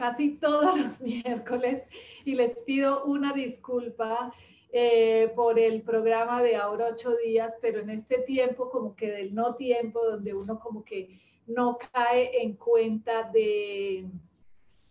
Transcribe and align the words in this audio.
Casi 0.00 0.30
todos 0.30 0.78
los 0.78 1.00
miércoles 1.02 1.84
y 2.24 2.34
les 2.34 2.56
pido 2.60 3.04
una 3.04 3.34
disculpa 3.34 4.32
eh, 4.72 5.30
por 5.36 5.58
el 5.58 5.82
programa 5.82 6.42
de 6.42 6.56
ahora 6.56 6.86
ocho 6.86 7.14
días, 7.16 7.58
pero 7.60 7.80
en 7.80 7.90
este 7.90 8.18
tiempo 8.20 8.70
como 8.70 8.96
que 8.96 9.10
del 9.10 9.34
no 9.34 9.56
tiempo, 9.56 10.02
donde 10.02 10.32
uno 10.32 10.58
como 10.58 10.82
que 10.84 11.20
no 11.46 11.76
cae 11.92 12.42
en 12.42 12.54
cuenta 12.54 13.30
de, 13.30 14.06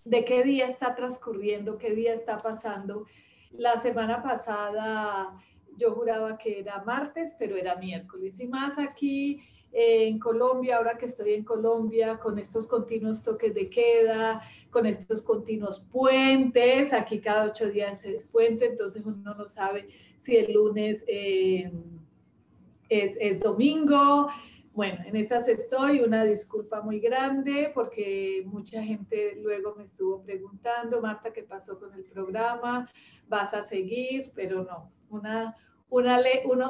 de 0.06 0.26
qué 0.26 0.44
día 0.44 0.68
está 0.68 0.94
transcurriendo, 0.94 1.80
qué 1.80 1.90
día 1.92 2.14
está 2.14 2.38
pasando. 2.38 3.08
La 3.52 3.78
semana 3.78 4.22
pasada 4.22 5.34
yo 5.76 5.96
juraba 5.96 6.38
que 6.38 6.60
era 6.60 6.84
martes, 6.84 7.36
pero 7.40 7.56
era 7.56 7.76
miércoles 7.78 8.40
y 8.40 8.48
más 8.48 8.78
aquí 8.78 9.42
en 9.72 10.20
Colombia, 10.20 10.78
ahora 10.78 10.98
que 10.98 11.06
estoy 11.06 11.34
en 11.34 11.44
Colombia, 11.44 12.18
con 12.18 12.40
estos 12.40 12.68
continuos 12.68 13.22
toques 13.22 13.54
de 13.54 13.70
queda, 13.70 14.42
con 14.72 14.86
estos 14.86 15.22
continuos 15.22 15.80
puentes, 15.92 16.94
aquí 16.94 17.20
cada 17.20 17.46
ocho 17.46 17.70
días 17.70 18.04
es 18.04 18.24
puente, 18.26 18.66
entonces 18.66 19.06
uno 19.06 19.34
no 19.36 19.48
sabe 19.48 19.88
si 20.20 20.38
el 20.38 20.54
lunes 20.54 21.04
eh, 21.08 21.72
es, 22.90 23.18
es, 23.20 23.40
domingo. 23.40 24.28
Bueno, 24.74 25.00
en 25.06 25.16
esas 25.16 25.48
estoy, 25.48 26.02
una 26.02 26.24
disculpa 26.24 26.82
muy 26.82 27.00
grande 27.00 27.72
porque 27.74 28.44
mucha 28.46 28.82
gente 28.82 29.38
luego 29.42 29.76
me 29.76 29.84
estuvo 29.84 30.22
preguntando, 30.22 31.02
Marta, 31.02 31.34
¿qué 31.34 31.44
pasó 31.44 31.80
con 31.80 31.94
el 31.94 32.04
programa? 32.06 32.90
¿Vas 33.28 33.54
a 33.54 33.64
seguir? 33.64 34.32
Pero 34.36 34.64
no, 34.64 34.92
una, 35.10 35.56
una, 35.90 36.22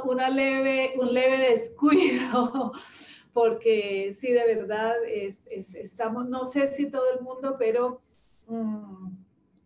una, 0.04 0.30
leve, 0.30 0.94
un 0.98 1.14
leve 1.14 1.50
descuido, 1.50 2.74
porque 3.34 4.16
sí, 4.18 4.32
de 4.32 4.56
verdad, 4.56 4.96
es, 5.06 5.44
estamos, 5.48 6.28
no 6.28 6.46
sé 6.46 6.68
si 6.68 6.90
todo 6.90 7.12
el 7.14 7.22
mundo, 7.22 7.56
pero 7.58 8.02
mm, 8.48 9.08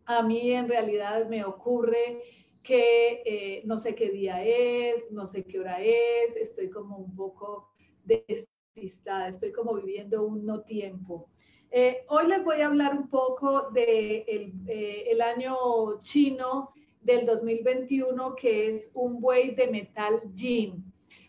a 0.06 0.23
mí 0.23 0.52
en 0.52 0.68
realidad 0.68 1.28
me 1.28 1.45
ocurre 1.45 2.22
que 2.62 3.22
eh, 3.26 3.62
no 3.66 3.78
sé 3.78 3.94
qué 3.94 4.10
día 4.10 4.44
es, 4.44 5.12
no 5.12 5.28
sé 5.28 5.44
qué 5.44 5.60
hora 5.60 5.82
es, 5.82 6.36
estoy 6.38 6.70
como 6.70 6.98
un 6.98 7.16
poco 7.16 7.70
despistada, 8.06 9.27
estoy 9.27 9.52
como 9.52 9.76
viviendo 9.76 10.26
un 10.26 10.45
no 10.45 10.61
tiempo. 10.61 11.30
Eh, 11.72 12.06
hoy 12.08 12.27
les 12.27 12.44
voy 12.44 12.61
a 12.61 12.67
hablar 12.67 12.94
un 12.95 13.10
poco 13.10 13.70
del 13.72 14.23
de 14.64 14.67
eh, 14.67 15.11
el 15.11 15.22
año 15.22 16.00
chino 16.00 16.72
del 17.03 17.25
2021 17.25 18.36
que 18.36 18.67
es 18.69 18.91
un 18.93 19.19
buey 19.19 19.55
de 19.55 19.67
metal 19.67 20.21
jean. 20.33 20.83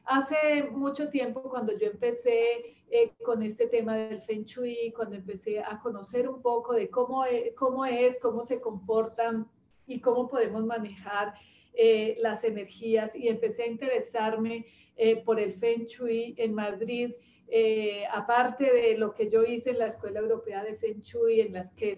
Hace 0.05 0.65
mucho 0.71 1.09
tiempo 1.09 1.43
cuando 1.43 1.77
yo 1.77 1.87
empecé 1.87 2.77
eh, 2.91 3.13
con 3.25 3.43
este 3.43 3.67
tema 3.67 3.97
del 3.97 4.21
Feng 4.21 4.45
Shui, 4.45 4.93
cuando 4.95 5.17
empecé 5.17 5.61
a 5.61 5.81
conocer 5.81 6.29
un 6.29 6.43
poco 6.43 6.75
de 6.75 6.91
cómo, 6.91 7.25
e, 7.25 7.55
cómo 7.57 7.85
es, 7.87 8.19
cómo 8.21 8.43
se 8.43 8.61
comportan 8.61 9.49
y 9.87 10.01
cómo 10.01 10.29
podemos 10.29 10.65
manejar 10.65 11.35
eh, 11.73 12.17
las 12.21 12.45
energías 12.45 13.17
y 13.17 13.29
empecé 13.29 13.65
a 13.65 13.67
interesarme 13.67 14.67
eh, 14.97 15.17
por 15.17 15.41
el 15.41 15.55
Feng 15.55 15.87
Shui 15.87 16.35
en 16.39 16.55
Madrid, 16.55 17.13
eh, 17.49 18.05
aparte 18.11 18.73
de 18.73 18.97
lo 18.97 19.13
que 19.15 19.31
yo 19.31 19.45
hice 19.45 19.71
en 19.71 19.79
la 19.79 19.87
Escuela 19.87 20.21
Europea 20.21 20.65
de 20.65 20.77
Feng 20.77 21.03
Shui, 21.03 21.41
en 21.41 21.53
las 21.53 21.73
que, 21.73 21.95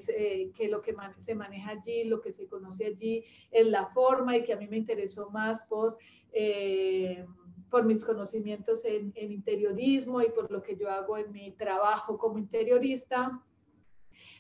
que 0.54 0.68
lo 0.68 0.82
que 0.82 0.94
se 1.18 1.34
maneja 1.34 1.70
allí, 1.70 2.04
lo 2.04 2.20
que 2.20 2.32
se 2.32 2.46
conoce 2.48 2.86
allí, 2.86 3.24
es 3.50 3.66
la 3.66 3.86
forma 3.86 4.36
y 4.36 4.42
que 4.42 4.52
a 4.52 4.56
mí 4.56 4.66
me 4.66 4.76
interesó 4.76 5.30
más 5.30 5.62
por, 5.62 5.98
eh, 6.32 7.24
por 7.70 7.84
mis 7.84 8.04
conocimientos 8.04 8.84
en, 8.84 9.12
interiorismo 9.14 10.20
y 10.20 10.30
por 10.30 10.50
lo 10.50 10.62
que 10.62 10.76
yo 10.76 10.90
hago 10.90 11.16
en 11.16 11.30
mi 11.30 11.52
trabajo 11.52 12.18
como 12.18 12.38
interiorista. 12.38 13.40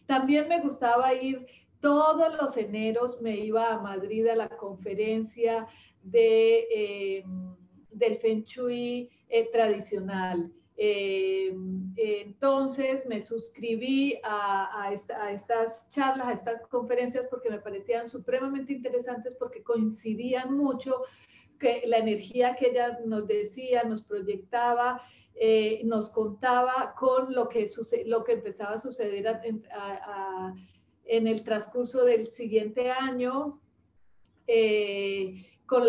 También 0.06 0.48
me 0.48 0.60
gustaba 0.60 1.14
ir 1.14 1.46
todos 1.80 2.34
los 2.34 2.56
eneros, 2.56 3.22
me 3.22 3.36
iba 3.36 3.72
a 3.72 3.80
Madrid 3.80 4.26
a 4.26 4.34
la 4.34 4.48
conferencia 4.48 5.68
de, 6.02 6.66
eh, 6.70 7.24
del 7.90 8.16
Feng 8.16 8.44
tradicional. 9.52 10.52
Eh, 10.78 11.56
entonces 11.96 13.06
me 13.06 13.20
suscribí 13.20 14.18
a, 14.22 14.90
estas 14.92 15.88
charlas, 15.88 16.28
a 16.28 16.32
estas 16.32 16.66
conferencias 16.68 17.26
porque 17.26 17.48
me 17.48 17.58
parecían 17.58 18.06
supremamente 18.06 18.74
interesantes 18.74 19.34
porque 19.34 19.62
coincidían 19.62 20.54
mucho 20.54 21.02
que 21.58 21.82
la 21.86 21.96
energía 21.98 22.54
que 22.56 22.66
ella 22.66 22.98
nos 23.06 23.26
decía, 23.26 23.84
nos 23.84 24.02
proyectaba, 24.02 25.00
eh, 25.34 25.80
nos 25.84 26.10
contaba 26.10 26.94
con 26.98 27.34
lo 27.34 27.48
que, 27.48 27.66
lo 28.04 28.24
que 28.24 28.32
empezaba 28.32 28.74
a 28.74 28.78
suceder 28.78 29.40
en 31.04 31.26
el 31.26 31.42
transcurso 31.42 32.04
del 32.04 32.26
siguiente 32.26 32.90
año, 32.90 33.62
eh, 34.46 35.46
con, 35.64 35.86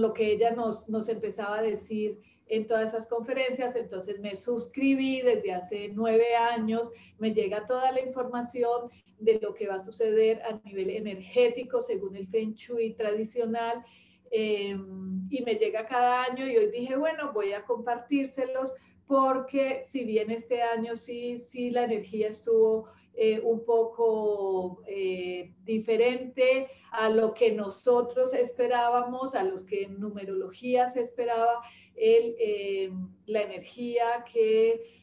lo 0.00 0.14
que 0.14 0.32
ella 0.32 0.52
nos 0.52 1.08
empezaba 1.10 1.58
a 1.58 1.62
decir 1.62 2.18
en 2.50 2.66
todas 2.66 2.88
esas 2.88 3.06
conferencias, 3.06 3.76
entonces 3.76 4.18
me 4.20 4.34
suscribí 4.34 5.22
desde 5.22 5.52
hace 5.52 5.88
nueve 5.94 6.34
años, 6.34 6.90
me 7.18 7.32
llega 7.32 7.64
toda 7.64 7.92
la 7.92 8.00
información 8.00 8.90
de 9.20 9.38
lo 9.40 9.54
que 9.54 9.68
va 9.68 9.76
a 9.76 9.78
suceder 9.78 10.42
a 10.42 10.60
nivel 10.64 10.90
energético 10.90 11.80
según 11.80 12.16
el 12.16 12.26
Feng 12.26 12.54
Shui 12.54 12.94
tradicional 12.94 13.84
em, 14.32 15.28
y 15.30 15.42
me 15.42 15.54
llega 15.54 15.86
cada 15.86 16.24
año 16.24 16.46
y 16.46 16.56
hoy 16.56 16.70
dije, 16.70 16.96
bueno, 16.96 17.32
voy 17.32 17.52
a 17.52 17.64
compartírselos 17.64 18.74
porque 19.06 19.82
si 19.88 20.04
bien 20.04 20.30
este 20.30 20.62
año 20.62 20.96
sí, 20.96 21.38
sí 21.38 21.70
la 21.70 21.84
energía 21.84 22.28
estuvo 22.28 22.88
eh, 23.14 23.40
un 23.40 23.64
poco 23.64 24.82
eh, 24.86 25.52
diferente 25.64 26.68
a 26.92 27.10
lo 27.10 27.34
que 27.34 27.52
nosotros 27.52 28.32
esperábamos, 28.32 29.34
a 29.34 29.42
los 29.42 29.64
que 29.64 29.82
en 29.82 29.98
numerología 29.98 30.88
se 30.88 31.00
esperaba, 31.00 31.60
el, 31.96 32.36
eh, 32.38 32.90
la 33.26 33.42
energía 33.42 34.24
que 34.32 35.00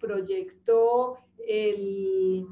proyectó 0.00 1.16
el, 1.46 2.44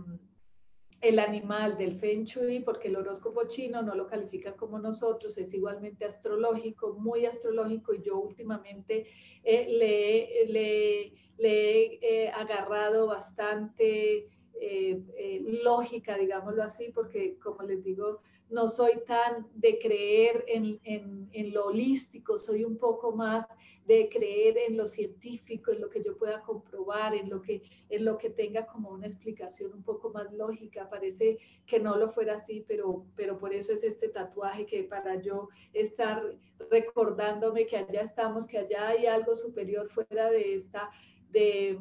el 1.00 1.18
animal 1.18 1.76
del 1.76 1.96
Feng 1.98 2.24
Shui, 2.24 2.60
porque 2.60 2.88
el 2.88 2.96
horóscopo 2.96 3.48
chino 3.48 3.82
no 3.82 3.96
lo 3.96 4.06
califica 4.06 4.54
como 4.54 4.78
nosotros, 4.78 5.36
es 5.36 5.52
igualmente 5.52 6.04
astrológico, 6.04 6.94
muy 6.94 7.26
astrológico, 7.26 7.92
y 7.92 8.02
yo 8.02 8.20
últimamente 8.20 9.08
le, 9.44 10.46
le, 10.46 11.12
le 11.38 11.98
he 12.00 12.30
agarrado 12.30 13.08
bastante 13.08 14.28
eh, 14.60 15.00
eh, 15.16 15.42
lógica, 15.62 16.16
digámoslo 16.16 16.62
así, 16.62 16.90
porque 16.94 17.38
como 17.38 17.62
les 17.62 17.82
digo, 17.82 18.20
no 18.52 18.68
soy 18.68 19.00
tan 19.06 19.48
de 19.54 19.78
creer 19.78 20.44
en, 20.46 20.78
en, 20.84 21.52
lo 21.52 21.66
holístico, 21.66 22.38
soy 22.38 22.64
un 22.64 22.76
poco 22.76 23.12
más 23.12 23.46
de 23.86 24.08
creer 24.10 24.56
en 24.58 24.76
lo 24.76 24.86
científico, 24.86 25.72
en 25.72 25.80
lo 25.80 25.88
que 25.88 26.02
yo 26.04 26.16
pueda 26.16 26.42
comprobar, 26.42 27.14
en 27.14 27.30
lo 27.30 27.40
que, 27.40 27.62
en 27.88 28.04
lo 28.04 28.18
que 28.18 28.30
tenga 28.30 28.66
como 28.66 28.90
una 28.90 29.06
explicación 29.06 29.72
un 29.72 29.82
poco 29.82 30.10
más 30.10 30.32
lógica. 30.32 30.88
Parece 30.88 31.38
que 31.66 31.80
no 31.80 31.96
lo 31.96 32.10
fuera 32.10 32.34
así, 32.34 32.64
pero, 32.68 33.06
pero 33.16 33.38
por 33.38 33.52
eso 33.52 33.72
es 33.72 33.82
este 33.82 34.08
tatuaje 34.08 34.66
que 34.66 34.84
para 34.84 35.20
yo 35.20 35.48
estar 35.72 36.22
recordándome 36.70 37.66
que 37.66 37.78
allá 37.78 38.02
estamos, 38.02 38.46
que 38.46 38.58
allá 38.58 38.88
hay 38.88 39.06
algo 39.06 39.34
superior 39.34 39.88
fuera 39.88 40.30
de 40.30 40.54
esta, 40.54 40.90
de 41.30 41.78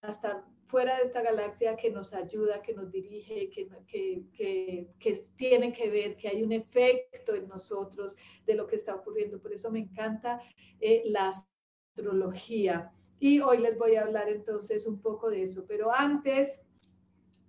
hasta 0.00 0.46
fuera 0.72 0.96
de 0.96 1.02
esta 1.02 1.20
galaxia 1.20 1.76
que 1.76 1.90
nos 1.90 2.14
ayuda, 2.14 2.62
que 2.62 2.72
nos 2.72 2.90
dirige, 2.90 3.50
que, 3.50 3.68
que, 3.86 4.88
que, 4.98 5.26
tiene 5.36 5.70
que 5.74 5.90
ver, 5.90 6.16
que 6.16 6.28
hay 6.28 6.42
un 6.42 6.50
efecto 6.50 7.34
en 7.34 7.46
nosotros 7.46 8.16
de 8.46 8.54
lo 8.54 8.66
que 8.66 8.76
está 8.76 8.94
ocurriendo. 8.94 9.38
Por 9.38 9.52
eso 9.52 9.70
me 9.70 9.80
encanta 9.80 10.40
eh, 10.80 11.02
la 11.04 11.28
astrología. 11.28 12.90
Y 13.20 13.40
hoy 13.40 13.58
les 13.58 13.76
voy 13.76 13.96
a 13.96 14.04
hablar 14.04 14.30
entonces 14.30 14.86
un 14.86 15.02
poco 15.02 15.28
de 15.28 15.42
eso. 15.42 15.66
Pero 15.68 15.92
antes, 15.94 16.62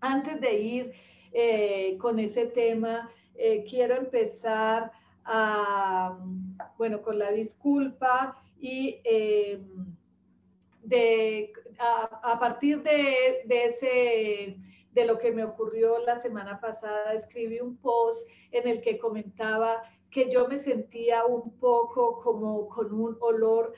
antes 0.02 0.42
de 0.42 0.54
ir 0.60 0.92
eh, 1.32 1.98
con 2.00 2.20
ese 2.20 2.48
tema, 2.48 3.10
eh, 3.36 3.64
quiero 3.64 3.96
empezar 3.96 4.92
bueno, 6.78 7.02
con 7.02 7.18
la 7.18 7.32
disculpa 7.32 8.38
y 8.60 9.00
de, 10.84 11.54
a, 11.80 12.40
partir 12.40 12.82
de, 12.84 13.44
ese, 13.48 14.58
de 14.92 15.06
lo 15.06 15.18
que 15.18 15.32
me 15.32 15.44
ocurrió 15.44 16.00
la 16.00 16.16
semana 16.16 16.60
pasada, 16.60 17.14
escribí 17.14 17.60
un 17.60 17.78
post 17.78 18.30
en 18.52 18.68
el 18.68 18.82
que 18.82 18.98
comentaba 18.98 19.84
que 20.12 20.30
yo 20.30 20.48
me 20.48 20.60
sentía 20.60 21.26
un 21.26 21.58
poco 21.58 22.22
como 22.22 22.70
con 22.70 22.94
un 22.94 23.18
olor 23.20 23.74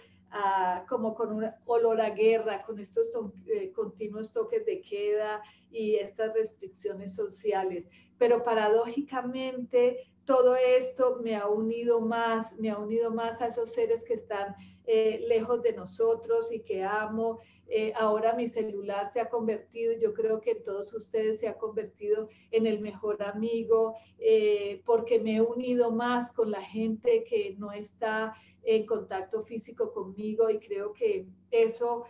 como 0.89 1.15
con 1.15 1.31
un 1.31 1.49
olor 1.65 2.01
a 2.01 2.09
guerra, 2.09 2.61
con 2.63 2.79
estos 2.79 3.09
eh, 3.47 3.71
continuos 3.71 4.33
toques 4.33 4.65
de 4.65 4.81
queda 4.81 5.41
y 5.71 5.95
estas 5.95 6.33
restricciones 6.33 7.15
sociales. 7.15 7.87
Pero 8.17 8.43
paradójicamente 8.43 10.11
todo 10.25 10.55
esto 10.55 11.19
me 11.23 11.35
ha 11.35 11.47
unido 11.47 12.01
más, 12.01 12.57
me 12.59 12.69
ha 12.69 12.77
unido 12.77 13.11
más 13.11 13.41
a 13.41 13.47
esos 13.47 13.71
seres 13.71 14.03
que 14.03 14.15
están 14.15 14.55
eh, 14.87 15.23
lejos 15.27 15.61
de 15.61 15.73
nosotros 15.73 16.51
y 16.51 16.61
que 16.61 16.83
amo. 16.83 17.39
Eh, 17.67 17.93
ahora 17.95 18.33
mi 18.33 18.47
celular 18.47 19.07
se 19.07 19.19
ha 19.19 19.29
convertido, 19.29 19.93
yo 19.93 20.13
creo 20.13 20.39
que 20.39 20.55
todos 20.55 20.93
ustedes 20.93 21.39
se 21.39 21.47
ha 21.47 21.57
convertido 21.57 22.29
en 22.51 22.67
el 22.67 22.79
mejor 22.79 23.23
amigo, 23.23 23.95
eh, 24.19 24.83
porque 24.85 25.19
me 25.19 25.37
he 25.37 25.41
unido 25.41 25.91
más 25.91 26.31
con 26.31 26.51
la 26.51 26.61
gente 26.61 27.23
que 27.23 27.55
no 27.57 27.71
está 27.71 28.35
en 28.63 28.85
contacto 28.85 29.43
físico 29.43 29.91
conmigo 29.93 30.49
y 30.49 30.59
creo 30.59 30.93
que 30.93 31.27
eso 31.51 32.05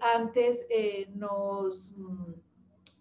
antes 0.00 0.66
nos 1.14 1.94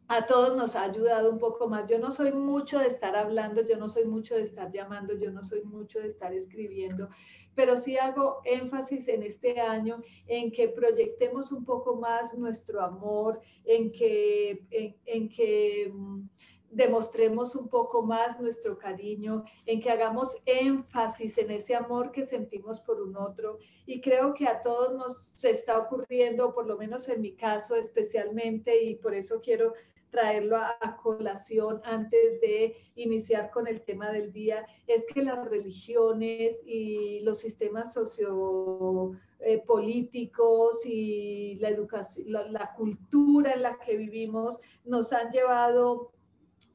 a 0.08 0.26
todos 0.26 0.56
nos 0.56 0.76
ha 0.76 0.84
ayudado 0.84 1.30
un 1.30 1.40
poco 1.40 1.68
más. 1.68 1.88
Yo 1.90 2.00
no 2.00 2.12
soy 2.12 2.32
mucho 2.32 2.80
de 2.80 2.88
estar 2.88 3.16
hablando, 3.16 3.62
yo 3.62 3.78
no 3.78 3.90
soy 3.90 4.06
mucho 4.06 4.36
de 4.36 4.42
estar 4.42 4.72
llamando, 4.72 5.14
yo 5.14 5.32
no 5.32 5.44
soy 5.44 5.64
mucho 5.64 6.00
de 6.00 6.08
estar 6.08 6.34
escribiendo, 6.34 7.10
pero 7.58 7.76
sí 7.76 7.98
hago 7.98 8.40
énfasis 8.46 9.08
en 9.08 9.24
este 9.24 9.60
año 9.60 10.04
en 10.28 10.52
que 10.52 10.68
proyectemos 10.68 11.52
un 11.52 11.66
poco 11.66 11.96
más 11.96 12.38
nuestro 12.38 12.80
amor, 12.84 13.42
en 13.66 13.92
que, 13.92 14.64
en, 15.06 15.28
que 15.28 15.92
mm, 15.92 16.30
demostremos 16.70 17.56
un 17.56 17.68
poco 17.68 18.04
más 18.04 18.40
nuestro 18.40 18.78
cariño, 18.78 19.44
en 19.66 19.82
que 19.82 19.90
hagamos 19.90 20.40
énfasis 20.46 21.36
en 21.40 21.50
ese 21.50 21.74
amor 21.74 22.12
que 22.12 22.24
sentimos 22.24 22.80
por 22.82 23.02
un 23.02 23.18
otro. 23.18 23.58
Y 23.88 24.02
creo 24.02 24.36
que 24.36 24.46
a 24.46 24.62
todos 24.62 24.94
nos 24.94 25.44
está 25.44 25.80
ocurriendo, 25.80 26.54
por 26.54 26.68
lo 26.68 26.78
menos 26.78 27.10
en 27.10 27.22
mi 27.22 27.34
caso 27.36 27.76
especialmente, 27.76 28.84
y 28.84 28.98
por 28.98 29.16
eso 29.16 29.42
quiero 29.42 29.74
traerlo 30.12 30.58
a, 30.58 30.98
colación 31.02 31.82
antes 31.84 32.40
de 32.42 32.76
iniciar 32.96 33.50
con 33.52 33.68
el 33.68 33.82
tema 33.82 34.12
del 34.12 34.34
día, 34.34 34.66
es 34.88 35.06
que 35.14 35.22
las 35.22 35.48
religiones 35.48 36.64
y 36.66 37.20
los 37.22 37.38
sistemas 37.40 37.94
sociopolíticos 37.94 40.86
eh, 40.86 40.90
y 40.90 41.56
la 41.56 41.70
educación, 41.70 42.32
la, 42.32 42.74
cultura 42.76 43.54
en 43.54 43.62
la 43.64 43.78
que 43.80 43.98
vivimos 43.98 44.60
nos 44.86 45.12
han 45.14 45.32
llevado 45.32 46.12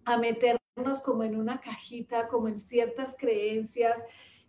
a 0.04 0.18
meternos 0.18 1.00
como 1.04 1.22
en 1.24 1.36
una 1.36 1.60
cajita, 1.60 2.28
como 2.28 2.48
en 2.48 2.58
ciertas 2.58 3.14
creencias 3.18 4.02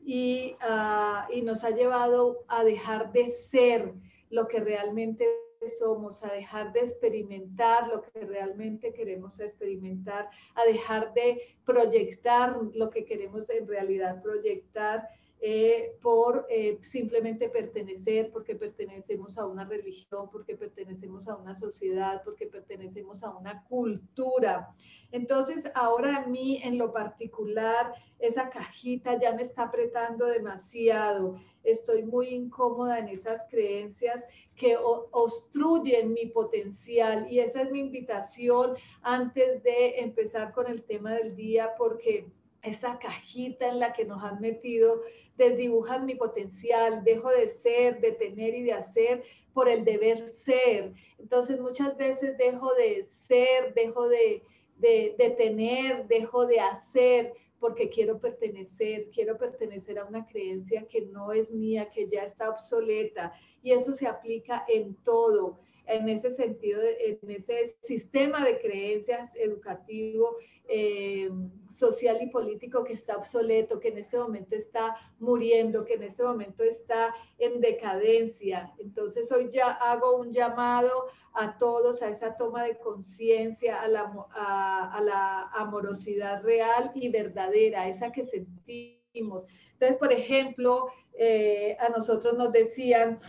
y, 0.06 0.56
ah, 0.62 1.28
y 1.32 1.42
nos 1.42 1.64
ha 1.64 1.72
llevado 1.72 2.44
a 2.48 2.64
dejar 2.64 3.12
de 3.12 3.32
ser 3.32 3.94
lo 4.30 4.48
que 4.48 4.60
realmente 4.60 5.28
somos, 5.68 6.24
a 6.24 6.34
dejar 6.34 6.74
de 6.74 6.82
experimentar 6.82 7.88
lo 7.88 8.02
que 8.02 8.26
realmente 8.26 8.94
queremos 8.94 9.40
experimentar, 9.40 10.30
a 10.56 10.66
dejar 10.66 11.14
de 11.14 11.56
proyectar 11.66 12.58
lo 12.74 12.90
que 12.90 13.06
queremos 13.06 13.50
en 13.50 13.68
realidad 13.68 14.22
proyectar 14.22 15.08
eh, 15.46 15.98
por 16.02 16.48
eh, 16.50 16.78
simplemente 16.80 17.50
pertenecer, 17.50 18.32
porque 18.32 18.56
pertenecemos 18.56 19.38
a 19.38 19.46
una 19.46 19.66
religión, 19.66 20.30
porque 20.32 20.56
pertenecemos 20.56 21.28
a 21.28 21.36
una 21.36 21.54
sociedad, 21.54 22.22
porque 22.24 22.48
pertenecemos 22.48 23.26
a 23.26 23.36
una 23.36 23.62
cultura. 23.66 24.74
Entonces, 25.12 25.70
ahora 25.76 26.16
a 26.16 26.28
mí 26.28 26.62
en 26.64 26.78
lo 26.78 26.94
particular, 26.94 27.94
esa 28.20 28.50
cajita 28.50 29.20
ya 29.20 29.34
me 29.34 29.42
está 29.42 29.64
apretando 29.64 30.28
demasiado. 30.28 31.36
Estoy 31.66 32.04
muy 32.04 32.30
incómoda 32.30 33.00
en 33.00 33.10
esas 33.10 33.46
creencias 33.50 34.24
que 34.56 34.78
obstruyen 34.78 36.14
mi 36.14 36.28
potencial 36.28 37.30
y 37.30 37.42
esa 37.42 37.64
es 37.64 37.72
mi 37.72 37.82
invitación 37.82 38.78
antes 39.02 39.62
de 39.62 40.00
empezar 40.00 40.54
con 40.54 40.68
el 40.68 40.84
tema 40.84 41.16
del 41.16 41.36
día, 41.36 41.74
porque 41.78 42.32
esa 42.64 42.98
cajita 42.98 43.68
en 43.68 43.80
la 43.80 43.94
que 43.94 44.06
nos 44.06 44.24
han 44.24 44.40
metido 44.42 45.02
desdibujan 45.38 46.06
mi 46.06 46.16
potencial, 46.16 47.04
dejo 47.04 47.30
de 47.30 47.48
ser, 47.50 48.00
de 48.00 48.12
tener 48.14 48.56
y 48.56 48.64
de 48.64 48.74
hacer 48.74 49.24
por 49.54 49.68
el 49.68 49.84
deber 49.84 50.20
ser. 50.28 50.94
Entonces 51.20 51.60
muchas 51.60 51.98
veces 51.98 52.38
dejo 52.38 52.74
de 52.76 53.06
ser, 53.06 53.74
dejo 53.74 54.08
de, 54.08 54.44
de, 54.78 55.36
tener, 55.38 56.08
dejo 56.08 56.46
de 56.46 56.60
hacer 56.60 57.34
porque 57.60 57.90
quiero 57.90 58.20
pertenecer, 58.20 59.10
quiero 59.12 59.38
pertenecer 59.38 59.98
a 59.98 60.06
una 60.06 60.26
creencia 60.28 60.86
que 60.90 61.02
no 61.02 61.32
es 61.32 61.52
mía, 61.52 61.90
que 61.90 62.10
ya 62.10 62.24
está 62.24 62.50
obsoleta. 62.50 63.34
Y 63.62 63.72
eso 63.72 63.94
se 63.94 64.06
aplica 64.06 64.66
en 64.68 64.96
todo 64.96 65.60
en 65.86 66.10
ese 66.10 66.32
sentido, 66.32 66.82
en 66.82 67.30
ese 67.30 67.76
sistema 67.84 68.46
de 68.46 68.60
creencias 68.60 69.32
educativo, 69.36 70.38
eh, 70.70 71.30
social 71.68 72.20
y 72.22 72.28
político 72.28 72.84
que 72.84 72.94
está 72.94 73.18
obsoleto, 73.18 73.80
que 73.80 73.90
en 73.90 73.98
este 73.98 74.18
momento 74.18 74.56
está 74.56 74.96
muriendo, 75.20 75.84
que 75.84 75.96
en 75.96 76.04
este 76.04 76.24
momento 76.24 76.64
está 76.64 77.14
en 77.38 77.60
decadencia. 77.60 78.74
Entonces 78.80 79.30
hoy 79.32 79.50
ya 79.52 79.72
hago 79.72 80.18
un 80.18 80.32
llamado 80.32 81.06
a 81.34 81.58
todos 81.58 82.02
a 82.02 82.10
esa 82.10 82.38
toma 82.38 82.64
de 82.64 82.78
conciencia, 82.78 83.82
a 83.82 83.88
la, 83.90 85.50
amorosidad 85.54 86.44
real 86.44 86.92
y 86.96 87.10
verdadera, 87.10 87.90
esa 87.90 88.12
que 88.12 88.24
sentimos. 88.24 89.46
Entonces, 89.74 89.98
por 89.98 90.14
ejemplo, 90.14 90.88
eh, 91.14 91.76
a 91.80 91.90
nosotros 91.90 92.38
nos 92.38 92.52
decían, 92.54 93.20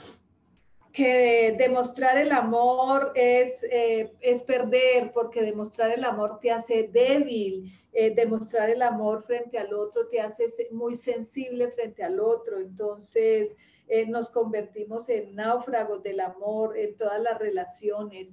que 0.94 1.56
demostrar 1.58 2.16
el 2.18 2.30
amor 2.30 3.10
es, 3.16 3.64
eh, 3.64 4.12
es 4.20 4.44
perder, 4.44 5.10
porque 5.12 5.42
demostrar 5.42 5.90
el 5.90 6.04
amor 6.04 6.38
te 6.38 6.52
hace 6.52 6.84
débil, 6.84 7.76
eh, 7.92 8.14
demostrar 8.14 8.70
el 8.70 8.80
amor 8.80 9.24
frente 9.24 9.58
al 9.58 9.74
otro 9.74 10.06
te 10.06 10.20
hace 10.20 10.44
muy 10.70 10.94
sensible 10.94 11.72
frente 11.72 12.04
al 12.04 12.20
otro, 12.20 12.60
entonces 12.60 13.56
eh, 13.88 14.06
nos 14.06 14.30
convertimos 14.30 15.08
en 15.08 15.34
náufragos 15.34 16.00
del 16.04 16.20
amor 16.20 16.78
en 16.78 16.96
todas 16.96 17.20
las 17.20 17.38
relaciones. 17.40 18.32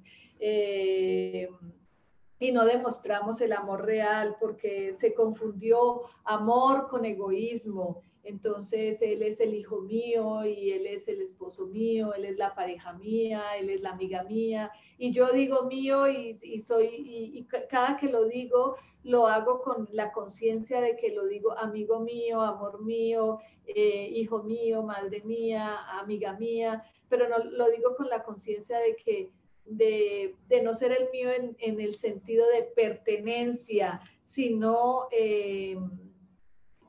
y 2.40 2.52
no 2.52 2.66
demostramos 2.66 3.42
el 3.42 3.54
amor 3.54 3.86
real 3.86 4.36
porque 4.40 4.94
se 4.94 5.14
confundió 5.14 6.04
amor 6.24 6.88
con 6.90 7.06
egoísmo 7.06 8.02
entonces, 8.24 9.02
él 9.02 9.24
es 9.24 9.40
el 9.40 9.56
hijo 9.56 9.82
mío 9.82 10.46
y 10.46 10.72
él 10.72 10.86
es 10.86 11.08
el 11.08 11.22
esposo 11.22 11.66
mío, 11.66 12.14
él 12.14 12.26
es 12.26 12.38
la 12.38 12.54
pareja 12.54 12.94
mía, 12.94 13.44
él 13.58 13.70
es 13.70 13.82
la 13.82 13.92
amiga 13.92 14.24
mía. 14.24 14.72
Y 14.98 15.12
yo 15.12 15.32
digo 15.32 15.64
mío 15.64 16.08
y, 16.08 16.60
soy, 16.60 16.88
y, 16.94 17.48
cada 17.70 17.98
que 17.98 18.10
lo 18.10 18.26
digo, 18.26 18.76
lo 19.04 19.26
hago 19.28 19.62
con 19.62 19.90
la 19.92 20.12
conciencia 20.12 20.80
de 20.82 20.96
que 20.98 21.10
lo 21.10 21.26
digo 21.26 21.58
amigo 21.58 22.02
mío, 22.02 22.42
amor 22.42 22.84
mío, 22.84 23.40
eh, 23.66 24.10
hijo 24.14 24.44
mío, 24.44 24.84
madre 24.84 25.22
mía, 25.24 25.80
amiga 26.00 26.34
mía, 26.34 26.84
pero 27.10 27.28
no 27.28 27.40
lo 27.40 27.70
digo 27.72 27.96
con 27.96 28.08
la 28.08 28.24
conciencia 28.24 28.78
de 28.78 28.96
que 28.96 29.32
de, 29.66 30.36
no 30.64 30.76
ser 30.76 30.92
el 30.92 31.10
mío 31.12 31.30
en, 31.32 31.80
el 31.80 31.96
sentido 31.96 32.48
de 32.50 32.64
pertenencia, 32.64 34.00
sino... 34.26 35.08
Eh, 35.12 35.71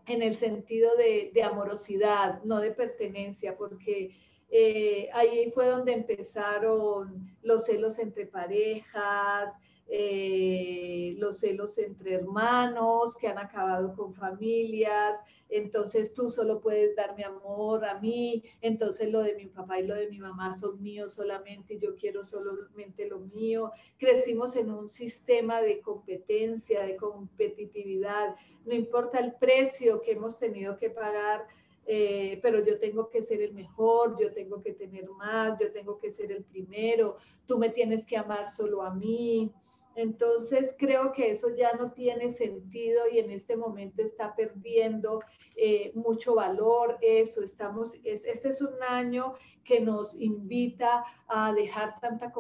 en 0.07 0.23
el 0.23 0.35
sentido 0.35 0.91
de, 0.97 1.43
amorosidad, 1.43 2.43
no 2.45 2.61
de 2.61 2.73
pertenencia, 2.73 3.57
porque 3.57 4.17
eh, 4.51 5.09
ahí 5.13 5.51
fue 5.53 5.67
donde 5.67 5.93
empezaron 5.93 7.37
los 7.43 7.67
celos 7.67 7.99
entre 7.99 8.27
parejas, 8.27 9.55
eh, 9.89 11.15
los 11.19 11.39
celos 11.39 11.77
entre 11.79 12.15
hermanos 12.15 13.17
que 13.17 13.29
han 13.29 13.39
acabado 13.39 13.95
con 13.95 14.15
familias, 14.15 15.17
entonces 15.49 16.15
tú 16.15 16.31
solo 16.31 16.61
puedes 16.61 16.97
darme 16.97 17.25
amor 17.25 17.85
a 17.85 18.01
mí, 18.01 18.43
entonces 18.63 19.11
lo 19.11 19.21
de 19.21 19.35
mi 19.35 19.47
papá 19.47 19.81
y 19.81 19.87
lo 19.87 19.95
de 19.95 20.09
mi 20.09 20.19
mamá 20.19 20.55
son 20.55 20.83
míos 20.83 21.13
solamente 21.13 21.79
yo 21.79 21.95
quiero 21.97 22.25
solamente 22.25 23.07
lo 23.07 23.21
mío. 23.21 23.71
Crecimos 23.99 24.57
en 24.57 24.71
un 24.71 24.89
sistema 24.89 25.61
de 25.61 25.81
competencia, 25.81 26.83
de 26.85 26.97
competitividad, 26.97 28.35
no 28.65 28.75
importa 28.75 29.19
el 29.19 29.35
precio 29.35 30.01
que 30.01 30.13
hemos 30.13 30.39
tenido 30.39 30.79
que 30.79 30.91
pagar. 30.91 31.47
Eh, 31.85 32.39
pero 32.43 32.65
yo 32.65 32.79
tengo 32.79 33.11
que 33.11 33.23
ser 33.23 33.43
el 33.43 33.55
mejor, 33.55 34.17
yo 34.17 34.33
tengo 34.33 34.63
que 34.63 34.73
tener 34.73 35.11
más, 35.11 35.59
yo 35.59 35.73
tengo 35.73 35.99
que 35.99 36.13
ser 36.13 36.31
el 36.31 36.45
primero, 36.45 37.17
tú 37.45 37.59
me 37.59 37.71
tienes 37.71 38.05
que 38.05 38.17
amar 38.17 38.49
solo 38.49 38.83
a 38.83 38.95
mí, 38.95 39.53
entonces 39.95 40.75
creo 40.79 41.13
que 41.13 41.31
eso 41.31 41.55
ya 41.55 41.73
no 41.75 41.93
tiene 41.93 42.31
sentido 42.33 43.03
y 43.13 43.19
en 43.19 43.31
este 43.31 43.57
momento 43.57 44.03
está 44.03 44.35
perdiendo 44.35 45.21
eh, 45.57 45.93
mucho 45.95 46.35
valor 46.35 46.99
eso. 47.03 47.43
Estamos, 47.43 47.95
este 48.05 48.49
es 48.49 48.63
un 48.63 48.75
año 48.89 49.35
que 49.65 49.81
nos 49.81 50.15
invita 50.21 51.05
a 51.29 51.53
dejar 51.53 52.01
tanta 52.01 52.33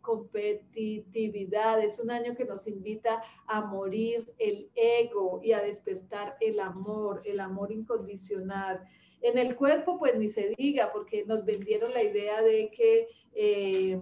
competitividad, 0.00 1.82
es 1.82 1.98
un 1.98 2.10
año 2.10 2.34
que 2.34 2.44
nos 2.44 2.66
invita 2.66 3.22
a 3.46 3.60
morir 3.60 4.32
el 4.38 4.70
ego 4.74 5.40
y 5.42 5.52
a 5.52 5.60
despertar 5.60 6.36
el 6.40 6.60
amor, 6.60 7.22
el 7.24 7.40
amor 7.40 7.70
incondicional. 7.72 8.82
En 9.20 9.36
el 9.38 9.56
cuerpo, 9.56 9.98
pues 9.98 10.16
ni 10.16 10.28
se 10.28 10.54
diga, 10.56 10.92
porque 10.92 11.24
nos 11.26 11.44
vendieron 11.44 11.92
la 11.92 12.02
idea 12.02 12.40
de 12.42 12.70
que... 12.70 13.08
Eh, 13.34 14.00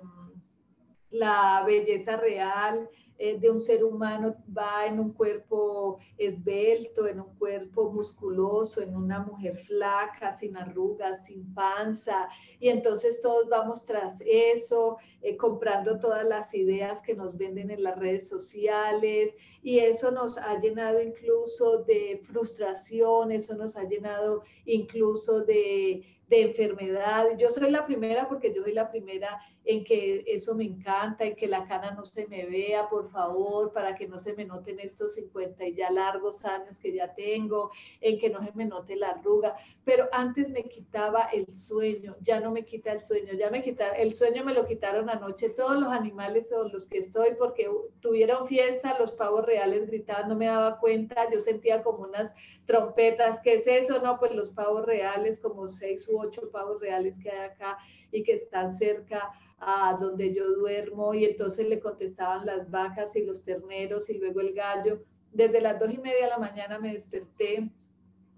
la 1.13 1.63
belleza 1.65 2.17
real 2.17 2.89
eh, 3.19 3.39
de 3.39 3.51
un 3.51 3.63
ser 3.63 3.85
humano 3.85 4.35
va 4.57 4.87
en 4.87 4.99
un 4.99 5.13
cuerpo 5.13 5.99
esbelto, 6.19 7.07
en 7.07 7.21
un 7.21 7.37
cuerpo 7.37 7.93
musculoso, 7.93 8.81
en 8.81 8.97
una 8.97 9.21
mujer 9.21 9.59
flaca, 9.59 10.33
sin 10.33 10.57
arrugas, 10.57 11.27
sin 11.27 11.55
panza. 11.55 12.29
Y 12.59 12.69
entonces 12.69 13.21
todos 13.21 13.49
vamos 13.49 13.85
tras 13.85 14.21
eso, 14.27 14.97
eh, 15.21 15.37
comprando 15.37 16.01
todas 16.01 16.27
las 16.27 16.53
ideas 16.53 17.01
que 17.01 17.15
nos 17.15 17.37
venden 17.37 17.71
en 17.71 17.85
las 17.85 17.97
redes 17.97 18.27
sociales. 18.27 19.33
Y 19.63 19.79
eso 19.79 20.11
nos 20.11 20.37
ha 20.39 20.59
llenado 20.59 21.01
incluso 21.01 21.85
de 21.85 22.21
frustración, 22.25 23.31
eso 23.31 23.55
nos 23.55 23.77
ha 23.77 23.85
llenado 23.85 24.43
incluso 24.65 25.43
de 25.43 26.05
de 26.33 26.43
enfermedad. 26.43 27.27
Yo 27.37 27.51
soy 27.51 27.71
la 27.71 27.85
primera 27.85 28.27
porque 28.27 28.55
yo 28.55 28.63
soy 28.63 28.73
la 28.73 28.91
primera 28.91 29.39
en 29.65 29.85
que 29.85 30.25
eso 30.27 30.55
me 30.55 30.65
encanta, 30.65 31.25
en 31.25 31.37
que 31.37 31.47
la 31.47 31.67
cana 31.67 31.93
no 31.93 32.05
se 32.05 32.27
me 32.27 32.47
vea, 32.47 32.89
por 32.89 33.11
favor, 33.11 33.73
para 33.73 33.95
que 33.95 34.09
no 34.09 34.19
se 34.19 34.35
me 34.35 34.45
noten 34.45 34.81
estos 34.81 35.15
50 35.15 35.65
y 35.67 35.75
ya 35.75 35.91
largos 35.91 36.45
años 36.45 36.79
que 36.79 36.93
ya 36.93 37.15
tengo, 37.15 37.71
en 38.01 38.19
que 38.19 38.31
no 38.31 38.43
se 38.43 38.53
me 38.53 38.65
note 38.65 38.97
la 38.97 39.11
arruga. 39.11 39.57
Pero 39.85 40.09
antes 40.13 40.51
me 40.51 40.65
quitaba 40.65 41.29
el 41.33 41.57
sueño, 41.57 42.17
ya 42.21 42.41
no 42.41 42.51
me 42.51 42.65
quita 42.65 42.93
el 42.93 43.01
sueño, 43.01 43.35
ya 43.35 43.51
me 43.51 43.63
quitaron, 43.63 43.95
el 43.99 44.15
sueño 44.15 44.45
me 44.45 44.55
lo 44.55 44.67
quitaron 44.67 45.09
anoche 45.09 45.51
todos 45.51 45.77
los 45.81 45.93
animales 45.93 46.51
con 46.53 46.73
los 46.73 46.89
que 46.89 46.99
estoy 46.99 47.35
porque 47.39 47.71
tuvieron 48.01 48.49
fiesta, 48.49 48.99
los 48.99 49.13
pavos 49.13 49.47
reales 49.47 49.87
gritaban, 49.87 50.29
no 50.29 50.35
me 50.35 50.47
daba 50.47 50.79
cuenta, 50.79 51.31
yo 51.31 51.41
sentía 51.41 51.83
como 51.83 52.05
unas 52.05 52.33
trompetas, 52.67 53.41
¿qué 53.43 53.55
es 53.55 53.67
eso? 53.67 54.01
No, 54.01 54.19
pues 54.19 54.35
los 54.35 54.49
pavos 54.49 54.85
reales, 54.87 55.39
como 55.39 55.67
seis 55.67 56.09
u 56.09 56.21
ocho 56.21 56.51
pavos 56.51 56.81
reales 56.81 57.17
que 57.19 57.31
hay 57.31 57.51
acá 57.51 57.79
y 58.11 58.23
que 58.23 58.33
están 58.33 58.73
cerca 58.73 59.33
a 59.65 59.97
donde 59.99 60.35
yo 60.35 60.51
duermo 60.55 61.15
y 61.15 61.25
entonces 61.25 61.69
le 61.69 61.79
contestaban 61.79 62.45
las 62.45 62.69
vacas 62.69 63.15
y 63.15 63.23
los 63.25 63.45
terneros 63.45 64.11
y 64.11 64.19
luego 64.19 64.41
el 64.41 64.55
gallo. 64.55 65.05
Desde 65.31 65.61
las 65.61 65.79
dos 65.79 65.93
y 65.93 65.99
media 65.99 66.25
de 66.25 66.31
la 66.31 66.39
mañana 66.39 66.81
me 66.81 66.93
desperté, 66.93 67.71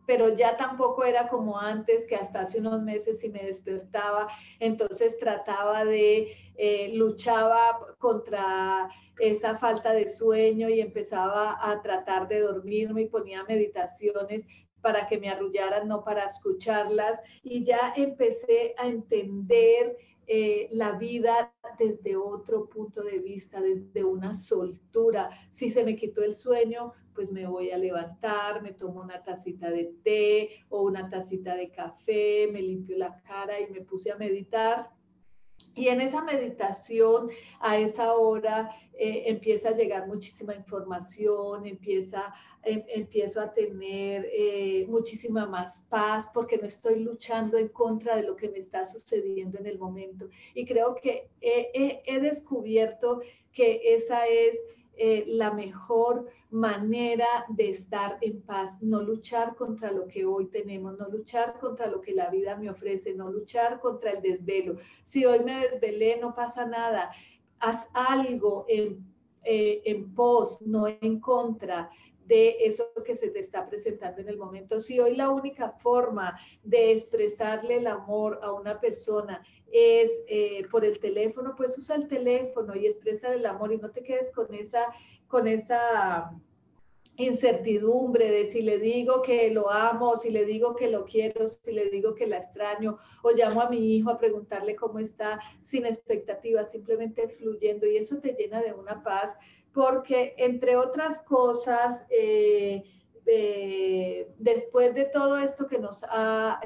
pero 0.07 0.35
ya 0.35 0.57
tampoco 0.59 1.03
era 1.03 1.29
como 1.29 1.59
antes, 1.59 2.05
que 2.05 2.15
hasta 2.15 2.41
hace 2.41 2.61
unos 2.61 2.83
meses 2.83 3.21
si 3.21 3.31
me 3.31 3.43
despertaba, 3.43 4.29
entonces 4.61 5.17
trataba 5.19 5.87
de, 5.87 6.37
eh, 6.57 6.91
luchaba 6.95 7.79
contra 7.99 8.91
esa 9.19 9.57
falta 9.57 9.93
de 9.93 10.09
sueño 10.09 10.69
y 10.69 10.81
empezaba 10.81 11.59
a 11.59 11.81
tratar 11.81 12.29
de 12.29 12.41
dormirme 12.41 13.03
y 13.03 13.09
ponía 13.09 13.45
meditaciones 13.45 14.47
para 14.83 15.09
que 15.09 15.19
me 15.19 15.31
arrullaran, 15.31 15.89
no 15.89 16.05
para 16.05 16.27
escucharlas. 16.27 17.19
Y 17.43 17.65
ya 17.65 17.95
empecé 17.97 18.75
a 18.77 18.87
entender 18.87 19.97
eh, 20.27 20.69
la 20.73 20.93
vida 20.93 21.55
desde 21.79 22.17
otro 22.17 22.69
punto 22.69 23.03
de 23.03 23.19
vista, 23.19 23.61
desde 23.61 24.05
una 24.05 24.35
soltura. 24.35 25.31
Si 25.51 25.71
se 25.71 25.85
me 25.85 25.97
quitó 25.97 26.23
el 26.23 26.35
sueño, 26.35 26.93
pues 27.15 27.31
me 27.31 27.47
voy 27.47 27.71
a 27.71 27.79
levantar, 27.79 28.63
me 28.63 28.73
tomo 28.73 29.01
una 29.01 29.23
tacita 29.23 29.71
de 29.71 29.95
té 30.03 30.51
o 30.69 30.83
una 30.83 31.09
tacita 31.09 31.55
de 31.55 31.71
café, 31.71 32.49
me 32.53 32.61
limpio 32.61 32.99
la 32.99 33.21
cara 33.23 33.61
y 33.61 33.71
me 33.71 33.83
puse 33.83 34.11
a 34.11 34.17
meditar 34.17 34.91
y 35.75 35.89
en 35.89 36.01
esa 36.01 36.23
meditación, 36.23 37.31
a 37.61 37.79
esa 37.79 38.15
hora, 38.15 38.71
eh, 38.99 39.25
empieza 39.27 39.71
a 39.71 39.75
llegar 39.75 40.07
muchísima 40.07 40.55
información, 40.55 41.67
empieza, 41.67 42.33
em, 42.63 42.83
empiezo 42.89 43.41
a 43.41 43.53
tener 43.53 44.29
eh, 44.33 44.87
muchísima 44.89 45.47
más 45.47 45.81
paz 45.89 46.29
porque 46.33 46.59
no 46.59 46.67
estoy 46.67 47.01
luchando 47.01 47.59
en 47.59 47.69
contra 47.69 48.17
de 48.17 48.23
lo 48.23 48.37
que 48.37 48.49
me 48.49 48.59
está 48.59 48.85
sucediendo 48.85 49.59
en 49.59 49.67
el 49.67 49.79
momento. 49.79 50.29
Y 50.55 50.65
creo 50.65 50.95
que 50.95 51.29
he 51.41 52.21
descubierto 52.21 53.21
que 53.53 53.81
esa 53.95 54.27
es 54.27 54.63
eh, 54.97 55.25
la 55.27 55.51
mejor 55.51 56.29
manera 56.51 57.27
de 57.49 57.71
estar 57.71 58.17
en 58.21 58.41
paz, 58.43 58.81
no 58.81 59.03
luchar 59.03 59.57
contra 59.57 59.91
lo 59.91 60.07
que 60.07 60.25
hoy 60.25 60.47
tenemos, 60.47 60.97
no 60.97 61.09
luchar 61.09 61.59
contra 61.59 61.89
lo 61.89 62.01
que 62.01 62.13
la 62.13 62.31
vida 62.31 62.55
me 62.57 62.71
ofrece, 62.71 63.13
no 63.13 63.29
luchar 63.29 63.81
contra 63.81 64.13
el 64.13 64.23
desvelo. 64.23 64.77
Si 65.03 65.25
hoy 65.25 65.41
me 65.41 65.67
desvelé, 65.67 66.19
no 66.21 66.33
pasa 66.33 66.65
nada. 66.65 67.11
Haz 67.65 67.89
algo 67.95 68.67
en, 68.69 69.05
eh, 69.43 69.81
en 69.85 70.15
pos, 70.15 70.61
no 70.63 70.87
en 70.87 71.19
contra 71.21 71.91
de 72.27 72.57
eso 72.61 72.91
que 73.05 73.17
se 73.17 73.31
te 73.31 73.41
está 73.41 73.67
presentando 73.69 74.21
en 74.21 74.29
el 74.29 74.37
momento. 74.37 74.79
Si 74.81 74.99
hoy 75.01 75.17
la 75.17 75.31
única 75.31 75.71
forma 75.71 76.39
de 76.63 76.93
expresarle 76.93 77.77
el 77.77 77.87
amor 77.87 78.39
a 78.43 78.53
una 78.53 78.81
persona 78.81 79.43
es 79.73 80.11
eh, 80.29 80.67
por 80.71 80.85
el 80.85 80.99
teléfono, 80.99 81.55
pues 81.57 81.77
usa 81.79 81.97
el 81.97 82.07
teléfono 82.07 82.75
y 82.77 82.87
expresa 82.87 83.33
el 83.33 83.45
amor 83.47 83.73
y 83.73 83.79
no 83.79 83.91
te 83.91 84.03
quedes 84.03 84.31
con 84.33 84.53
esa, 84.55 84.87
con 85.27 85.49
esa 85.49 86.33
incertidumbre 87.17 88.31
de 88.31 88.47
si 88.47 88.63
le 88.63 88.79
digo 88.79 89.23
que 89.23 89.51
lo 89.51 89.71
amo, 89.71 90.17
si 90.17 90.31
le 90.31 90.45
digo 90.45 90.75
que 90.75 90.89
lo 90.89 91.05
quiero, 91.05 91.47
si 91.47 91.73
le 91.73 91.89
digo 91.91 92.15
que 92.15 92.27
la 92.27 92.39
extraño, 92.39 92.99
o 93.23 93.31
llamo 93.31 93.61
a 93.61 93.71
mi 93.71 93.97
hijo 93.97 94.11
a 94.11 94.19
preguntarle 94.19 94.75
cómo 94.75 94.99
está, 94.99 95.41
sin 95.61 95.87
expectativas, 95.87 96.73
simplemente 96.73 97.29
fluyendo. 97.29 97.87
Y 97.87 97.97
eso 97.97 98.19
te 98.19 98.35
llena 98.35 98.63
de 98.63 98.73
una 98.73 99.03
paz 99.03 99.37
porque 99.73 100.35
entre 100.39 100.77
otras 100.77 101.23
cosas, 101.23 102.07
eh, 102.09 102.85
eh, 103.27 104.29
después 104.39 104.95
de 104.95 105.05
todo 105.05 105.39
esto 105.39 105.67
que 105.67 105.79
nos 105.79 106.03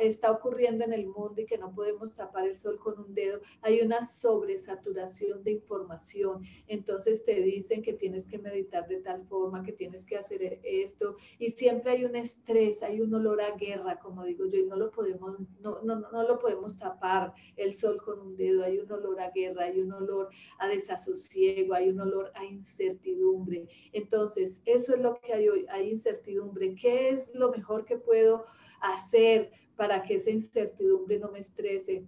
está 0.00 0.30
ocurriendo 0.30 0.84
en 0.84 0.92
el 0.92 1.06
mundo 1.06 1.40
y 1.40 1.46
que 1.46 1.58
no 1.58 1.72
podemos 1.74 2.14
tapar 2.14 2.46
el 2.46 2.56
sol 2.56 2.78
con 2.78 2.98
un 2.98 3.14
dedo, 3.14 3.40
hay 3.62 3.80
una 3.80 4.02
sobresaturación 4.02 5.42
de 5.44 5.52
información. 5.52 6.42
Entonces 6.66 7.24
te 7.24 7.40
dicen 7.40 7.82
que 7.82 7.92
tienes 7.92 8.26
que 8.26 8.38
meditar 8.38 8.88
de 8.88 9.00
tal 9.00 9.24
forma, 9.26 9.62
que 9.62 9.72
tienes 9.72 10.04
que 10.04 10.16
hacer 10.16 10.60
esto, 10.62 11.16
y 11.38 11.50
siempre 11.50 11.92
hay 11.92 12.04
un 12.04 12.16
estrés, 12.16 12.82
hay 12.82 13.00
un 13.00 13.14
olor 13.14 13.40
a 13.40 13.52
guerra, 13.56 13.98
como 13.98 14.24
digo 14.24 14.46
yo, 14.46 14.58
y 14.58 14.66
no 14.66 14.76
lo 14.76 14.90
podemos, 14.90 15.36
no, 15.60 15.80
no, 15.82 16.00
no 16.00 16.22
lo 16.22 16.38
podemos 16.38 16.76
tapar 16.76 17.34
el 17.56 17.72
sol 17.74 18.02
con 18.02 18.20
un 18.20 18.36
dedo, 18.36 18.64
hay 18.64 18.78
un 18.78 18.90
olor 18.90 19.20
a 19.20 19.30
guerra, 19.30 19.64
hay 19.64 19.80
un 19.80 19.92
olor 19.92 20.28
a 20.58 20.68
desasosiego, 20.68 21.74
hay 21.74 21.88
un 21.90 22.00
olor 22.00 22.32
a 22.34 22.44
incertidumbre. 22.44 23.68
Entonces, 23.92 24.60
eso 24.64 24.94
es 24.94 25.00
lo 25.00 25.20
que 25.20 25.32
hay 25.32 25.48
hoy, 25.48 25.66
hay 25.68 25.90
incertidumbre 25.90 26.47
¿Qué 26.80 27.10
es 27.10 27.30
lo 27.34 27.50
mejor 27.50 27.84
que 27.84 27.96
puedo 27.96 28.46
hacer 28.80 29.50
para 29.76 30.02
que 30.02 30.16
esa 30.16 30.30
incertidumbre 30.30 31.18
no 31.18 31.30
me 31.30 31.40
estrese? 31.40 32.04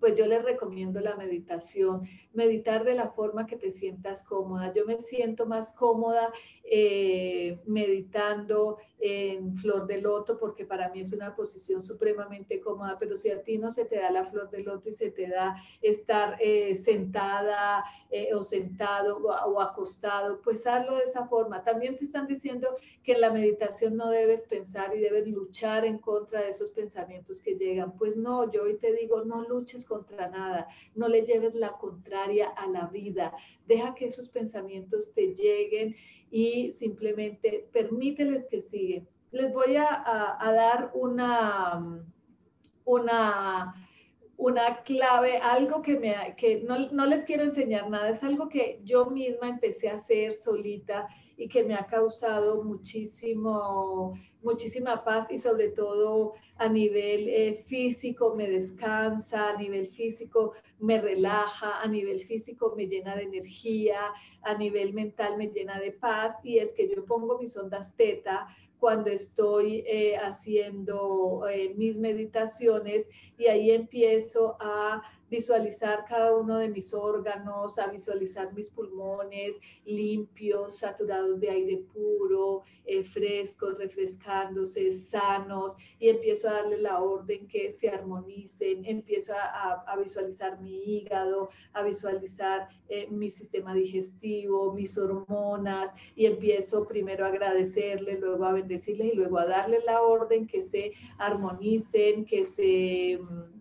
Pues 0.00 0.16
yo 0.16 0.26
les 0.26 0.44
recomiendo 0.44 1.00
la 1.00 1.16
meditación, 1.16 2.02
meditar 2.32 2.84
de 2.84 2.94
la 2.94 3.08
forma 3.08 3.46
que 3.46 3.56
te 3.56 3.72
sientas 3.72 4.22
cómoda. 4.22 4.72
Yo 4.74 4.84
me 4.84 4.98
siento 4.98 5.46
más 5.46 5.72
cómoda 5.72 6.32
eh, 6.64 7.60
meditando 7.66 8.78
en 8.98 9.58
flor 9.58 9.86
de 9.86 10.00
loto, 10.00 10.38
porque 10.38 10.64
para 10.64 10.88
mí 10.88 11.00
es 11.00 11.12
una 11.12 11.36
posición 11.36 11.82
supremamente 11.82 12.58
cómoda, 12.60 12.96
pero 12.98 13.16
si 13.16 13.30
a 13.30 13.42
ti 13.42 13.58
no 13.58 13.70
se 13.70 13.84
te 13.84 13.96
da 13.96 14.10
la 14.10 14.24
flor 14.24 14.48
de 14.50 14.62
loto 14.62 14.88
y 14.88 14.94
se 14.94 15.10
te 15.10 15.28
da 15.28 15.56
estar 15.82 16.38
eh, 16.40 16.74
sentada 16.74 17.84
eh, 18.08 18.32
o 18.32 18.42
sentado 18.42 19.18
o, 19.18 19.60
acostado, 19.60 20.40
pues 20.40 20.66
hazlo 20.66 20.96
de 20.96 21.02
esa 21.02 21.26
forma. 21.26 21.62
También 21.62 21.96
te 21.96 22.04
están 22.04 22.26
diciendo 22.26 22.76
que 23.02 23.12
en 23.12 23.20
la 23.20 23.30
meditación 23.30 23.96
no 23.96 24.08
debes 24.08 24.42
pensar 24.42 24.96
y 24.96 25.00
debes 25.00 25.26
luchar 25.26 25.84
en 25.84 25.98
contra 25.98 26.40
de 26.40 26.48
esos 26.48 26.70
pensamientos 26.70 27.42
que 27.42 27.56
llegan. 27.56 27.98
Pues 27.98 28.16
no, 28.16 28.50
yo 28.50 28.62
hoy 28.62 28.78
te 28.78 28.94
digo, 28.94 29.22
no 29.24 29.46
luches 29.46 29.84
contra 29.84 30.30
nada, 30.30 30.66
no 30.94 31.08
le 31.08 31.26
lleves 31.26 31.54
la 31.54 31.72
contraria 31.72 32.48
a 32.48 32.66
la 32.68 32.86
vida, 32.86 33.34
deja 33.66 33.94
que 33.94 34.06
esos 34.06 34.28
pensamientos 34.28 35.12
te 35.14 35.34
lleguen 35.34 35.96
y 36.30 36.70
simplemente 36.72 37.68
permíteles 37.72 38.46
que 38.46 38.60
siguen. 38.60 39.08
Les 39.30 39.52
voy 39.52 39.76
a, 39.76 40.38
dar 40.40 40.90
una, 40.94 42.04
una, 42.84 43.74
una 44.36 44.82
clave, 44.82 45.38
algo 45.38 45.82
que, 45.82 45.98
me, 45.98 46.34
que 46.36 46.62
no, 46.62 46.90
no 46.90 47.06
les 47.06 47.24
quiero 47.24 47.42
enseñar 47.42 47.90
nada, 47.90 48.10
es 48.10 48.22
algo 48.22 48.48
que 48.48 48.80
yo 48.84 49.06
misma 49.06 49.48
empecé 49.48 49.88
a 49.88 49.94
hacer 49.94 50.34
solita 50.34 51.08
y 51.36 51.48
que 51.48 51.64
me 51.64 51.74
ha 51.74 51.86
causado 51.86 52.62
muchísimo, 52.62 54.14
muchísima 54.42 55.02
paz 55.02 55.30
y 55.30 55.38
sobre 55.38 55.68
todo 55.68 56.34
a 56.56 56.68
nivel 56.68 57.28
eh, 57.28 57.64
físico 57.66 58.34
me 58.36 58.48
descansa, 58.48 59.50
a 59.50 59.56
nivel 59.56 59.88
físico 59.88 60.52
me 60.78 61.00
relaja, 61.00 61.80
a 61.80 61.86
nivel 61.86 62.20
físico 62.20 62.74
me 62.76 62.86
llena 62.86 63.16
de 63.16 63.24
energía, 63.24 64.12
a 64.42 64.54
nivel 64.54 64.92
mental 64.92 65.36
me 65.36 65.48
llena 65.48 65.80
de 65.80 65.92
paz. 65.92 66.34
Y 66.44 66.58
es 66.58 66.72
que 66.72 66.88
yo 66.88 67.04
pongo 67.04 67.38
mis 67.38 67.56
ondas 67.56 67.96
teta 67.96 68.46
cuando 68.78 69.10
estoy 69.10 69.82
eh, 69.86 70.16
haciendo 70.16 71.48
eh, 71.48 71.72
mis 71.74 71.96
meditaciones 71.96 73.08
y 73.38 73.46
ahí 73.46 73.70
empiezo 73.70 74.56
a 74.60 75.02
visualizar 75.34 76.04
cada 76.08 76.36
uno 76.36 76.58
de 76.58 76.68
mis 76.68 76.94
órganos, 76.94 77.78
a 77.78 77.88
visualizar 77.88 78.52
mis 78.54 78.70
pulmones 78.70 79.56
limpios, 79.84 80.78
saturados 80.78 81.40
de 81.40 81.50
aire 81.50 81.76
puro, 81.92 82.62
eh, 82.84 83.02
frescos, 83.02 83.76
refrescándose, 83.78 84.92
sanos, 85.00 85.76
y 85.98 86.08
empiezo 86.08 86.48
a 86.48 86.54
darle 86.54 86.78
la 86.78 87.00
orden 87.00 87.48
que 87.48 87.70
se 87.70 87.88
armonicen, 87.88 88.84
empiezo 88.84 89.32
a, 89.34 89.96
visualizar 89.96 90.60
mi 90.60 90.74
hígado, 90.84 91.48
a 91.72 91.82
visualizar 91.82 92.68
eh, 92.88 93.06
mi 93.10 93.30
sistema 93.30 93.74
digestivo, 93.74 94.72
mis 94.72 94.96
hormonas, 94.96 95.92
y 96.14 96.26
empiezo 96.26 96.86
primero 96.86 97.24
a 97.24 97.28
agradecerle, 97.28 98.20
luego 98.20 98.44
a 98.44 98.52
bendecirles 98.52 99.14
y 99.14 99.16
luego 99.16 99.38
a 99.38 99.46
darle 99.46 99.80
la 99.84 100.00
orden 100.02 100.46
que 100.46 100.62
se 100.62 100.92
armonicen, 101.18 102.24
que 102.24 102.44
se 102.44 103.18
mm, 103.18 103.53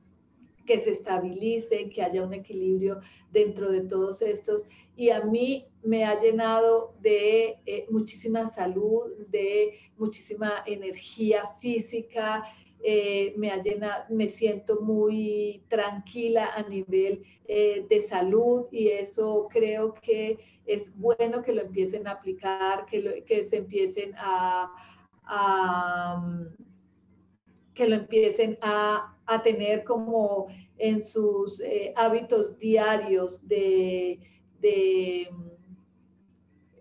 que 0.65 0.79
se 0.79 0.91
estabilicen, 0.91 1.89
que 1.89 2.01
haya 2.01 2.23
un 2.23 2.33
equilibrio 2.33 2.99
dentro 3.31 3.71
de 3.71 3.81
todos 3.81 4.21
estos. 4.21 4.65
Y 4.95 5.09
a 5.09 5.21
mí 5.21 5.65
me 5.83 6.05
ha 6.05 6.19
llenado 6.19 6.93
de 7.01 7.57
eh, 7.65 7.85
muchísima 7.89 8.47
salud, 8.47 9.11
de 9.29 9.73
muchísima 9.97 10.63
energía 10.65 11.49
física, 11.59 12.43
eh, 12.85 13.33
me, 13.37 13.49
ha 13.49 13.61
llenado, 13.61 14.03
me 14.09 14.27
siento 14.27 14.81
muy 14.81 15.63
tranquila 15.69 16.51
a 16.53 16.63
nivel 16.63 17.23
eh, 17.47 17.85
de 17.89 18.01
salud 18.01 18.65
y 18.71 18.89
eso 18.89 19.47
creo 19.49 19.93
que 19.93 20.37
es 20.65 20.93
bueno 20.97 21.41
que 21.43 21.53
lo 21.53 21.61
empiecen 21.61 22.07
a 22.07 22.11
aplicar, 22.11 22.85
que, 22.85 23.23
que 23.25 23.43
se 23.43 23.57
empiecen 23.57 24.13
a, 24.17 24.69
que 27.73 27.87
lo 27.87 27.95
empiecen 27.95 28.57
a 28.61 29.13
a 29.25 29.41
tener 29.41 29.83
como 29.83 30.47
en 30.77 31.01
sus 31.01 31.59
eh, 31.61 31.93
hábitos 31.95 32.57
diarios 32.57 33.47
de, 33.47 34.19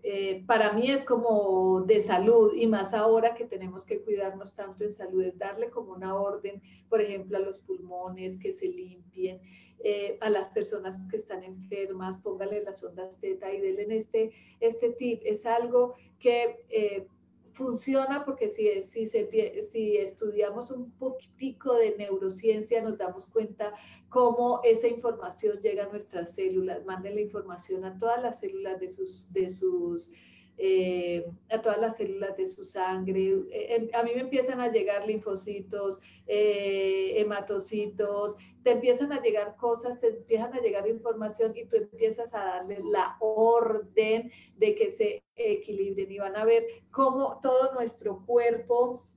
eh, 0.03 0.43
para 0.45 0.73
mí 0.73 0.91
es 0.91 1.05
como 1.05 1.81
de 1.81 2.01
salud 2.01 2.53
y 2.55 2.67
más 2.67 2.93
ahora 2.93 3.33
que 3.35 3.45
tenemos 3.45 3.85
que 3.85 4.01
cuidarnos 4.01 4.53
tanto 4.53 4.83
en 4.83 4.91
salud, 4.91 5.23
es 5.23 5.37
darle 5.37 5.69
como 5.69 5.93
una 5.93 6.15
orden, 6.15 6.61
por 6.89 6.99
ejemplo, 6.99 7.37
a 7.37 7.41
los 7.41 7.59
pulmones 7.59 8.37
que 8.37 8.51
se 8.51 8.67
limpien, 8.67 9.39
eh, 9.85 10.17
a 10.21 10.29
las 10.29 10.49
personas 10.49 10.99
que 11.09 11.17
están 11.17 11.43
enfermas, 11.43 12.19
póngale 12.19 12.63
las 12.63 12.83
ondas 12.83 13.19
teta 13.19 13.53
y 13.53 13.61
denle 13.61 13.97
este, 13.97 14.31
este 14.59 14.89
tip. 14.91 15.21
Es 15.23 15.45
algo 15.45 15.95
que 16.19 17.07
funciona 17.53 18.25
porque 18.25 18.49
si, 18.49 18.81
si, 18.81 19.07
si 19.07 19.97
estudiamos 19.97 20.71
un 20.71 20.91
poquitico 20.91 21.75
de 21.75 21.95
neurociencia 21.97 22.81
nos 22.81 22.97
damos 22.97 23.27
cuenta 23.27 23.73
cómo 24.09 24.59
esa 24.63 24.87
información 24.87 25.59
llega 25.61 25.85
a 25.85 25.89
nuestras 25.89 26.35
células, 26.35 26.85
manden 26.85 27.15
la 27.15 27.21
información 27.21 27.85
a 27.85 27.97
todas 27.97 28.21
las 28.21 28.39
células 28.39 28.79
de 28.79 28.89
sus, 28.89 29.31
de 29.33 29.49
sus 29.49 30.11
eh, 30.57 31.25
a 31.49 31.61
todas 31.61 31.79
las 31.79 31.97
células 31.97 32.37
de 32.37 32.47
su 32.47 32.63
sangre. 32.63 33.43
Eh, 33.51 33.75
em, 33.75 33.89
a 33.93 34.03
mí 34.03 34.11
me 34.13 34.21
empiezan 34.21 34.59
a 34.59 34.71
llegar 34.71 35.07
linfocitos, 35.07 35.99
eh, 36.27 37.15
hematocitos, 37.17 38.35
te 38.63 38.71
empiezan 38.71 39.11
a 39.11 39.21
llegar 39.21 39.55
cosas, 39.55 39.99
te 39.99 40.07
empiezan 40.07 40.53
a 40.53 40.61
llegar 40.61 40.87
información 40.87 41.53
y 41.55 41.65
tú 41.65 41.75
empiezas 41.75 42.33
a 42.33 42.45
darle 42.45 42.79
la 42.83 43.17
orden 43.19 44.31
de 44.57 44.75
que 44.75 44.91
se 44.91 45.23
equilibren 45.35 46.11
y 46.11 46.19
van 46.19 46.35
a 46.35 46.45
ver 46.45 46.65
cómo 46.91 47.39
todo 47.41 47.73
nuestro 47.73 48.23
cuerpo 48.25 49.07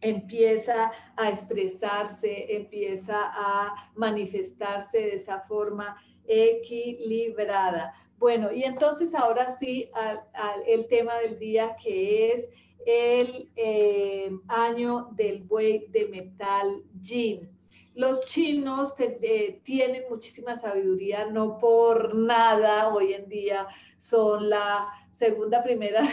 empieza 0.00 0.92
a 1.16 1.30
expresarse, 1.30 2.54
empieza 2.54 3.16
a 3.16 3.74
manifestarse 3.96 4.98
de 4.98 5.14
esa 5.14 5.40
forma 5.40 5.96
equilibrada. 6.26 7.94
Bueno, 8.18 8.52
y 8.52 8.64
entonces 8.64 9.14
ahora 9.14 9.48
sí 9.48 9.90
al, 9.94 10.22
el 10.66 10.86
tema 10.86 11.18
del 11.18 11.38
día 11.38 11.76
que 11.82 12.32
es 12.32 12.48
el 12.86 13.50
eh, 13.56 14.30
año 14.48 15.08
del 15.12 15.42
buey 15.42 15.86
de 15.88 16.06
metal 16.06 16.82
Jin. 17.02 17.50
Los 17.94 18.24
chinos 18.26 18.94
eh, 18.98 19.60
tienen 19.62 20.04
muchísima 20.10 20.56
sabiduría, 20.56 21.26
no 21.26 21.58
por 21.58 22.14
nada 22.14 22.92
hoy 22.92 23.12
en 23.14 23.28
día 23.28 23.68
son 23.98 24.50
la 24.50 24.88
segunda, 25.12 25.62
primera 25.62 26.08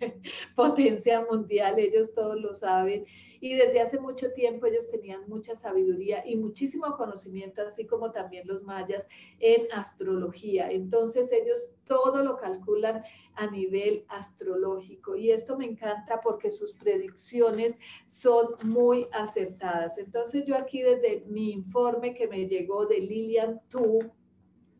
potencia 0.54 1.24
mundial, 1.30 1.78
ellos 1.78 2.12
todos 2.12 2.38
lo 2.40 2.52
saben 2.52 3.06
y 3.42 3.54
desde 3.54 3.80
hace 3.80 3.98
mucho 3.98 4.32
tiempo 4.32 4.66
ellos 4.66 4.88
tenían 4.88 5.28
mucha 5.28 5.56
sabiduría 5.56 6.22
y 6.24 6.36
muchísimo 6.36 6.96
conocimiento, 6.96 7.62
así 7.62 7.84
como 7.84 8.12
también 8.12 8.46
los 8.46 8.62
mayas 8.62 9.04
en 9.40 9.66
astrología. 9.72 10.70
Entonces 10.70 11.32
ellos 11.32 11.74
todo 11.84 12.22
lo 12.22 12.36
calculan 12.36 13.02
a 13.34 13.48
nivel 13.48 14.04
astrológico 14.08 15.16
y 15.16 15.32
esto 15.32 15.58
me 15.58 15.64
encanta 15.66 16.20
porque 16.20 16.52
sus 16.52 16.72
predicciones 16.74 17.74
son 18.06 18.54
muy 18.62 19.08
acertadas. 19.10 19.98
Entonces 19.98 20.46
yo 20.46 20.56
aquí 20.56 20.80
desde 20.80 21.24
mi 21.26 21.50
informe 21.50 22.14
que 22.14 22.28
me 22.28 22.46
llegó 22.46 22.86
de 22.86 23.00
Lilian 23.00 23.60
Tu 23.70 23.98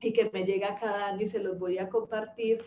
y 0.01 0.12
que 0.12 0.31
me 0.33 0.44
llega 0.44 0.79
cada 0.79 1.09
año 1.09 1.22
y 1.22 1.27
se 1.27 1.40
los 1.40 1.59
voy 1.59 1.79
a 1.79 1.88
compartir, 1.88 2.64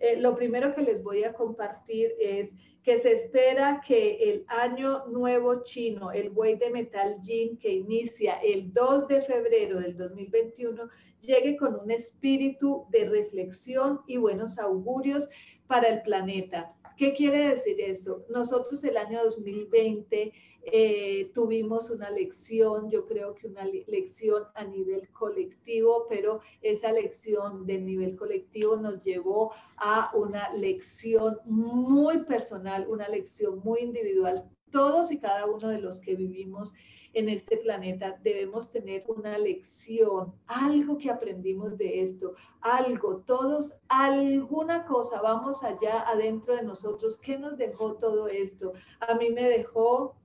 eh, 0.00 0.16
lo 0.20 0.34
primero 0.34 0.74
que 0.74 0.82
les 0.82 1.02
voy 1.02 1.24
a 1.24 1.32
compartir 1.32 2.12
es 2.20 2.54
que 2.82 2.98
se 2.98 3.12
espera 3.12 3.82
que 3.86 4.30
el 4.30 4.44
año 4.48 5.06
nuevo 5.08 5.62
chino, 5.62 6.10
el 6.10 6.30
Buey 6.30 6.56
de 6.56 6.70
Metal 6.70 7.16
Jin, 7.20 7.58
que 7.58 7.70
inicia 7.70 8.40
el 8.42 8.72
2 8.72 9.08
de 9.08 9.20
febrero 9.20 9.80
del 9.80 9.96
2021, 9.96 10.88
llegue 11.20 11.56
con 11.56 11.74
un 11.74 11.90
espíritu 11.90 12.86
de 12.90 13.08
reflexión 13.08 14.00
y 14.06 14.16
buenos 14.16 14.58
augurios 14.58 15.28
para 15.66 15.88
el 15.88 16.02
planeta. 16.02 16.74
¿Qué 16.98 17.14
quiere 17.14 17.50
decir 17.50 17.80
eso? 17.80 18.26
Nosotros 18.28 18.82
el 18.82 18.96
año 18.96 19.22
2020 19.22 20.32
eh, 20.64 21.30
tuvimos 21.32 21.90
una 21.90 22.10
lección, 22.10 22.90
yo 22.90 23.06
creo 23.06 23.36
que 23.36 23.46
una 23.46 23.64
lección 23.64 24.42
a 24.56 24.64
nivel 24.64 25.08
colectivo, 25.10 26.06
pero 26.08 26.40
esa 26.60 26.90
lección 26.90 27.64
de 27.66 27.78
nivel 27.78 28.16
colectivo 28.16 28.76
nos 28.76 29.04
llevó 29.04 29.52
a 29.76 30.10
una 30.12 30.52
lección 30.54 31.38
muy 31.44 32.24
personal, 32.24 32.84
una 32.88 33.08
lección 33.08 33.60
muy 33.60 33.78
individual. 33.78 34.50
Todos 34.72 35.12
y 35.12 35.20
cada 35.20 35.46
uno 35.46 35.68
de 35.68 35.80
los 35.80 36.00
que 36.00 36.16
vivimos 36.16 36.74
en 37.12 37.28
este 37.28 37.56
planeta 37.56 38.18
debemos 38.22 38.70
tener 38.70 39.04
una 39.08 39.38
lección, 39.38 40.34
algo 40.46 40.98
que 40.98 41.10
aprendimos 41.10 41.76
de 41.78 42.02
esto, 42.02 42.34
algo, 42.60 43.22
todos, 43.26 43.74
alguna 43.88 44.84
cosa, 44.86 45.20
vamos 45.20 45.62
allá 45.64 46.08
adentro 46.08 46.54
de 46.54 46.62
nosotros. 46.62 47.18
¿Qué 47.18 47.38
nos 47.38 47.56
dejó 47.58 47.94
todo 47.94 48.28
esto? 48.28 48.72
A 49.00 49.14
mí 49.14 49.30
me 49.30 49.48
dejó 49.48 50.18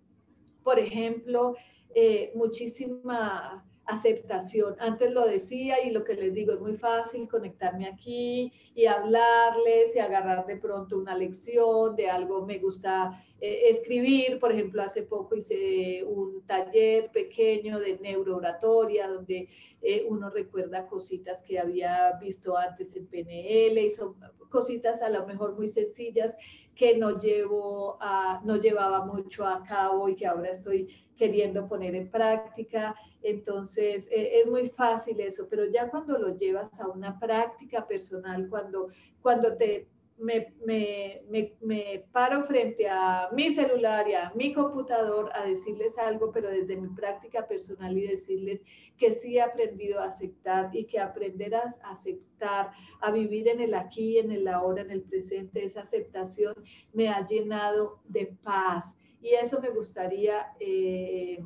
por 0.64 0.80
ejemplo, 0.80 1.56
eh, 1.94 2.32
muchísima 2.36 3.66
aceptación. 3.86 4.76
Antes 4.80 5.12
lo 5.12 5.26
decía 5.28 5.84
y 5.86 5.92
lo 5.92 6.04
que 6.04 6.14
les 6.14 6.34
digo 6.34 6.54
es 6.54 6.60
muy 6.60 6.78
fácil 6.78 7.28
conectarme 7.28 7.88
aquí 7.88 8.52
y 8.74 8.86
hablarles 8.86 9.96
y 9.96 10.00
agarrar 10.00 10.46
de 10.46 10.58
pronto 10.58 10.98
una 10.98 11.16
lección 11.16 11.96
de 11.96 12.10
algo 12.10 12.46
me 12.46 12.60
gusta 12.60 13.22
eh, 13.42 13.70
escribir. 13.70 14.40
Por 14.40 14.52
ejemplo, 14.52 14.82
hace 14.82 15.04
poco 15.04 15.36
hice 15.36 16.04
un 16.06 16.46
taller 16.46 17.12
pequeño 17.12 17.80
de 17.80 18.00
neurooratoria 18.00 19.08
donde 19.08 19.50
eh, 19.82 20.06
uno 20.08 20.30
recuerda 20.30 20.88
cositas 20.88 21.44
que 21.44 21.60
había 21.60 22.14
visto 22.22 22.58
antes 22.58 22.96
en 22.96 23.06
PNL 23.08 23.78
y 23.80 23.90
son 23.90 24.16
cositas 24.50 25.02
a 25.02 25.10
lo 25.10 25.26
mejor 25.28 25.56
muy 25.56 25.68
sencillas 25.68 26.38
que 26.76 26.98
no 26.98 27.20
llevo 27.20 27.98
a, 28.02 28.42
no 28.44 28.58
llevaba 28.58 29.06
mucho 29.06 29.46
a 29.46 29.64
cabo 29.64 30.10
y 30.10 30.16
que 30.16 30.26
ahora 30.26 30.50
estoy 30.50 30.88
queriendo 31.16 31.68
poner 31.68 31.96
en 31.96 32.10
práctica. 32.10 32.96
Entonces, 33.22 34.08
eh, 34.12 34.40
es 34.40 34.48
muy 34.48 34.70
fácil 34.70 35.20
eso, 35.20 35.48
pero 35.50 35.66
ya 35.66 35.90
cuando 35.90 36.18
lo 36.18 36.38
llevas 36.38 36.80
a 36.80 36.88
una 36.88 37.20
práctica 37.20 37.88
personal, 37.88 38.48
cuando, 38.50 38.90
cuando 39.22 39.56
te 39.56 39.88
me, 40.18 40.54
me, 40.66 41.22
me, 41.30 41.54
me, 41.62 42.06
paro 42.12 42.46
frente 42.46 42.88
a 42.88 43.30
mi 43.34 43.54
celular 43.54 44.08
y 44.08 44.14
a 44.14 44.32
mi 44.36 44.54
computador 44.54 45.32
a 45.34 45.46
decirles 45.46 45.98
algo, 45.98 46.32
pero 46.32 46.50
desde 46.50 46.76
mi 46.76 46.88
práctica 46.90 47.48
personal 47.48 47.98
y 47.98 48.08
decirles 48.08 48.62
que 48.98 49.12
sí 49.12 49.38
he 49.38 49.42
aprendido 49.42 50.00
a 50.00 50.06
aceptar 50.06 50.70
y 50.76 50.86
que 50.86 51.00
aprenderás 51.00 51.80
a 51.84 51.92
aceptar, 51.92 52.72
a 53.02 53.12
vivir 53.12 53.48
en 53.48 53.60
el 53.60 53.74
aquí, 53.74 54.20
en 54.20 54.32
el 54.32 54.48
ahora, 54.48 54.82
en 54.82 54.92
el 54.92 55.02
presente, 55.02 55.66
esa 55.66 55.82
aceptación 55.82 56.54
me 56.94 57.10
ha 57.10 57.26
llenado 57.26 58.00
de 58.06 58.36
paz. 58.44 58.96
Y 59.22 59.30
eso 59.34 59.62
me 59.62 59.70
gustaría... 59.70 60.48
Eh, 60.60 61.40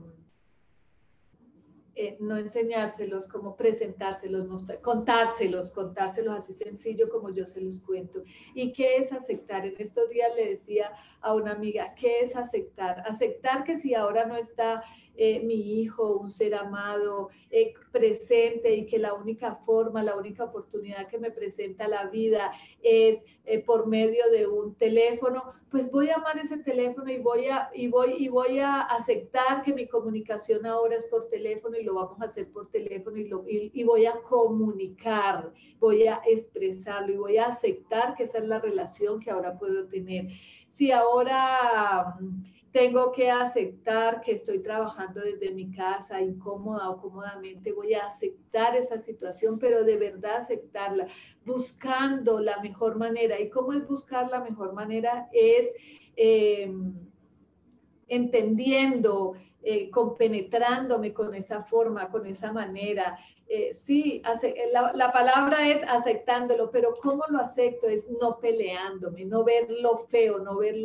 eh, 1.99 2.15
no 2.19 2.37
enseñárselos, 2.37 3.27
como 3.27 3.55
presentárselos, 3.55 4.47
contárselos, 4.83 5.71
contárselos 5.71 6.37
así 6.37 6.53
sencillo 6.53 7.09
como 7.09 7.31
yo 7.31 7.43
se 7.43 7.59
los 7.59 7.81
cuento. 7.81 8.21
¿Y 8.53 8.71
qué 8.71 8.97
es 8.97 9.11
aceptar? 9.11 9.65
En 9.65 9.73
estos 9.79 10.07
días 10.09 10.29
le 10.35 10.49
decía 10.49 10.91
a 11.21 11.33
una 11.33 11.53
amiga, 11.53 11.95
¿qué 11.95 12.19
es 12.19 12.35
aceptar? 12.35 12.99
Aceptar 13.07 13.63
que 13.63 13.77
si 13.77 13.95
ahora 13.95 14.25
no 14.25 14.35
está 14.35 14.83
eh, 15.17 15.39
mi 15.43 15.81
hijo, 15.81 16.17
un 16.17 16.29
ser 16.29 16.53
amado, 16.55 17.29
eh, 17.49 17.73
presente 17.91 18.75
y 18.75 18.85
que 18.85 18.99
la 18.99 19.13
única 19.13 19.55
forma, 19.65 20.03
la 20.03 20.15
única 20.15 20.43
oportunidad 20.43 21.07
que 21.07 21.17
me 21.17 21.31
presenta 21.31 21.87
la 21.87 22.05
vida 22.05 22.51
es 22.83 23.23
eh, 23.45 23.59
por 23.59 23.87
medio 23.87 24.29
de 24.31 24.45
un 24.45 24.75
teléfono, 24.75 25.53
pues 25.71 25.91
voy 25.91 26.09
a 26.09 26.15
amar 26.15 26.37
ese 26.37 26.57
teléfono 26.57 27.11
y 27.11 27.17
voy 27.17 27.47
a, 27.47 27.69
y 27.73 27.87
voy, 27.87 28.15
y 28.17 28.27
voy 28.27 28.59
a 28.59 28.81
aceptar 28.81 29.63
que 29.63 29.73
mi 29.73 29.87
comunicación 29.87 30.65
ahora 30.65 30.95
es 30.95 31.05
por 31.05 31.27
teléfono 31.29 31.77
y 31.77 31.83
lo 31.83 31.95
vamos 31.95 32.21
a 32.21 32.25
hacer 32.25 32.51
por 32.51 32.69
teléfono 32.69 33.17
y, 33.17 33.27
lo, 33.27 33.43
y 33.47 33.83
voy 33.83 34.05
a 34.05 34.13
comunicar, 34.21 35.51
voy 35.79 36.07
a 36.07 36.21
expresarlo 36.25 37.13
y 37.13 37.17
voy 37.17 37.37
a 37.37 37.47
aceptar 37.47 38.15
que 38.15 38.23
esa 38.23 38.37
es 38.37 38.47
la 38.47 38.59
relación 38.59 39.19
que 39.19 39.31
ahora 39.31 39.57
puedo 39.57 39.87
tener. 39.87 40.27
Si 40.69 40.91
ahora 40.91 42.15
tengo 42.77 43.11
que 43.11 43.31
aceptar 43.31 44.21
que 44.21 44.33
estoy 44.33 44.59
trabajando 44.59 45.21
desde 45.21 45.49
mi 45.49 45.71
casa, 45.71 46.21
incómoda 46.21 46.91
o 46.91 47.01
cómodamente, 47.01 47.71
voy 47.71 47.95
a 47.95 48.05
aceptar 48.05 48.75
esa 48.75 48.99
situación, 48.99 49.57
pero 49.57 49.83
de 49.83 49.97
verdad 49.97 50.35
aceptarla, 50.35 51.07
buscando 51.43 52.39
la 52.39 52.61
mejor 52.61 52.95
manera. 52.95 53.39
¿Y 53.39 53.49
cómo 53.49 53.73
es 53.73 53.87
buscar 53.87 54.29
la 54.29 54.41
mejor 54.41 54.73
manera? 54.73 55.27
Es 55.33 55.73
em, 56.15 56.93
entendiendo, 58.09 59.33
eh, 59.63 59.89
compenetrándome 59.89 61.13
con 61.13 61.33
esa 61.33 61.63
forma, 61.63 62.11
con 62.11 62.27
esa 62.27 62.53
manera. 62.53 63.17
Eh, 63.47 63.73
sí, 63.73 64.21
la, 64.71 64.93
la, 64.93 65.11
palabra 65.11 65.67
es 65.67 65.81
aceptándolo, 65.87 66.69
pero 66.69 66.93
¿cómo 67.01 67.23
lo 67.29 67.39
acepto? 67.39 67.87
Es 67.87 68.07
no 68.21 68.37
peleándome, 68.39 69.25
no 69.25 69.43
ver 69.43 69.67
lo 69.67 69.97
feo, 69.97 70.37
no 70.37 70.57
ver 70.57 70.77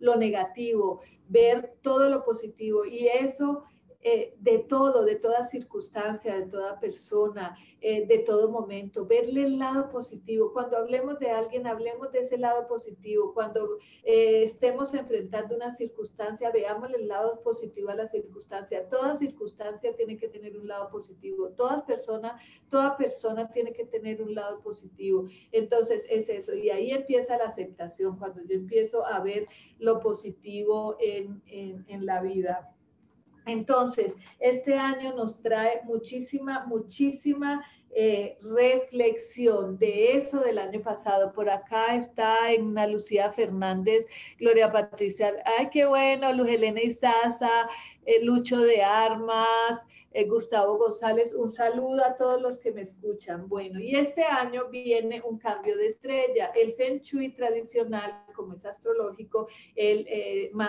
lo, 0.00 0.16
negativo, 0.16 1.00
ver 1.28 1.76
todo 1.82 2.10
lo 2.10 2.24
positivo 2.24 2.84
y 2.84 3.06
eso 3.06 3.64
eh, 4.02 4.34
de 4.38 4.60
todo, 4.60 5.04
de 5.04 5.16
toda 5.16 5.44
circunstancia, 5.44 6.34
de 6.34 6.46
toda 6.46 6.80
persona, 6.80 7.54
eh, 7.82 8.06
de 8.06 8.18
todo 8.20 8.50
momento, 8.50 9.04
verle 9.04 9.44
el 9.44 9.58
lado 9.58 9.90
positivo. 9.90 10.54
Cuando 10.54 10.78
hablemos 10.78 11.18
de 11.18 11.30
alguien, 11.30 11.66
hablemos 11.66 12.10
de 12.10 12.20
ese 12.20 12.38
lado 12.38 12.66
positivo. 12.66 13.34
Cuando 13.34 13.76
eh, 14.04 14.42
estemos 14.42 14.94
enfrentando 14.94 15.54
una 15.54 15.70
circunstancia, 15.70 16.50
veamos 16.50 16.90
el 16.94 17.08
lado 17.08 17.42
positivo 17.42 17.90
a 17.90 17.94
la 17.94 18.06
circunstancia. 18.06 18.88
Toda 18.88 19.14
circunstancia 19.14 19.94
tiene 19.94 20.16
que 20.16 20.28
tener 20.28 20.56
un 20.56 20.66
lado 20.66 20.88
positivo. 20.88 21.50
Todas 21.50 21.82
personas, 21.82 22.40
toda 22.70 22.96
persona 22.96 23.50
tiene 23.50 23.74
que 23.74 23.84
tener 23.84 24.22
un 24.22 24.34
lado 24.34 24.60
positivo. 24.62 25.26
Entonces 25.52 26.06
es 26.08 26.26
eso. 26.30 26.54
Y 26.54 26.70
ahí 26.70 26.90
empieza 26.90 27.36
la 27.36 27.44
aceptación, 27.44 28.16
cuando 28.18 28.42
yo 28.44 28.54
empiezo 28.54 29.04
a 29.04 29.20
ver 29.20 29.46
lo 29.78 30.00
positivo 30.00 30.96
en, 31.00 31.42
en, 31.46 31.84
en 31.86 32.06
la 32.06 32.22
vida. 32.22 32.74
Entonces, 33.46 34.14
este 34.38 34.74
año 34.74 35.14
nos 35.14 35.40
trae 35.42 35.80
muchísima, 35.84 36.66
muchísima 36.66 37.64
eh, 37.92 38.38
reflexión 38.54 39.76
de 39.76 40.16
eso 40.16 40.40
del 40.40 40.58
año 40.58 40.80
pasado. 40.80 41.32
Por 41.32 41.50
acá 41.50 41.96
está 41.96 42.52
en 42.52 42.66
una 42.66 42.86
Lucía 42.86 43.32
Fernández, 43.32 44.06
Gloria 44.38 44.70
Patricia, 44.70 45.34
ay, 45.58 45.70
qué 45.72 45.86
bueno, 45.86 46.32
Luz 46.32 46.48
Elena 46.48 46.80
Izaza, 46.80 47.68
eh, 48.06 48.24
Lucho 48.24 48.60
de 48.60 48.82
Armas, 48.82 49.88
eh, 50.12 50.24
Gustavo 50.24 50.78
González, 50.78 51.34
un 51.34 51.50
saludo 51.50 52.04
a 52.04 52.14
todos 52.14 52.40
los 52.40 52.58
que 52.58 52.70
me 52.70 52.82
escuchan. 52.82 53.48
Bueno, 53.48 53.80
y 53.80 53.96
este 53.96 54.22
año 54.22 54.68
viene 54.68 55.20
un 55.22 55.38
cambio 55.38 55.76
de 55.76 55.88
estrella. 55.88 56.52
El 56.54 56.72
Feng 56.74 57.00
Shui 57.00 57.34
tradicional, 57.34 58.24
como 58.36 58.54
es 58.54 58.64
astrológico, 58.64 59.48
él 59.74 60.06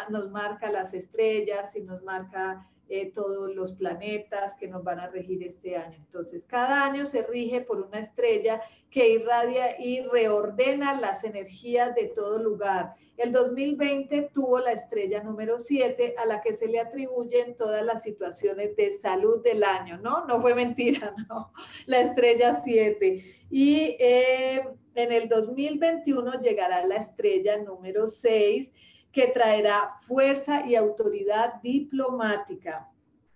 nos 0.09 0.31
marca 0.31 0.71
las 0.71 0.93
estrellas 0.95 1.75
y 1.75 1.81
nos 1.81 2.01
marca 2.01 2.67
eh, 2.93 3.09
todos 3.15 3.55
los 3.55 3.71
planetas 3.71 4.53
que 4.55 4.67
nos 4.67 4.83
van 4.83 4.99
a 4.99 5.07
regir 5.07 5.41
este 5.43 5.77
año. 5.77 5.95
Entonces, 5.97 6.43
cada 6.43 6.83
año 6.83 7.05
se 7.05 7.23
rige 7.23 7.61
por 7.61 7.79
una 7.79 7.99
estrella 7.99 8.61
que 8.89 9.11
irradia 9.11 9.79
y 9.79 10.01
reordena 10.01 10.99
las 10.99 11.23
energías 11.23 11.95
de 11.95 12.07
todo 12.07 12.37
lugar. 12.37 12.95
El 13.15 13.31
2020 13.31 14.31
tuvo 14.33 14.59
la 14.59 14.73
estrella 14.73 15.23
número 15.23 15.57
7 15.57 16.15
a 16.17 16.25
la 16.25 16.41
que 16.41 16.53
se 16.53 16.67
le 16.67 16.81
atribuyen 16.81 17.55
todas 17.55 17.85
las 17.85 18.03
situaciones 18.03 18.75
de 18.75 18.91
salud 18.91 19.41
del 19.41 19.63
año, 19.63 19.97
¿no? 19.97 20.25
No 20.25 20.41
fue 20.41 20.53
mentira, 20.53 21.15
¿no? 21.29 21.53
La 21.85 22.01
estrella 22.01 22.59
7. 22.61 23.23
Y 23.49 23.95
eh, 23.99 24.63
en 24.95 25.11
el 25.13 25.29
2021 25.29 26.41
llegará 26.41 26.85
la 26.85 26.97
estrella 26.97 27.57
número 27.57 28.09
6 28.09 28.69
que 29.11 29.27
traerá 29.27 29.95
fuerza 30.07 30.65
y 30.67 30.75
autoridad 30.75 31.61
diplomática. 31.61 32.89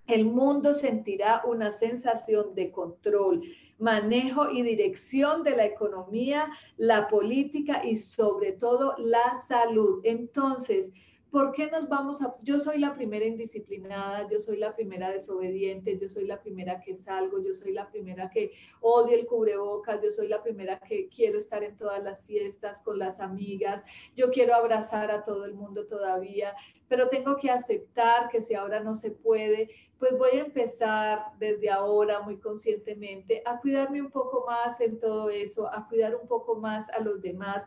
El 0.08 0.26
mundo 0.26 0.74
sentirá 0.74 1.42
una 1.46 1.72
sensación 1.72 2.54
de 2.54 2.72
control, 2.72 3.42
manejo 3.80 4.52
y 4.52 4.62
dirección 4.62 5.44
de 5.44 5.56
la 5.56 5.66
economía, 5.66 6.50
la 6.78 7.08
política 7.08 7.84
y 7.84 7.98
sobre 7.98 8.52
todo 8.52 8.96
la 9.00 9.34
salud. 9.48 10.02
Entonces, 10.04 10.92
¿por 11.36 11.52
qué 11.52 11.70
nos 11.70 11.90
vamos 11.90 12.22
a... 12.22 12.34
Yo 12.44 12.58
soy 12.60 12.78
la 12.78 12.94
primera 12.94 13.26
indisciplinada, 13.26 14.26
yo 14.30 14.40
soy 14.40 14.56
la 14.56 14.74
primera 14.74 15.12
desobediente, 15.12 16.00
yo 16.00 16.08
soy 16.08 16.26
la 16.28 16.40
primera 16.40 16.80
que 16.80 16.96
salgo, 16.96 17.44
yo 17.44 17.54
soy 17.54 17.74
la 17.74 17.92
primera 17.92 18.30
que 18.30 18.54
odio 18.80 19.18
el 19.18 19.26
cubrebocas, 19.26 20.02
yo 20.02 20.12
soy 20.12 20.30
la 20.30 20.42
primera 20.42 20.80
que 20.80 21.10
quiero 21.10 21.38
estar 21.38 21.62
en 21.62 21.76
todas 21.76 22.02
las 22.02 22.26
fiestas 22.26 22.80
con 22.80 23.00
las 23.00 23.20
amigas, 23.20 23.84
yo 24.16 24.32
quiero 24.32 24.56
abrazar 24.56 25.12
a 25.12 25.24
todo 25.24 25.44
el 25.44 25.56
mundo 25.56 25.86
todavía, 25.86 26.56
pero 26.88 27.10
tengo 27.10 27.36
que 27.36 27.50
aceptar 27.50 28.30
que 28.30 28.42
si 28.42 28.54
ahora 28.54 28.80
no 28.80 28.96
se 28.96 29.12
puede, 29.12 29.70
pues 30.00 30.18
voy 30.18 30.38
a 30.38 30.46
empezar 30.46 31.20
desde 31.38 31.70
ahora 31.70 32.22
muy 32.22 32.38
conscientemente 32.38 33.42
a 33.46 33.60
cuidarme 33.60 34.02
un 34.02 34.12
poco 34.12 34.46
más 34.48 34.80
en 34.80 35.00
todo 35.02 35.30
eso, 35.30 35.68
a 35.68 35.86
cuidar 35.90 36.16
un 36.16 36.30
poco 36.30 36.56
más 36.56 36.90
a 36.92 37.02
los 37.02 37.22
demás 37.22 37.66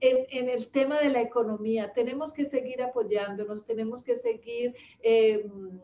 en, 0.00 0.48
el 0.48 0.68
tema 0.68 0.98
de 1.00 1.08
la 1.08 1.22
economía, 1.22 1.92
tenemos 1.92 2.32
que 2.32 2.44
seguir 2.44 2.82
apoyándonos, 2.82 3.64
tenemos 3.64 4.02
que 4.02 4.16
seguir 4.16 4.74
em, 5.02 5.80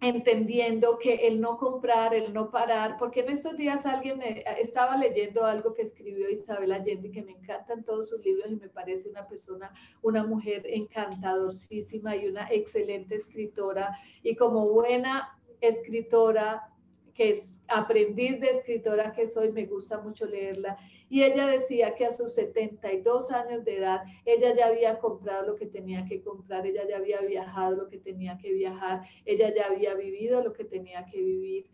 entendiendo 0.00 0.98
que 0.98 1.26
el 1.26 1.40
no 1.40 1.56
comprar, 1.56 2.14
el 2.14 2.32
no 2.32 2.50
parar, 2.50 2.96
porque 2.98 3.20
en 3.20 3.30
estos 3.30 3.56
días 3.56 3.86
alguien 3.86 4.18
me 4.18 4.44
estaba 4.60 4.96
leyendo 4.96 5.44
algo 5.44 5.74
que 5.74 5.82
escribió 5.82 6.28
Isabel 6.28 6.72
Allende, 6.72 7.10
que 7.10 7.22
me 7.22 7.32
encantan 7.32 7.82
todos 7.82 8.10
sus 8.10 8.24
libros 8.24 8.50
y 8.50 8.56
me 8.56 8.68
parece 8.68 9.08
una 9.08 9.26
persona, 9.26 9.72
una 10.02 10.24
mujer 10.24 10.62
encantadorcísima 10.66 12.16
y 12.16 12.26
una 12.26 12.48
excelente 12.50 13.16
escritora. 13.16 13.96
Y 14.22 14.36
como 14.36 14.68
buena 14.68 15.38
escritora, 15.60 16.70
que 17.14 17.30
es 17.30 17.62
aprendiz 17.68 18.40
de 18.40 18.50
escritora 18.50 19.12
que 19.12 19.26
soy, 19.26 19.50
me 19.50 19.64
gusta 19.64 19.98
mucho 19.98 20.26
leerla. 20.26 20.76
Y 21.08 21.22
ella 21.22 21.46
decía 21.46 21.94
que 21.94 22.06
a 22.06 22.10
sus 22.10 22.34
72 22.34 23.30
años 23.30 23.64
de 23.64 23.78
edad, 23.78 24.02
ella 24.24 24.54
ya 24.54 24.66
había 24.66 24.98
comprado 24.98 25.46
lo 25.46 25.56
que 25.56 25.66
tenía 25.66 26.04
que 26.04 26.20
comprar, 26.20 26.66
ella 26.66 26.82
ya 26.88 26.96
había 26.96 27.20
viajado 27.20 27.76
lo 27.76 27.88
que 27.88 27.98
tenía 27.98 28.36
que 28.38 28.52
viajar, 28.52 29.02
ella 29.24 29.54
ya 29.54 29.66
había 29.66 29.94
vivido 29.94 30.42
lo 30.42 30.52
que 30.52 30.64
tenía 30.64 31.06
que 31.06 31.22
vivir. 31.22 31.66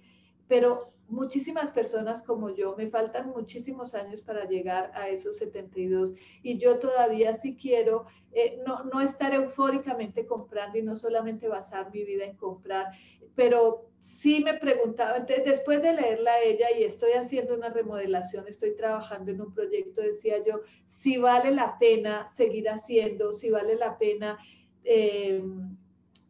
pero 0.48 0.92
muchísimas 1.08 1.70
personas 1.70 2.22
como 2.22 2.50
yo, 2.50 2.74
me 2.76 2.88
faltan 2.88 3.30
muchísimos 3.30 3.94
años 3.94 4.20
para 4.20 4.46
llegar 4.46 4.90
a 4.94 5.08
esos 5.08 5.36
72 5.36 6.14
y 6.42 6.58
yo 6.58 6.78
todavía 6.78 7.34
sí 7.34 7.56
quiero 7.56 8.06
eh, 8.32 8.60
no, 8.66 8.84
no 8.84 9.00
estar 9.00 9.34
eufóricamente 9.34 10.26
comprando 10.26 10.78
y 10.78 10.82
no 10.82 10.96
solamente 10.96 11.48
basar 11.48 11.90
mi 11.92 12.02
vida 12.02 12.24
en 12.24 12.36
comprar, 12.36 12.86
pero 13.34 13.86
sí 13.98 14.42
me 14.42 14.54
preguntaba, 14.54 15.20
después 15.20 15.82
de 15.82 15.92
leerla 15.92 16.32
a 16.32 16.42
ella 16.42 16.68
y 16.78 16.84
estoy 16.84 17.12
haciendo 17.12 17.54
una 17.54 17.68
remodelación, 17.68 18.48
estoy 18.48 18.74
trabajando 18.74 19.30
en 19.30 19.42
un 19.42 19.52
proyecto, 19.52 20.00
decía 20.00 20.42
yo, 20.44 20.60
si 20.86 21.18
vale 21.18 21.50
la 21.50 21.78
pena 21.78 22.26
seguir 22.28 22.68
haciendo, 22.68 23.32
si 23.32 23.50
vale 23.50 23.76
la 23.76 23.98
pena... 23.98 24.38
Eh, 24.84 25.42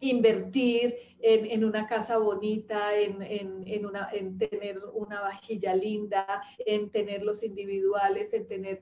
invertir 0.02 0.96
en, 1.22 1.64
una 1.64 1.86
casa 1.86 2.18
bonita, 2.18 2.98
en, 2.98 3.86
una, 3.86 4.08
en 4.12 4.38
tener 4.38 4.80
una 4.92 5.20
vajilla 5.20 5.74
linda, 5.74 6.42
en 6.58 6.90
tener 6.90 7.22
los 7.22 7.42
individuales, 7.42 8.32
en 8.32 8.46
tener... 8.46 8.80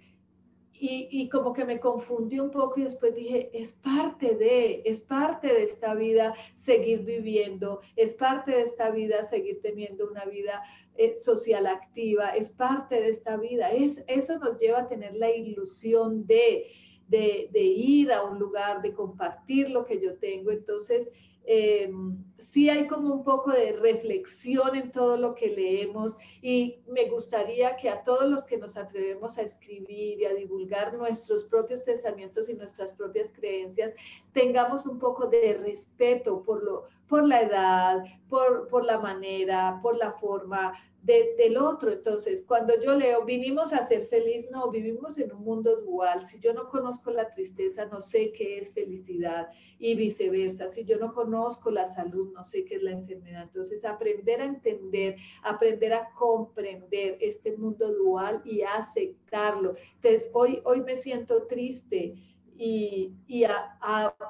Y, 0.73 1.09
y, 1.11 1.29
como 1.29 1.53
que 1.53 1.67
me 1.67 1.79
confundí 1.79 2.41
un 2.41 2.51
poco 2.51 2.81
y 2.81 2.85
después 2.85 3.15
dije, 3.15 3.51
es 3.53 3.75
parte 3.75 4.35
de, 4.35 4.81
es 4.87 5.03
parte 5.03 5.49
de 5.49 5.65
esta 5.65 5.95
vida 5.95 6.33
seguir 6.57 7.01
viviendo, 7.01 7.83
es 7.97 8.15
parte 8.15 8.53
de 8.53 8.63
esta 8.63 8.91
vida 8.91 9.23
seguir 9.25 9.61
teniendo 9.61 10.09
una 10.09 10.25
vida 10.25 10.63
eh, 10.97 11.15
social 11.15 11.67
activa, 11.67 12.31
es 12.31 12.51
parte 12.51 12.99
de 12.99 13.11
esta 13.11 13.37
vida. 13.37 13.71
Es, 13.73 14.03
eso 14.07 14.39
nos 14.39 14.59
lleva 14.59 14.79
a 14.79 14.89
tener 14.89 15.15
la 15.15 15.31
ilusión 15.31 16.27
de, 16.27 16.69
de 17.09 17.61
ir 17.61 18.11
a 18.11 18.23
un 18.23 18.39
lugar, 18.39 18.81
de 18.81 18.95
compartir 18.95 19.69
lo 19.69 19.85
que 19.85 20.01
yo 20.01 20.15
tengo. 20.17 20.51
Entonces, 20.51 21.11
eh, 21.45 21.91
sí 22.39 22.69
hay 22.69 22.87
como 22.87 23.15
un 23.15 23.25
poco 23.25 23.51
de 23.51 23.73
reflexión 23.73 24.77
en 24.77 24.91
todo 24.91 25.17
lo 25.17 25.35
que 25.35 25.49
leemos 25.49 26.17
y 26.43 26.81
me 26.89 27.09
gustaría 27.09 27.77
que 27.77 27.89
a 27.89 28.03
todos 28.03 28.29
los 28.29 28.45
que 28.45 28.57
nos 28.57 28.77
atrevemos 28.77 29.39
a 29.39 29.43
escribir 29.43 30.21
y 30.21 30.25
a 30.25 30.35
divulgar 30.35 30.95
nuestros 30.95 31.45
propios 31.45 31.83
pensamientos 31.83 32.49
y 32.49 32.55
nuestras 32.55 32.95
propias 32.95 33.33
creencias, 33.33 33.95
tengamos 34.33 34.87
un 34.87 34.99
poco 34.99 35.27
de 35.27 35.55
respeto 35.55 36.43
por, 36.43 36.63
lo, 36.63 36.85
por 37.11 37.27
la 37.27 37.43
edad, 37.43 38.05
por, 38.29 38.69
por 38.69 38.85
la 38.87 38.99
manera, 38.99 39.81
por 39.83 39.99
la 39.99 40.13
forma, 40.13 40.73
del 41.03 41.57
otro. 41.57 41.93
Entonces, 41.93 42.45
cuando 42.47 42.75
yo 42.81 42.95
leo, 42.95 43.25
vinimos 43.25 43.73
a 43.73 43.83
ser 43.83 44.07
feliz, 44.07 44.49
no, 44.51 44.71
vivimos 44.71 45.19
en 45.19 45.33
un 45.33 45.43
mundo 45.43 45.81
dual. 45.81 46.21
Si 46.27 46.39
yo 46.41 46.53
no 46.53 46.69
conozco 46.69 47.11
la 47.11 47.33
tristeza, 47.33 47.87
no 47.87 48.01
sé 48.01 48.33
qué 48.33 48.59
es 48.59 48.73
felicidad 48.73 49.49
y 49.79 49.95
viceversa. 49.95 50.69
Si 50.69 50.85
yo 50.85 50.99
no 50.99 51.13
conozco 51.13 51.71
la 51.71 51.87
salud, 51.87 52.33
no 52.35 52.45
sé 52.45 52.65
qué 52.65 52.77
es 52.77 52.83
la 52.83 52.93
enfermedad. 52.93 53.45
Entonces, 53.45 53.85
aprender 53.85 54.41
a 54.41 54.45
entender, 54.45 55.17
aprender 55.43 55.95
a 55.95 56.11
comprender 56.13 57.17
este 57.21 57.57
mundo 57.57 57.93
dual 57.95 58.43
y 58.45 58.63
aceptarlo. 58.63 59.75
Entonces, 59.97 60.31
hoy, 60.35 60.61
hoy 60.65 60.83
me 60.83 60.97
siento 60.97 61.47
triste 61.47 62.15
y, 62.63 63.45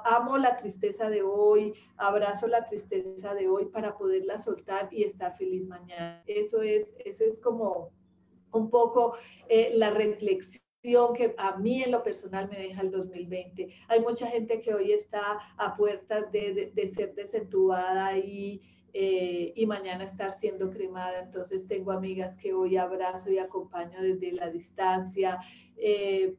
amo 0.05 0.37
la 0.37 0.55
tristeza 0.55 1.09
de 1.09 1.21
hoy, 1.21 1.73
abrazo 1.97 2.47
la 2.47 2.63
tristeza 2.63 3.33
de 3.33 3.49
hoy 3.49 3.65
para 3.65 3.97
poderla 3.97 4.39
soltar 4.39 4.87
y 4.89 5.03
estar 5.03 5.35
feliz 5.35 5.67
mañana. 5.67 6.23
Eso 6.25 6.61
es, 6.61 6.95
eso 7.03 7.25
es 7.25 7.39
como 7.39 7.91
un 8.53 8.69
poco 8.69 9.17
eh, 9.49 9.71
la 9.73 9.89
reflexión 9.89 10.61
que 11.13 11.35
a 11.37 11.57
mí 11.57 11.83
en 11.83 11.91
lo 11.91 12.03
personal 12.03 12.49
me 12.49 12.57
deja 12.57 12.81
el 12.81 12.91
2020. 12.91 13.67
Hay 13.89 13.99
mucha 13.99 14.27
gente 14.27 14.61
que 14.61 14.73
hoy 14.73 14.93
está 14.93 15.37
a 15.57 15.75
puertas 15.75 16.31
de, 16.31 16.71
ser 16.87 17.13
desentubada 17.13 18.17
y, 18.17 18.61
eh, 18.93 19.51
y 19.57 19.65
mañana 19.65 20.05
estar 20.05 20.31
siendo 20.31 20.69
cremada. 20.69 21.19
Entonces 21.19 21.67
tengo 21.67 21.91
amigas 21.91 22.37
que 22.37 22.53
hoy 22.53 22.77
abrazo 22.77 23.29
y 23.29 23.39
acompaño 23.39 24.01
desde 24.01 24.31
la 24.31 24.49
distancia. 24.49 25.37
Eh, 25.75 26.37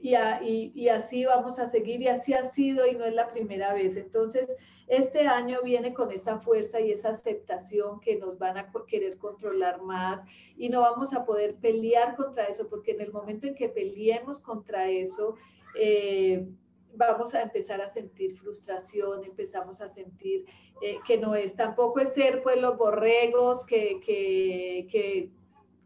y, 0.00 0.88
así 0.88 1.24
vamos 1.24 1.58
a 1.58 1.66
seguir 1.66 2.02
y 2.02 2.08
así 2.08 2.32
ha 2.32 2.44
sido 2.44 2.86
y 2.86 2.94
no 2.94 3.04
es 3.04 3.14
la 3.14 3.30
primera 3.30 3.74
vez. 3.74 3.96
Entonces, 3.96 4.48
este 4.86 5.26
año 5.26 5.60
viene 5.62 5.92
con 5.92 6.12
esa 6.12 6.38
fuerza 6.38 6.80
y 6.80 6.92
esa 6.92 7.10
aceptación 7.10 8.00
que 8.00 8.16
nos 8.16 8.38
van 8.38 8.56
a 8.56 8.72
querer 8.86 9.18
controlar 9.18 9.82
más 9.82 10.22
y 10.56 10.68
no 10.68 10.80
vamos 10.80 11.12
a 11.12 11.24
poder 11.24 11.56
pelear 11.56 12.16
contra 12.16 12.44
eso, 12.44 12.68
porque 12.68 12.92
en 12.92 13.02
el 13.02 13.12
momento 13.12 13.46
en 13.46 13.54
que 13.54 13.68
peleemos 13.68 14.40
contra 14.40 14.88
eso, 14.88 15.34
eh, 15.78 16.46
vamos 16.94 17.34
a 17.34 17.42
empezar 17.42 17.80
a 17.82 17.88
sentir 17.88 18.38
frustración, 18.38 19.24
empezamos 19.24 19.80
a 19.80 19.88
sentir 19.88 20.46
eh, 20.80 20.98
que 21.06 21.18
no 21.18 21.34
es, 21.34 21.54
tampoco 21.54 22.00
es 22.00 22.14
ser 22.14 22.42
pues 22.42 22.58
los 22.58 22.78
borregos 22.78 23.64
que, 23.66 24.00
que, 24.00 25.30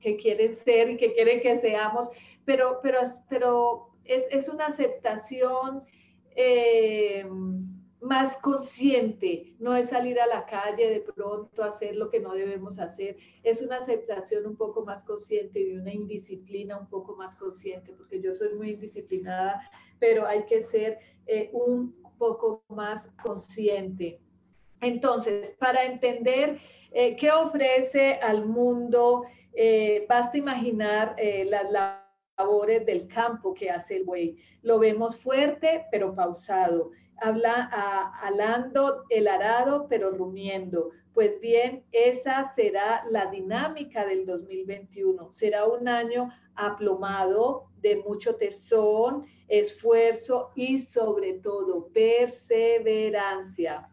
que 0.01 0.16
quieren 0.16 0.55
ser 0.55 0.90
y 0.90 0.96
que 0.96 1.12
quieren 1.14 1.40
que 1.40 1.57
seamos, 1.57 2.11
pero, 2.44 2.81
pero, 2.83 3.01
pero 3.29 3.91
es, 4.04 4.48
una 4.48 4.66
aceptación 4.66 5.82
eh, 6.34 7.26
más 8.00 8.36
consciente, 8.38 9.54
no 9.58 9.76
es 9.76 9.90
salir 9.90 10.20
a 10.20 10.26
la 10.26 10.44
calle 10.46 10.90
de 10.90 11.00
pronto 11.00 11.62
a 11.62 11.68
hacer 11.68 11.94
lo 11.94 12.10
que 12.10 12.20
no 12.20 12.32
debemos 12.34 12.78
hacer, 12.78 13.16
es 13.44 13.62
una 13.62 13.76
aceptación 13.76 14.46
un 14.46 14.56
poco 14.56 14.84
más 14.84 15.04
consciente 15.04 15.60
y 15.60 15.76
una 15.76 15.92
indisciplina 15.92 16.78
un 16.78 16.88
poco 16.88 17.14
más 17.14 17.36
consciente, 17.36 17.92
porque 17.92 18.20
yo 18.20 18.34
soy 18.34 18.54
muy 18.54 18.70
indisciplinada, 18.70 19.60
pero 20.00 20.26
hay 20.26 20.44
que 20.44 20.62
ser 20.62 20.98
eh, 21.26 21.50
un 21.52 21.94
poco 22.18 22.64
más 22.68 23.08
consciente. 23.22 24.20
Entonces, 24.80 25.54
para 25.60 25.84
entender 25.84 26.58
eh, 26.90 27.14
qué 27.16 27.30
ofrece 27.30 28.14
al 28.14 28.46
mundo, 28.46 29.24
basta 30.08 30.38
imaginar 30.38 31.14
la 31.44 31.62
labores 31.64 32.01
del 32.85 33.09
campo 33.09 33.55
que 33.55 33.70
hace 33.70 33.96
el 33.96 34.05
buey. 34.05 34.37
Lo 34.62 34.78
vemos 34.78 35.16
fuerte, 35.16 35.87
pero 35.90 36.14
pausado. 36.14 36.90
Habla 37.18 37.70
alando 38.20 39.05
el 39.11 39.28
arado, 39.28 39.87
pero 39.88 40.11
rumiendo. 40.11 40.90
Pues 41.14 41.40
bien, 41.40 41.85
esa 41.92 42.52
será 42.55 43.05
la 43.09 43.26
dinámica 43.26 44.05
del 44.07 44.26
2021. 44.26 45.31
Será 45.31 45.66
un 45.66 45.87
año 45.87 46.31
aplomado 46.57 47.66
de 47.81 47.96
mucho 47.96 48.37
tesón, 48.37 49.26
esfuerzo 49.48 50.50
y 50.55 50.81
sobre 50.81 51.35
todo 51.35 51.88
perseverancia. 51.92 53.88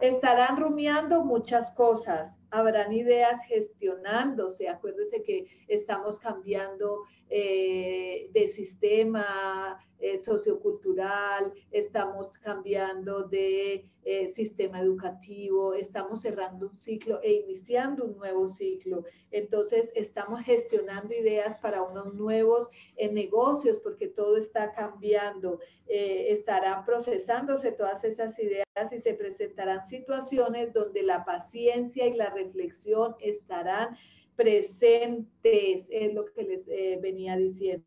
Estarán 0.00 0.56
rumiando 0.56 1.24
muchas 1.24 1.74
cosas, 1.74 2.38
habrán 2.52 2.92
ideas 2.92 3.44
gestionándose. 3.46 4.68
Acuérdese 4.68 5.22
que 5.22 5.46
estamos 5.68 6.18
cambiando 6.18 7.02
eh, 7.30 8.28
de 8.32 8.46
sistema 8.48 9.78
eh, 9.98 10.18
sociocultural, 10.18 11.52
estamos 11.70 12.28
cambiando 12.38 13.22
de 13.22 13.88
eh, 14.04 14.26
sistema 14.26 14.80
educativo, 14.80 15.72
estamos 15.72 16.20
cerrando 16.20 16.68
un 16.68 16.76
ciclo 16.76 17.20
e 17.22 17.32
iniciando 17.32 18.04
un 18.04 18.18
nuevo 18.18 18.48
ciclo. 18.48 19.04
Entonces, 19.30 19.92
estamos 19.94 20.42
gestionando 20.42 21.14
ideas 21.14 21.56
para 21.58 21.82
unos 21.82 22.12
nuevos 22.14 22.68
negocios 23.12 23.78
porque 23.78 24.08
todo 24.08 24.36
está 24.36 24.72
cambiando. 24.72 25.58
estarán 25.86 26.84
procesándose 26.84 27.72
todas 27.72 28.02
esas 28.04 28.38
ideas 28.38 28.66
y 28.90 28.98
se 28.98 29.14
presentarán 29.14 29.86
situaciones 29.86 30.72
donde 30.72 31.02
la 31.02 31.24
paciencia 31.24 32.06
y 32.06 32.14
la 32.14 32.30
reflexión 32.42 33.14
estarán 33.20 33.96
presentes, 34.36 35.86
es 35.90 36.14
lo 36.14 36.24
que 36.26 36.42
les 36.42 36.68
eh, 36.68 36.98
venía 37.00 37.36
diciendo. 37.36 37.86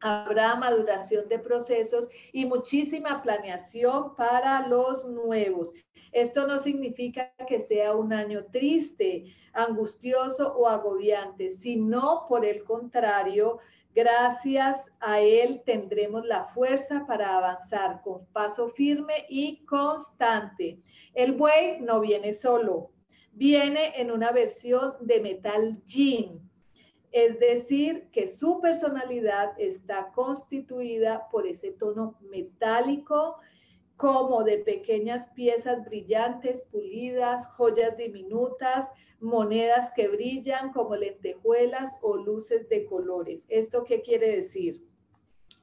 Habrá 0.00 0.54
maduración 0.56 1.28
de 1.28 1.38
procesos 1.38 2.10
y 2.32 2.44
muchísima 2.44 3.22
planeación 3.22 4.14
para 4.16 4.68
los 4.68 5.08
nuevos. 5.08 5.72
Esto 6.12 6.46
no 6.46 6.58
significa 6.58 7.32
que 7.48 7.60
sea 7.60 7.96
un 7.96 8.12
año 8.12 8.44
triste, 8.52 9.34
angustioso 9.52 10.54
o 10.54 10.68
agobiante, 10.68 11.52
sino 11.52 12.26
por 12.28 12.44
el 12.44 12.64
contrario, 12.64 13.58
gracias 13.94 14.78
a 15.00 15.20
él 15.20 15.62
tendremos 15.64 16.24
la 16.26 16.44
fuerza 16.44 17.04
para 17.06 17.36
avanzar 17.36 18.02
con 18.02 18.26
paso 18.26 18.68
firme 18.70 19.26
y 19.28 19.64
constante. 19.64 20.78
El 21.14 21.32
buey 21.32 21.80
no 21.80 22.00
viene 22.00 22.32
solo, 22.32 22.90
viene 23.34 24.00
en 24.00 24.10
una 24.10 24.32
versión 24.32 24.94
de 25.00 25.20
metal 25.20 25.82
jean, 25.86 26.40
es 27.12 27.38
decir, 27.38 28.08
que 28.10 28.26
su 28.26 28.60
personalidad 28.60 29.52
está 29.58 30.10
constituida 30.14 31.28
por 31.30 31.46
ese 31.46 31.70
tono 31.72 32.18
metálico, 32.22 33.36
como 33.96 34.42
de 34.42 34.58
pequeñas 34.58 35.28
piezas 35.30 35.84
brillantes, 35.84 36.62
pulidas, 36.62 37.46
joyas 37.54 37.96
diminutas, 37.96 38.90
monedas 39.20 39.92
que 39.94 40.08
brillan 40.08 40.72
como 40.72 40.96
lentejuelas 40.96 41.96
o 42.02 42.16
luces 42.16 42.68
de 42.68 42.84
colores. 42.86 43.44
¿Esto 43.48 43.84
qué 43.84 44.02
quiere 44.02 44.36
decir? 44.36 44.82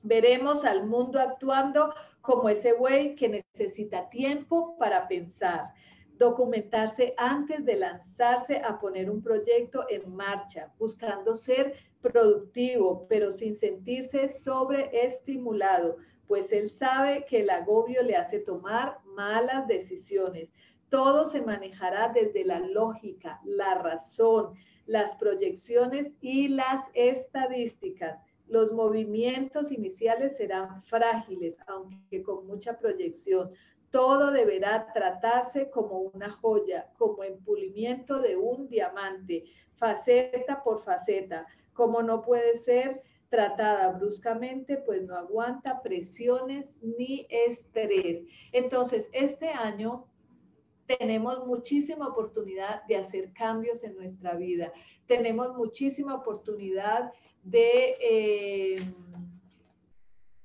Veremos 0.04 0.64
al 0.64 0.88
mundo 0.88 1.20
actuando 1.20 1.94
como 2.22 2.48
ese 2.48 2.74
buey 2.74 3.16
que 3.16 3.44
necesita 3.54 4.10
tiempo 4.10 4.78
para 4.78 5.08
pensar, 5.08 5.74
documentarse 6.22 7.16
antes 7.18 7.66
de 7.66 7.78
lanzarse 7.78 8.58
a 8.58 8.80
poner 8.80 9.10
un 9.10 9.24
proyecto 9.24 9.86
en 9.90 10.16
marcha, 10.16 10.72
buscando 10.78 11.34
ser 11.34 11.74
productivo, 12.00 13.08
pero 13.10 13.32
sin 13.32 13.56
sentirse 13.56 14.30
sobreestimulado, 14.30 15.98
pues 16.28 16.52
él 16.52 16.70
sabe 16.70 17.26
que 17.28 17.42
el 17.42 17.50
agobio 17.50 18.04
le 18.04 18.16
hace 18.16 18.40
tomar 18.40 19.00
malas 19.04 19.68
decisiones. 19.68 20.50
Todo 20.90 21.26
se 21.26 21.42
manejará 21.42 22.12
desde 22.14 22.46
la 22.46 22.60
lógica, 22.60 23.42
la 23.44 23.76
razón, 23.80 24.54
las 24.86 25.16
proyecciones 25.16 26.12
y 26.22 26.50
las 26.50 26.86
estadísticas. 26.94 28.20
Los 28.48 28.72
movimientos 28.72 29.72
iniciales 29.72 30.38
serán 30.38 30.84
frágiles, 30.84 31.56
aunque 31.66 32.22
con 32.22 32.46
mucha 32.46 32.78
proyección. 32.78 33.52
Todo 33.92 34.32
deberá 34.32 34.92
tratarse 34.94 35.70
como 35.70 36.00
una 36.00 36.32
joya, 36.32 36.90
como 36.98 37.24
el 37.24 37.36
pulimiento 37.36 38.20
de 38.20 38.36
un 38.38 38.68
diamante, 38.68 39.44
faceta 39.76 40.64
por 40.64 40.82
faceta, 40.82 41.46
como 41.74 42.02
no 42.02 42.22
puede 42.22 42.58
ser 42.58 43.04
tratada 43.30 43.90
bruscamente, 43.90 44.78
pues 44.78 45.04
no 45.04 45.16
aguanta 45.16 45.82
presiones 45.82 46.66
ni 46.82 47.28
estrés. 47.30 48.24
Entonces, 48.52 49.10
este 49.14 49.50
año 49.50 50.06
tenemos 50.86 51.46
muchísima 51.46 52.08
oportunidad 52.08 52.84
de 52.88 52.98
hacer 52.98 53.32
cambios 53.34 53.84
en 53.84 53.96
nuestra 53.96 54.36
vida. 54.36 54.72
Tenemos 55.08 55.56
muchísima 55.56 56.16
oportunidad 56.16 57.14
de, 57.44 57.96
eh, 58.02 58.76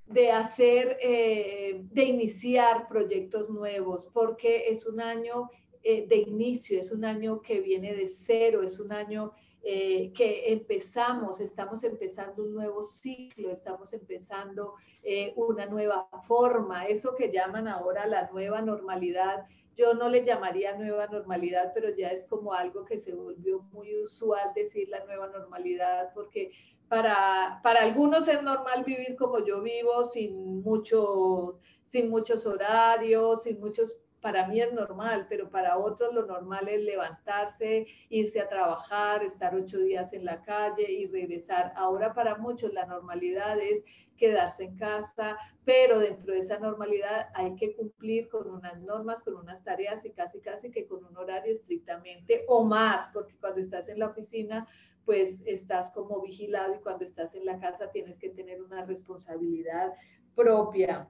de 0.06 0.30
hacer, 0.30 0.98
eh, 1.00 1.82
de 1.92 2.04
iniciar 2.04 2.88
proyectos 2.88 3.50
nuevos, 3.50 4.08
porque 4.12 4.68
es 4.68 4.86
un 4.86 5.00
año 5.00 5.50
eh, 5.82 6.06
de 6.06 6.16
inicio, 6.16 6.80
es 6.80 6.92
un 6.92 7.04
año 7.04 7.40
que 7.42 7.60
viene 7.60 7.94
de 7.94 8.08
cero, 8.08 8.62
es 8.62 8.78
un 8.80 8.92
año 8.92 9.32
que 9.68 10.52
empezamos, 10.52 11.40
estamos 11.40 11.82
empezando 11.82 12.44
un 12.44 12.54
nuevo 12.54 12.84
ciclo, 12.84 13.50
estamos 13.50 13.92
empezando 13.92 14.74
una 15.34 15.66
nueva 15.66 16.08
forma, 16.28 16.86
eso 16.86 17.16
que 17.16 17.32
llaman 17.32 17.66
ahora 17.66 18.06
la 18.06 18.30
nueva 18.30 18.62
normalidad, 18.62 19.44
yo 19.76 19.92
no 19.92 20.08
le 20.08 20.24
llamaría 20.24 20.74
nueva 20.76 21.06
normalidad, 21.06 21.72
pero 21.74 21.90
ya 21.90 22.08
es 22.08 22.24
como 22.24 22.54
algo 22.54 22.84
que 22.84 22.98
se 22.98 23.14
volvió 23.14 23.60
muy 23.72 23.94
usual 23.96 24.52
decir 24.54 24.88
la 24.88 25.04
nueva 25.04 25.28
normalidad, 25.28 26.12
porque 26.14 26.50
para, 26.88 27.60
para 27.62 27.82
algunos 27.82 28.28
es 28.28 28.42
normal 28.42 28.84
vivir 28.84 29.16
como 29.16 29.44
yo 29.44 29.60
vivo, 29.62 30.04
sin, 30.04 30.62
mucho, 30.62 31.58
sin 31.86 32.10
muchos 32.10 32.46
horarios, 32.46 33.42
sin 33.42 33.60
muchos 33.60 34.00
para 34.26 34.48
mí 34.48 34.60
es 34.60 34.72
normal, 34.72 35.26
pero 35.28 35.48
para 35.50 35.78
otros 35.78 36.12
lo 36.12 36.26
normal 36.26 36.68
es 36.68 36.82
levantarse, 36.82 37.86
irse 38.08 38.40
a 38.40 38.48
trabajar, 38.48 39.22
estar 39.22 39.54
ocho 39.54 39.78
días 39.78 40.12
en 40.12 40.24
la 40.24 40.42
calle 40.42 40.90
y 40.90 41.06
regresar. 41.06 41.72
Ahora 41.76 42.12
para 42.12 42.36
muchos 42.36 42.72
la 42.72 42.86
normalidad 42.86 43.60
es 43.60 43.84
quedarse 44.16 44.64
en 44.64 44.76
casa, 44.76 45.36
pero 45.64 46.00
dentro 46.00 46.32
de 46.32 46.40
esa 46.40 46.58
normalidad 46.58 47.28
hay 47.34 47.54
que 47.54 47.76
cumplir 47.76 48.28
con 48.28 48.50
unas 48.50 48.80
normas, 48.80 49.22
con 49.22 49.36
unas 49.36 49.62
tareas 49.62 50.04
y 50.04 50.10
casi 50.10 50.40
casi 50.40 50.72
que 50.72 50.86
con 50.86 51.04
un 51.04 51.16
horario 51.16 51.52
estrictamente 51.52 52.44
o 52.48 52.64
más, 52.64 53.08
porque 53.12 53.36
cuando 53.36 53.60
estás 53.60 53.88
en 53.88 54.00
la 54.00 54.08
oficina 54.08 54.66
pues 55.06 55.40
estás 55.46 55.90
como 55.92 56.20
vigilado 56.20 56.74
y 56.74 56.80
cuando 56.80 57.04
estás 57.04 57.34
en 57.34 57.46
la 57.46 57.58
casa 57.58 57.90
tienes 57.92 58.18
que 58.18 58.28
tener 58.28 58.60
una 58.60 58.84
responsabilidad 58.84 59.94
propia. 60.34 61.08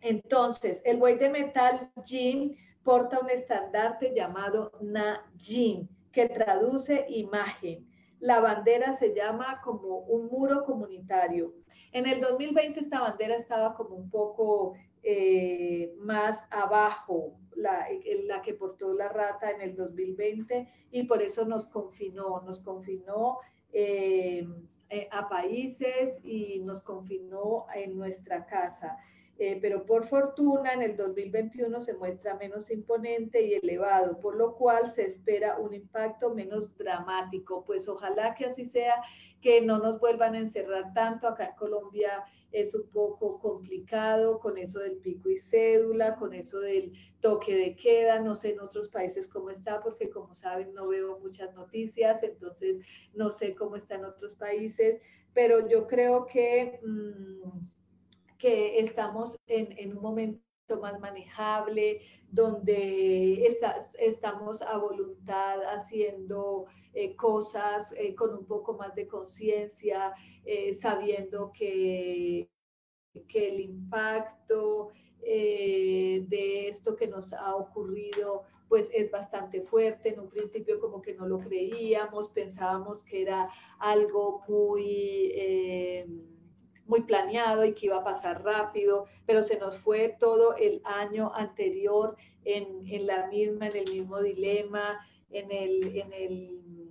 Entonces, 0.00 0.82
el 0.84 0.98
buey 0.98 1.16
de 1.16 1.30
metal 1.30 1.90
Jin 2.04 2.56
porta 2.82 3.20
un 3.20 3.30
estandarte 3.30 4.12
llamado 4.14 4.72
Na 4.82 5.24
Jin, 5.38 5.88
que 6.12 6.28
traduce 6.28 7.06
imagen. 7.08 7.88
La 8.18 8.40
bandera 8.40 8.92
se 8.92 9.14
llama 9.14 9.60
como 9.62 9.98
un 10.00 10.26
muro 10.26 10.64
comunitario. 10.64 11.54
En 11.92 12.06
el 12.06 12.20
2020 12.20 12.80
esta 12.80 13.00
bandera 13.00 13.36
estaba 13.36 13.74
como 13.74 13.94
un 13.94 14.10
poco 14.10 14.74
eh, 15.02 15.94
más 15.98 16.44
abajo, 16.50 17.38
la, 17.56 18.42
que 18.42 18.54
portó 18.54 18.92
la 18.92 19.08
rata 19.08 19.50
en 19.50 19.60
el 19.60 19.76
2020 19.76 20.68
y 20.90 21.02
por 21.04 21.22
eso 21.22 21.44
nos 21.44 21.66
confinó, 21.66 22.40
nos 22.42 22.60
confinó 22.60 23.38
eh, 23.72 24.46
eh, 24.90 25.08
a 25.10 25.28
países 25.28 26.20
y 26.24 26.60
nos 26.60 26.80
confinó 26.82 27.66
en 27.74 27.96
nuestra 27.96 28.46
casa. 28.46 28.98
Eh, 29.36 29.58
pero 29.60 29.84
por 29.84 30.06
fortuna 30.06 30.74
en 30.74 30.82
el 30.82 30.96
2021 30.96 31.80
se 31.80 31.94
muestra 31.94 32.36
menos 32.36 32.70
imponente 32.70 33.42
y 33.42 33.54
elevado, 33.54 34.20
por 34.20 34.36
lo 34.36 34.54
cual 34.54 34.88
se 34.88 35.02
espera 35.02 35.58
un 35.58 35.74
impacto 35.74 36.32
menos 36.32 36.76
dramático. 36.76 37.64
Pues 37.64 37.88
ojalá 37.88 38.34
que 38.36 38.46
así 38.46 38.64
sea, 38.64 39.02
que 39.40 39.60
no 39.60 39.78
nos 39.78 39.98
vuelvan 39.98 40.34
a 40.34 40.38
encerrar 40.38 40.92
tanto. 40.94 41.26
Acá 41.26 41.46
en 41.46 41.56
Colombia 41.56 42.24
es 42.54 42.74
un 42.74 42.88
poco 42.90 43.38
complicado 43.40 44.38
con 44.38 44.56
eso 44.56 44.78
del 44.78 44.96
pico 44.98 45.28
y 45.28 45.36
cédula, 45.36 46.16
con 46.16 46.32
eso 46.32 46.60
del 46.60 46.92
toque 47.20 47.54
de 47.54 47.76
queda. 47.76 48.20
No 48.20 48.34
sé 48.34 48.52
en 48.52 48.60
otros 48.60 48.88
países 48.88 49.28
cómo 49.28 49.50
está, 49.50 49.80
porque 49.80 50.08
como 50.08 50.34
saben 50.34 50.72
no 50.72 50.88
veo 50.88 51.18
muchas 51.18 51.52
noticias, 51.54 52.22
entonces 52.22 52.78
no 53.12 53.30
sé 53.30 53.54
cómo 53.54 53.76
está 53.76 53.96
en 53.96 54.04
otros 54.04 54.36
países, 54.36 55.00
pero 55.34 55.68
yo 55.68 55.86
creo 55.86 56.26
que... 56.26 56.80
Mm, 56.82 57.74
que 58.44 58.78
estamos 58.78 59.40
en, 59.46 59.96
un 59.96 60.02
momento 60.02 60.42
más 60.78 61.00
manejable, 61.00 62.02
donde 62.30 63.46
estamos 63.98 64.60
a 64.60 64.76
voluntad 64.76 65.62
haciendo 65.62 66.66
eh, 66.94 67.16
cosas 67.16 67.92
eh, 67.96 68.14
con 68.14 68.34
un 68.34 68.46
poco 68.46 68.74
más 68.74 68.94
de 68.94 69.06
conciencia, 69.06 70.14
eh, 70.44 70.72
sabiendo 70.74 71.52
que, 71.52 72.48
que, 73.28 73.48
el 73.48 73.60
impacto 73.60 74.90
de 75.20 76.68
esto 76.68 76.94
que 76.96 77.06
nos 77.06 77.32
ha 77.32 77.56
ocurrido 77.56 78.42
pues 78.68 78.90
es 78.92 79.10
bastante 79.10 79.62
fuerte. 79.62 80.10
En 80.10 80.20
un 80.20 80.28
principio 80.28 80.78
como 80.78 81.00
que 81.00 81.14
no 81.14 81.26
lo 81.26 81.38
creíamos, 81.38 82.28
pensábamos 82.28 83.02
que 83.02 83.22
era 83.22 83.48
algo 83.78 84.42
muy 84.46 85.32
muy 86.86 87.02
planeado 87.02 87.64
y 87.64 87.74
que 87.74 87.86
iba 87.86 87.96
a 87.96 88.04
pasar 88.04 88.44
rápido, 88.44 89.06
pero 89.26 89.42
se 89.42 89.58
nos 89.58 89.78
fue 89.78 90.16
todo 90.20 90.54
el 90.56 90.82
año 90.84 91.32
anterior 91.34 92.16
en, 92.44 92.86
en 92.86 93.06
la 93.06 93.26
misma, 93.28 93.68
en 93.68 93.76
el 93.76 93.90
mismo 93.90 94.20
dilema, 94.20 95.00
en, 95.30 95.50
el, 95.50 95.96
en, 95.96 96.12
el, 96.12 96.83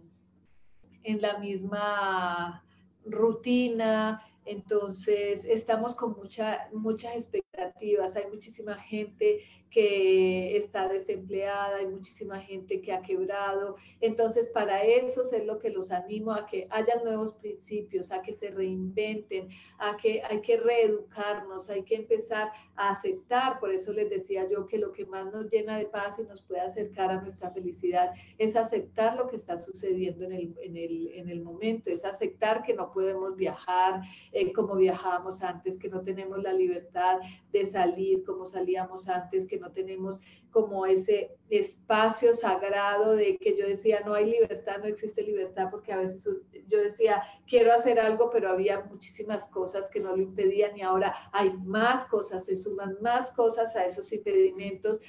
en 1.04 1.22
la 1.22 1.38
misma 1.40 2.64
rutina. 3.06 4.22
Entonces, 4.46 5.46
estamos 5.46 5.96
con 5.96 6.14
mucha, 6.14 6.70
muchas. 6.74 7.30
Hay 7.56 8.30
muchísima 8.32 8.76
gente 8.76 9.42
que 9.70 10.56
está 10.56 10.88
desempleada, 10.88 11.78
hay 11.78 11.88
muchísima 11.88 12.40
gente 12.40 12.80
que 12.82 12.94
ha 12.94 13.02
quebrado. 13.02 13.76
Entonces, 14.02 14.48
para 14.48 14.84
eso 14.84 15.24
es 15.24 15.46
lo 15.46 15.58
que 15.58 15.72
los 15.72 15.90
animo 15.90 16.32
a 16.32 16.46
que 16.46 16.68
haya 16.70 17.02
nuevos 17.04 17.34
principios, 17.34 18.12
a 18.12 18.22
que 18.22 18.34
se 18.34 18.52
reinventen, 18.52 19.50
a 19.80 19.98
que 19.98 20.22
hay 20.24 20.42
que 20.42 20.58
reeducarnos, 20.58 21.72
hay 21.72 21.84
que 21.84 21.96
empezar 21.96 22.52
a 22.76 22.92
aceptar. 22.92 23.60
Por 23.60 23.72
eso 23.72 23.94
les 23.94 24.10
decía 24.12 24.48
yo 24.48 24.68
que 24.68 24.78
lo 24.78 24.92
que 24.92 25.06
más 25.06 25.32
nos 25.32 25.50
llena 25.50 25.80
de 25.80 25.86
paz 25.86 26.20
y 26.20 26.24
nos 26.24 26.42
puede 26.44 26.62
acercar 26.62 27.10
a 27.10 27.22
nuestra 27.22 27.50
felicidad 27.50 28.12
es 28.38 28.56
aceptar 28.56 29.18
lo 29.18 29.28
que 29.28 29.38
está 29.38 29.58
sucediendo 29.58 30.26
en 30.26 30.34
el, 30.34 30.56
en 30.62 30.78
el, 30.78 31.08
en 31.14 31.30
el 31.30 31.42
momento, 31.42 31.90
es 31.90 32.06
aceptar 32.06 32.62
que 32.64 32.76
no 32.76 32.92
podemos 32.92 33.36
viajar 33.36 34.02
eh, 34.32 34.54
como 34.54 34.76
viajábamos 34.76 35.42
antes, 35.42 35.80
que 35.80 35.90
no 35.90 36.02
tenemos 36.02 36.44
la 36.44 36.54
libertad 36.54 37.20
de 37.54 37.66
salir 37.66 38.24
como 38.26 38.46
salíamos 38.46 39.08
antes, 39.08 39.48
que 39.48 39.60
no 39.60 39.72
tenemos 39.72 40.20
como 40.50 40.86
ese 40.86 41.38
espacio 41.50 42.34
sagrado 42.34 43.16
de 43.16 43.38
que 43.38 43.56
yo 43.56 43.68
decía, 43.68 44.02
no 44.04 44.16
hay 44.16 44.26
libertad, 44.26 44.80
no 44.80 44.86
existe 44.86 45.22
libertad, 45.22 45.68
porque 45.70 45.94
a 45.94 45.98
veces 45.98 46.28
yo 46.68 46.82
decía, 46.82 47.24
quiero 47.48 47.72
hacer 47.72 48.00
algo, 48.00 48.30
pero 48.32 48.50
había 48.50 48.82
muchísimas 48.82 49.48
cosas 49.48 49.90
que 49.90 50.00
no 50.00 50.16
lo 50.16 50.22
impedían 50.24 50.76
y 50.76 50.82
ahora 50.82 51.14
hay 51.32 51.54
más 51.58 52.06
cosas, 52.06 52.46
se 52.46 52.56
suman 52.56 52.98
más 53.02 53.32
cosas 53.32 53.76
a 53.76 53.86
esos 53.86 54.12
impedimentos, 54.12 55.00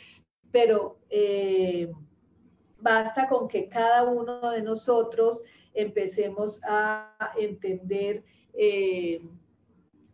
pero 0.52 0.98
eh, 1.08 1.90
basta 2.78 3.26
con 3.26 3.48
que 3.48 3.68
cada 3.68 4.04
uno 4.04 4.50
de 4.50 4.62
nosotros 4.62 5.42
empecemos 5.72 6.60
a 6.68 7.32
entender. 7.38 8.22
Eh, 8.52 9.20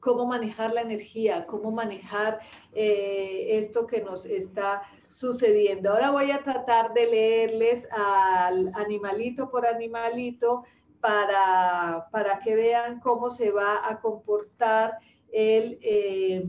cómo 0.01 0.27
manejar 0.27 0.73
la 0.73 0.81
energía, 0.81 1.47
cómo 1.47 1.71
manejar 1.71 2.41
eh, 2.73 3.59
esto 3.59 3.87
que 3.87 4.01
nos 4.01 4.25
está 4.25 4.83
sucediendo. 5.09 5.91
Ahora 5.91 6.11
voy 6.11 6.31
a 6.31 6.43
tratar 6.43 6.93
de 6.95 7.07
leerles 7.07 7.87
al 7.93 8.73
animalito 8.75 9.51
por 9.51 9.67
animalito 9.67 10.65
para, 11.01 12.09
para 12.11 12.41
que 12.41 12.55
vean 12.55 13.01
cómo 13.01 13.31
se 13.31 13.51
va 13.51 13.81
a 13.89 14.01
comportar 14.01 14.99
el, 15.33 15.79
em, 15.83 16.49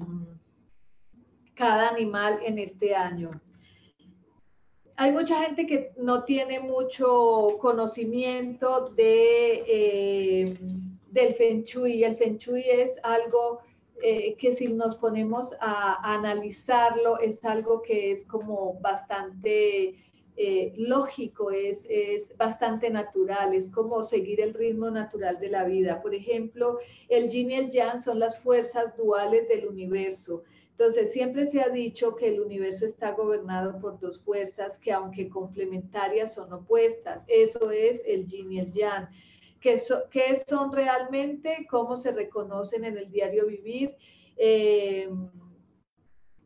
cada 1.53 1.89
animal 1.89 2.39
en 2.43 2.57
este 2.59 2.95
año. 2.95 3.31
hay 4.97 5.11
mucha 5.11 5.41
gente 5.43 5.65
que 5.65 5.93
no 5.97 6.25
tiene 6.25 6.59
mucho 6.59 7.57
conocimiento 7.59 8.85
de, 8.95 9.63
eh, 9.67 10.53
del 11.11 11.33
Feng 11.33 11.63
Shui. 11.63 12.03
El 12.03 12.15
Feng 12.15 12.37
Shui 12.37 12.63
es 12.67 12.99
algo 13.03 13.59
eh, 14.01 14.35
que 14.37 14.51
si 14.53 14.67
nos 14.67 14.95
ponemos 14.95 15.53
a, 15.59 16.13
analizarlo, 16.15 17.19
es 17.19 17.43
algo 17.45 17.81
que 17.81 18.11
es 18.11 18.25
como 18.25 18.79
bastante 18.81 19.95
eh, 20.37 20.73
lógico, 20.75 21.51
es, 21.51 21.85
es 21.89 22.35
bastante 22.35 22.89
natural, 22.89 23.53
es 23.53 23.69
como 23.69 24.01
seguir 24.01 24.41
el 24.41 24.53
ritmo 24.53 24.89
natural 24.89 25.39
de 25.39 25.49
la 25.49 25.65
vida. 25.65 26.01
Por 26.01 26.15
ejemplo, 26.15 26.79
el 27.09 27.29
yin 27.29 27.51
y 27.51 27.55
el 27.55 27.69
yang 27.69 27.99
son 27.99 28.19
las 28.19 28.39
fuerzas 28.41 28.97
duales 28.97 29.47
del 29.49 29.67
universo. 29.67 30.43
Entonces, 30.71 31.11
siempre 31.11 31.45
se 31.45 31.61
ha 31.61 31.69
dicho 31.69 32.15
que 32.15 32.29
el 32.29 32.41
universo 32.41 32.87
está 32.87 33.11
gobernado 33.11 33.79
por 33.79 33.99
dos 33.99 34.19
fuerzas 34.21 34.79
que 34.79 34.91
aunque 34.91 35.29
complementarias 35.29 36.33
son 36.33 36.51
opuestas. 36.51 37.23
Eso 37.27 37.69
es 37.69 38.01
el 38.07 38.25
yin 38.25 38.51
y 38.53 38.59
el 38.61 38.71
yang. 38.71 39.07
¿Qué, 39.61 39.77
son 39.77 40.71
realmente? 40.71 41.67
¿Cómo 41.69 41.95
se 41.95 42.11
reconocen 42.11 42.83
en 42.83 42.97
el 42.97 43.11
diario 43.11 43.45
vivir? 43.45 43.95
Eh, 44.35 45.07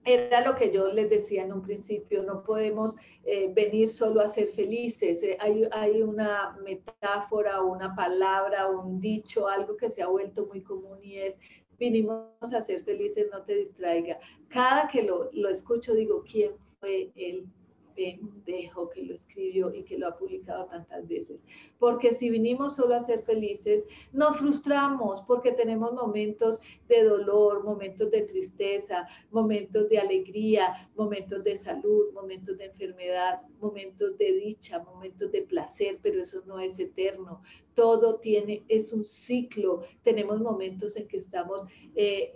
era 0.03 0.41
lo 0.41 0.55
que 0.55 0.71
yo 0.71 0.89
les 0.89 1.09
decía 1.09 1.43
en 1.43 1.53
un 1.53 1.63
principio, 1.63 2.21
no 2.21 2.43
podemos 2.43 2.95
eh, 3.23 3.51
venir 3.51 3.89
solo 3.89 4.21
a 4.21 4.27
ser 4.27 4.47
felices. 4.49 5.23
Eh, 5.23 5.37
hay, 5.39 5.67
hay, 5.71 6.01
una 6.03 6.55
metáfora, 6.63 7.61
una 7.61 7.95
palabra, 7.95 8.67
un 8.69 8.99
dicho, 8.99 9.47
algo 9.47 9.75
que 9.77 9.89
se 9.89 10.03
ha 10.03 10.07
vuelto 10.07 10.45
muy 10.45 10.61
común 10.61 10.99
y 11.01 11.17
es 11.17 11.39
vinimos 11.77 12.53
a 12.53 12.61
ser 12.61 12.83
felices, 12.83 13.27
no 13.31 13.43
te 13.43 13.55
distraiga. 13.55 14.19
Cada 14.47 14.87
que 14.87 15.03
lo, 15.03 15.29
lo 15.33 15.49
escucho 15.49 15.93
digo, 15.93 16.23
¿quién 16.23 16.51
fue 16.79 17.11
el 17.15 17.47
pendejo 17.95 18.89
que 18.89 19.03
lo 19.03 19.15
escribió 19.15 19.73
y 19.73 19.83
que 19.83 19.97
lo 19.97 20.07
ha 20.07 20.17
publicado 20.17 20.65
tantas 20.65 21.07
veces. 21.07 21.45
Porque 21.79 22.11
si 22.11 22.29
vinimos 22.29 22.75
solo 22.75 22.95
a 22.95 22.99
ser 22.99 23.23
felices, 23.23 23.85
nos 24.11 24.37
frustramos 24.37 25.21
porque 25.21 25.51
tenemos 25.51 25.93
momentos 25.93 26.59
de 26.87 27.03
dolor, 27.03 27.63
momentos 27.63 28.11
de 28.11 28.21
tristeza, 28.21 29.07
momentos 29.31 29.89
de 29.89 29.99
alegría, 29.99 30.89
momentos 30.95 31.43
de 31.43 31.57
salud, 31.57 32.11
momentos 32.13 32.57
de 32.57 32.65
enfermedad, 32.65 33.41
momentos 33.59 34.17
de 34.17 34.33
dicha, 34.33 34.79
momentos 34.79 35.31
de 35.31 35.41
placer, 35.43 35.99
pero 36.01 36.21
eso 36.21 36.43
no 36.45 36.59
es 36.59 36.77
eterno 36.79 37.41
todo 37.75 38.15
tiene, 38.19 38.63
es 38.67 38.91
un 38.93 39.05
ciclo. 39.05 39.81
Tenemos 40.01 40.41
momentos 40.41 40.95
en 40.95 41.07
que 41.07 41.17
estamos, 41.17 41.65
eh, 41.95 42.33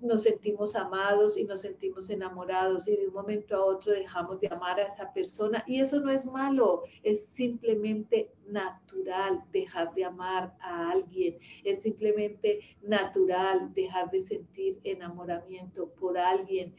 nos 0.00 0.22
sentimos 0.22 0.74
amados 0.74 1.36
y 1.36 1.44
nos 1.44 1.60
sentimos 1.60 2.08
enamorados 2.08 2.88
y 2.88 2.96
de 2.96 3.08
un 3.08 3.14
momento 3.14 3.56
a 3.56 3.64
otro 3.64 3.92
dejamos 3.92 4.40
de 4.40 4.48
amar 4.48 4.80
a 4.80 4.86
esa 4.86 5.12
persona. 5.12 5.62
Y 5.66 5.80
eso 5.80 6.00
no 6.00 6.10
es 6.10 6.24
malo, 6.24 6.84
es 7.02 7.26
simplemente 7.26 8.30
natural 8.46 9.42
dejar 9.52 9.92
de 9.94 10.04
amar 10.04 10.54
a 10.60 10.90
alguien, 10.90 11.38
es 11.64 11.82
simplemente 11.82 12.60
natural 12.80 13.74
dejar 13.74 14.10
de 14.10 14.22
sentir 14.22 14.78
enamoramiento 14.84 15.88
por 15.94 16.16
alguien 16.16 16.74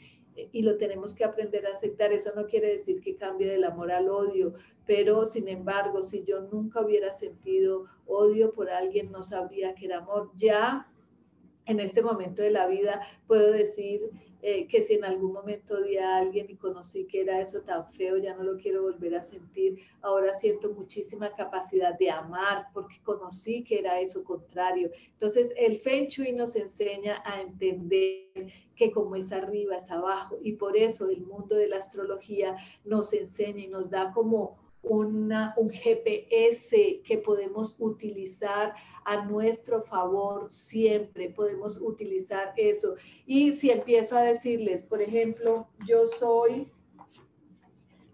y 0.51 0.61
lo 0.61 0.77
tenemos 0.77 1.13
que 1.13 1.23
aprender 1.23 1.65
a 1.65 1.71
aceptar. 1.71 2.13
Eso 2.13 2.31
no 2.35 2.45
quiere 2.45 2.69
decir 2.69 3.01
que 3.01 3.15
cambie 3.15 3.49
del 3.49 3.63
amor 3.63 3.91
al 3.91 4.09
odio, 4.09 4.53
pero 4.85 5.25
sin 5.25 5.47
embargo, 5.47 6.01
si 6.01 6.23
yo 6.23 6.41
nunca 6.41 6.81
hubiera 6.81 7.11
sentido 7.11 7.85
odio 8.05 8.53
por 8.53 8.69
alguien, 8.69 9.11
no 9.11 9.23
sabría 9.23 9.73
que 9.75 9.85
era 9.85 9.97
amor. 9.97 10.31
Ya 10.35 10.87
en 11.65 11.79
este 11.79 12.01
momento 12.01 12.41
de 12.41 12.51
la 12.51 12.67
vida 12.67 13.01
puedo 13.27 13.51
decir 13.51 14.09
eh, 14.41 14.67
que 14.67 14.81
si 14.81 14.93
en 14.93 15.05
algún 15.05 15.33
momento 15.33 15.75
odié 15.75 15.99
a 15.99 16.17
alguien 16.17 16.47
y 16.49 16.55
conocí 16.55 17.05
que 17.05 17.21
era 17.21 17.41
eso 17.41 17.61
tan 17.61 17.91
feo, 17.93 18.17
ya 18.17 18.35
no 18.35 18.43
lo 18.43 18.57
quiero 18.57 18.83
volver 18.83 19.15
a 19.15 19.21
sentir. 19.21 19.79
Ahora 20.01 20.33
siento 20.33 20.71
muchísima 20.71 21.33
capacidad 21.33 21.97
de 21.97 22.11
amar 22.11 22.67
porque 22.73 22.99
conocí 23.03 23.63
que 23.63 23.79
era 23.79 23.99
eso 23.99 24.23
contrario. 24.23 24.91
Entonces, 25.13 25.53
el 25.57 25.77
Feng 25.77 26.07
Shui 26.07 26.33
nos 26.33 26.55
enseña 26.55 27.21
a 27.25 27.41
entender 27.41 28.51
que 28.75 28.91
como 28.91 29.15
es 29.15 29.31
arriba 29.31 29.77
es 29.77 29.89
abajo 29.89 30.37
y 30.41 30.53
por 30.53 30.77
eso 30.77 31.09
el 31.09 31.21
mundo 31.21 31.55
de 31.55 31.67
la 31.67 31.77
astrología 31.77 32.55
nos 32.85 33.11
enseña 33.13 33.63
y 33.63 33.67
nos 33.67 33.89
da 33.89 34.11
como 34.13 34.66
una, 34.83 35.53
un 35.57 35.69
GPS 35.69 37.01
que 37.03 37.17
podemos 37.17 37.75
utilizar 37.79 38.73
a 39.05 39.25
nuestro 39.25 39.83
favor 39.83 40.51
siempre, 40.51 41.29
podemos 41.29 41.77
utilizar 41.77 42.53
eso. 42.57 42.95
Y 43.25 43.53
si 43.53 43.71
empiezo 43.71 44.17
a 44.17 44.21
decirles, 44.21 44.83
por 44.83 45.01
ejemplo, 45.01 45.67
yo 45.87 46.05
soy, 46.05 46.71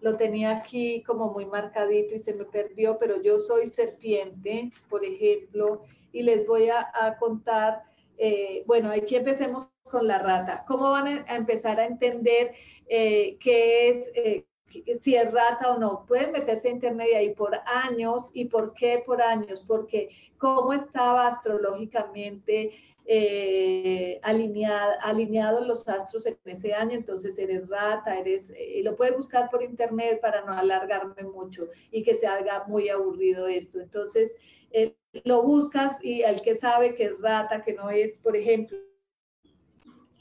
lo 0.01 0.15
tenía 0.17 0.57
aquí 0.57 1.01
como 1.03 1.31
muy 1.31 1.45
marcadito 1.45 2.15
y 2.15 2.19
se 2.19 2.33
me 2.33 2.45
perdió, 2.45 2.97
pero 2.99 3.21
yo 3.21 3.39
soy 3.39 3.67
serpiente, 3.67 4.69
por 4.89 5.03
ejemplo, 5.03 5.81
y 6.11 6.23
les 6.23 6.45
voy 6.45 6.69
a, 6.69 7.17
contar, 7.19 7.83
eh, 8.17 8.63
bueno, 8.67 8.91
aquí 8.91 9.15
empecemos 9.15 9.71
con 9.83 10.07
la 10.07 10.19
rata. 10.19 10.63
¿Cómo 10.67 10.91
van 10.91 11.25
a 11.27 11.35
empezar 11.35 11.79
a 11.79 11.85
entender 11.85 12.53
eh, 12.87 13.37
qué 13.39 13.89
es... 13.89 14.11
Eh, 14.15 14.45
si 14.99 15.15
es 15.15 15.33
rata 15.33 15.71
o 15.71 15.77
no. 15.77 16.05
Pueden 16.05 16.31
meterse 16.31 16.67
a 16.67 16.71
internet 16.71 17.07
y 17.23 17.29
por 17.29 17.59
años. 17.65 18.31
¿Y 18.33 18.45
por 18.45 18.73
qué 18.73 19.03
por 19.05 19.21
años? 19.21 19.61
Porque 19.61 20.09
cómo 20.37 20.73
estaba 20.73 21.27
astrológicamente 21.27 22.71
eh, 23.05 24.19
alineados 24.23 25.67
los 25.67 25.87
astros 25.87 26.25
en 26.25 26.37
ese 26.45 26.73
año, 26.73 26.93
entonces 26.93 27.37
eres 27.37 27.67
rata, 27.67 28.17
eres, 28.17 28.53
y 28.57 28.81
lo 28.81 28.95
puedes 28.95 29.17
buscar 29.17 29.49
por 29.49 29.61
internet 29.61 30.21
para 30.21 30.41
no 30.45 30.53
alargarme 30.53 31.23
mucho 31.23 31.67
y 31.91 32.03
que 32.03 32.15
se 32.15 32.27
haga 32.27 32.63
muy 32.67 32.89
aburrido 32.89 33.47
esto. 33.47 33.81
Entonces, 33.81 34.35
eh, 34.71 34.95
lo 35.25 35.43
buscas 35.43 36.03
y 36.03 36.23
al 36.23 36.41
que 36.41 36.55
sabe 36.55 36.95
que 36.95 37.05
es 37.05 37.21
rata, 37.21 37.63
que 37.63 37.73
no 37.73 37.89
es, 37.89 38.15
por 38.15 38.35
ejemplo, 38.37 38.77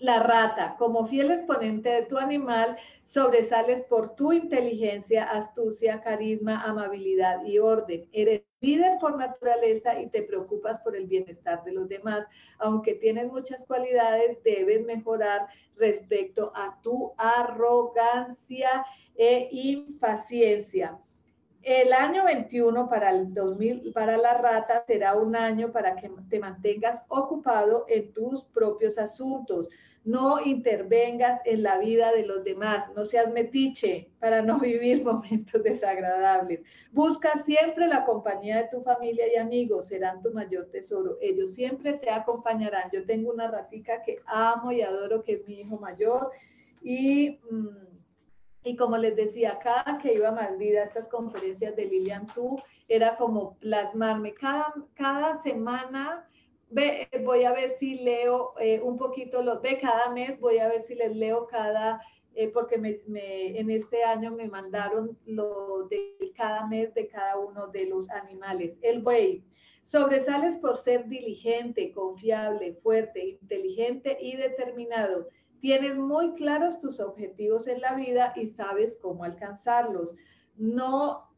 la 0.03 0.19
rata, 0.19 0.75
como 0.79 1.07
fiel 1.07 1.31
exponente 1.31 1.89
de 1.89 2.07
tu 2.07 2.19
animal, 2.19 2.77
sobresales 3.05 3.83
por 3.83 4.17
tu 4.17 4.33
inteligencia, 4.33 5.31
astucia, 5.31 6.01
carisma, 6.01 6.61
amabilidad 6.65 7.45
y 7.45 7.61
orden. 7.61 8.09
Eres 8.13 8.43
líder 8.61 8.99
por 8.99 9.17
naturaleza 9.17 10.01
y 10.01 10.09
te 10.09 10.25
preocupas 10.25 10.81
por 10.81 10.97
el 10.97 11.07
bienestar 11.07 11.63
de 11.63 11.73
los 11.73 11.89
demás. 11.89 12.27
Aunque 12.59 12.97
tienes 12.97 13.31
muchas 13.31 13.65
cualidades, 13.65 14.43
debes 14.43 14.85
mejorar 14.85 15.47
respecto 15.77 16.53
a 16.57 16.81
tu 16.83 17.13
arrogancia 17.17 18.85
e 19.15 19.49
impaciencia. 19.53 20.99
El 21.63 21.93
año 21.93 22.25
21 22.25 22.89
para 22.89 23.11
el 23.11 23.33
2000 23.33 23.93
para 23.93 24.17
la 24.17 24.35
rata 24.35 24.83
será 24.85 25.15
un 25.15 25.37
año 25.37 25.71
para 25.71 25.95
que 25.95 26.11
te 26.29 26.41
mantengas 26.41 27.05
ocupado 27.09 27.85
en 27.87 28.13
tus 28.13 28.43
propios 28.47 28.99
asuntos 28.99 29.69
no 30.05 30.45
intervengas 30.45 31.41
en 31.45 31.63
la 31.63 31.79
vida 31.79 32.13
de 32.13 32.27
los 32.27 32.43
demás, 32.43 32.91
no 32.97 33.05
seas 33.05 33.31
metiche 33.31 34.11
para 34.19 34.43
no 34.43 34.59
vivir 34.59 35.05
momentos 35.05 35.63
desagradables. 35.63 36.61
Busca 36.91 37.37
siempre 37.45 37.87
la 37.87 38.05
compañía 38.05 38.63
de 38.63 38.69
tu 38.69 38.83
familia 38.83 39.33
y 39.33 39.37
amigos, 39.37 39.89
serán 39.89 40.21
tu 40.21 40.33
mayor 40.33 40.67
tesoro. 40.67 41.19
Ellos 41.21 41.55
siempre 41.55 41.95
te 41.95 42.11
acompañarán. 42.11 42.91
Yo 42.93 43.05
tengo 43.07 43.31
una 43.31 43.49
ratica 43.49 44.03
que 44.03 44.19
amo 44.27 44.73
y 44.73 44.83
adoro, 44.83 45.23
que 45.23 45.35
es 45.35 45.47
mi 45.47 45.61
hijo 45.61 45.79
mayor. 45.79 46.31
Y, 46.83 47.39
mm, 47.51 47.93
y 48.65 48.77
como 48.77 48.97
les 48.97 49.15
decía, 49.15 49.59
cada 49.63 49.99
que 49.99 50.15
iba 50.15 50.29
a 50.29 50.33
Madrid 50.33 50.77
a 50.77 50.85
estas 50.85 51.09
conferencias 51.09 51.77
de 51.77 51.85
Lilian 51.87 52.27
Tú, 52.27 52.61
era 52.89 53.17
como 53.17 53.57
plasmarme 53.59 54.35
cada, 54.35 54.75
cada 54.95 55.37
semana 55.37 56.29
ve, 56.73 57.09
voy 57.25 57.45
a 57.45 57.53
ver 57.53 57.71
si 57.71 57.97
leo 57.97 58.55
eh, 58.61 58.81
un 58.81 58.97
poquito, 58.97 59.43
los 59.43 59.61
ve 59.63 59.79
cada 59.81 60.11
mes, 60.11 60.41
voy 60.41 60.59
a 60.59 60.69
ver 60.69 60.83
si 60.83 60.95
les 60.95 61.15
leo 61.15 61.47
cada, 61.47 62.01
eh, 62.35 62.49
porque 62.49 62.77
en 62.77 63.71
este 63.71 64.05
año 64.05 64.33
me 64.33 64.49
mandaron 64.49 65.19
lo 65.27 65.87
de 65.89 66.33
cada 66.37 66.67
mes 66.67 66.95
de 66.95 67.09
cada 67.09 67.39
uno 67.39 67.69
de 67.69 67.87
los 67.87 68.09
animales. 68.11 68.77
El 68.81 69.03
buey, 69.03 69.45
sobresales 69.83 70.57
por 70.57 70.77
ser 70.77 71.09
diligente, 71.09 71.93
confiable, 71.93 72.75
fuerte, 72.83 73.39
inteligente 73.41 74.17
y 74.21 74.37
determinado. 74.37 75.29
Tienes 75.61 75.97
muy 75.97 76.33
claros 76.33 76.81
tus 76.81 76.99
objetivos 77.01 77.67
en 77.67 77.81
la 77.81 77.95
vida 77.95 78.33
y 78.35 78.47
sabes 78.47 78.99
cómo 79.01 79.25
alcanzarlos. 79.25 80.15
No 80.57 81.32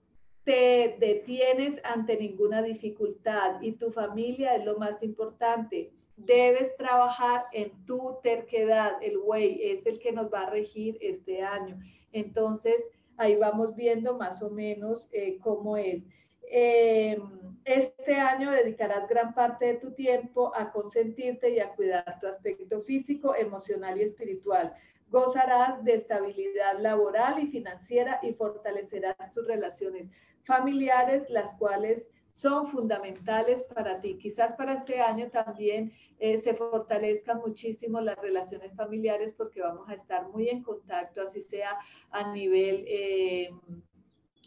te 0.44 0.96
detienes 1.00 1.80
ante 1.84 2.16
ninguna 2.16 2.62
dificultad 2.62 3.60
y 3.62 3.72
tu 3.72 3.90
familia 3.90 4.56
es 4.56 4.64
lo 4.64 4.78
más 4.78 5.02
importante. 5.02 5.90
Debes 6.16 6.76
trabajar 6.76 7.44
en 7.52 7.72
tu 7.86 8.18
terquedad. 8.22 8.92
El 9.02 9.18
güey 9.18 9.58
es 9.62 9.86
el 9.86 9.98
que 9.98 10.12
nos 10.12 10.32
va 10.32 10.42
a 10.42 10.50
regir 10.50 10.98
este 11.00 11.42
año. 11.42 11.78
Entonces, 12.12 12.90
ahí 13.16 13.36
vamos 13.36 13.74
viendo 13.74 14.16
más 14.16 14.42
o 14.42 14.50
menos 14.50 15.08
eh, 15.12 15.38
cómo 15.40 15.78
es. 15.78 16.04
Em, 16.50 17.22
este 17.64 18.14
año 18.14 18.50
dedicarás 18.50 19.08
gran 19.08 19.34
parte 19.34 19.64
de 19.64 19.74
tu 19.74 19.92
tiempo 19.92 20.54
a 20.54 20.70
consentirte 20.70 21.48
y 21.50 21.58
a 21.58 21.70
cuidar 21.70 22.18
tu 22.20 22.26
aspecto 22.26 22.82
físico, 22.82 23.34
emocional 23.34 23.98
y 23.98 24.02
espiritual. 24.02 24.74
Gozarás 25.08 25.82
de 25.84 25.94
estabilidad 25.94 26.78
laboral 26.80 27.42
y 27.42 27.46
financiera 27.46 28.20
y 28.22 28.34
fortalecerás 28.34 29.32
tus 29.32 29.46
relaciones 29.46 30.10
familiares, 30.44 31.30
las 31.30 31.54
cuales 31.54 32.08
son 32.34 32.66
fundamentales 32.68 33.62
para 33.62 34.00
ti. 34.00 34.18
Quizás 34.18 34.54
para 34.54 34.74
este 34.74 35.00
año 35.00 35.30
también 35.30 35.92
eh, 36.18 36.36
se 36.38 36.54
fortalezcan 36.54 37.38
muchísimo 37.38 38.00
las 38.00 38.18
relaciones 38.18 38.74
familiares 38.74 39.32
porque 39.32 39.60
vamos 39.60 39.88
a 39.88 39.94
estar 39.94 40.28
muy 40.30 40.48
en 40.48 40.62
contacto, 40.62 41.22
así 41.22 41.40
sea 41.40 41.78
a 42.10 42.32
nivel 42.32 42.84
eh, 42.88 43.50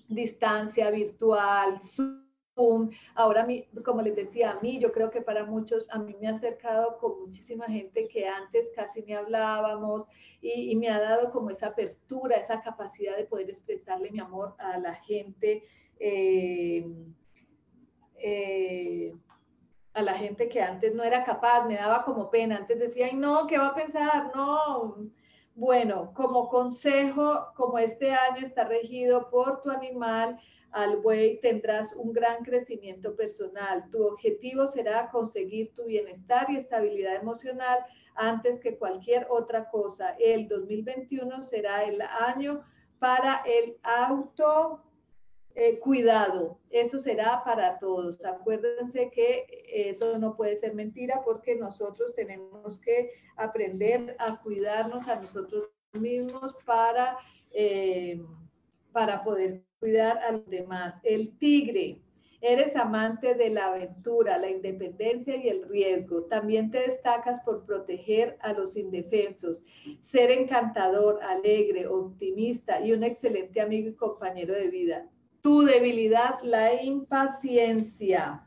distancia 0.09 0.91
virtual, 0.91 1.79
Zoom. 1.79 2.89
Ahora, 3.13 3.47
como 3.85 4.01
les 4.01 4.15
decía, 4.15 4.51
a 4.51 4.59
mí, 4.61 4.79
yo 4.79 4.91
creo 4.91 5.11
que 5.11 5.21
para 5.21 5.45
muchos, 5.45 5.85
a 5.89 5.99
mí 5.99 6.15
me 6.19 6.27
ha 6.27 6.31
acercado 6.31 6.97
con 6.97 7.19
muchísima 7.21 7.67
gente 7.67 8.07
que 8.07 8.27
antes 8.27 8.71
casi 8.75 9.03
ni 9.03 9.13
hablábamos 9.13 10.07
y, 10.41 10.75
me 10.75 10.89
ha 10.89 10.99
dado 10.99 11.31
como 11.31 11.51
esa 11.51 11.67
apertura, 11.67 12.35
esa 12.35 12.61
capacidad 12.61 13.15
de 13.15 13.25
poder 13.25 13.49
expresarle 13.49 14.09
mi 14.11 14.19
amor 14.19 14.55
a 14.57 14.77
la 14.79 14.95
gente. 14.95 15.63
Eh, 15.99 16.85
eh, 18.19 19.13
a 19.93 20.01
la 20.01 20.13
gente 20.13 20.47
que 20.47 20.61
antes 20.61 20.93
no 20.93 21.03
era 21.03 21.23
capaz, 21.23 21.65
me 21.65 21.75
daba 21.75 22.03
como 22.03 22.29
pena, 22.29 22.57
antes 22.57 22.79
decía, 22.79 23.07
ay 23.07 23.15
no, 23.15 23.47
¿qué 23.47 23.57
va 23.57 23.67
a 23.67 23.75
pensar? 23.75 24.31
No. 24.35 25.09
Bueno, 25.55 26.13
como 26.13 26.49
consejo, 26.49 27.47
como 27.55 27.79
este 27.79 28.11
año 28.13 28.43
está 28.43 28.65
regido 28.65 29.27
por 29.31 29.63
tu 29.63 29.71
animal, 29.71 30.39
al 30.71 30.97
buey 30.97 31.39
tendrás 31.41 31.95
un 31.95 32.13
gran 32.13 32.43
crecimiento 32.43 33.15
personal. 33.15 33.89
Tu 33.89 34.05
objetivo 34.05 34.67
será 34.67 35.09
conseguir 35.09 35.73
tu 35.73 35.85
bienestar 35.85 36.45
y 36.51 36.57
estabilidad 36.57 37.15
emocional 37.15 37.79
antes 38.13 38.59
que 38.59 38.77
cualquier 38.77 39.25
otra 39.31 39.67
cosa. 39.69 40.15
El 40.19 40.47
2021 40.47 41.41
será 41.41 41.83
el 41.83 42.01
año 42.01 42.63
para 42.99 43.41
el 43.45 43.77
auto 43.81 44.83
eh, 45.59 45.79
cuidado, 45.79 46.59
eso 46.69 46.99
será 46.99 47.43
para 47.43 47.79
todos. 47.79 48.23
Acuérdense 48.23 49.09
que 49.09 49.65
eso 49.67 50.19
no 50.19 50.35
puede 50.37 50.55
ser 50.55 50.75
mentira 50.75 51.23
porque 51.25 51.55
nosotros 51.55 52.13
tenemos 52.13 52.79
que 52.79 53.09
aprender 53.37 54.15
a 54.19 54.39
cuidarnos 54.39 55.07
a 55.07 55.19
nosotros 55.19 55.71
mismos 55.93 56.55
para, 56.63 57.17
eh, 57.49 58.23
para 58.91 59.23
poder 59.23 59.63
cuidar 59.79 60.19
a 60.19 60.33
los 60.33 60.47
demás. 60.47 60.93
El 61.03 61.35
tigre, 61.39 62.01
Eres 62.39 62.75
amante 62.75 63.33
de 63.33 63.49
la 63.49 63.73
aventura, 63.73 64.37
la 64.37 64.51
independencia 64.51 65.35
y 65.37 65.49
el 65.49 65.67
riesgo. 65.67 66.25
También 66.25 66.69
te 66.69 66.81
destacas 66.81 67.41
por 67.41 67.65
proteger 67.65 68.37
a 68.41 68.53
los 68.53 68.77
indefensos, 68.77 69.63
ser 70.01 70.29
encantador, 70.29 71.19
alegre, 71.23 71.87
optimista 71.87 72.79
y 72.79 72.93
un 72.93 73.03
excelente 73.03 73.59
amigo 73.59 73.89
y 73.89 73.95
compañero 73.95 74.53
de 74.53 74.67
vida 74.67 75.09
tu 75.47 75.63
debilidad, 75.63 76.41
la 76.41 76.81
impaciencia. 76.83 78.43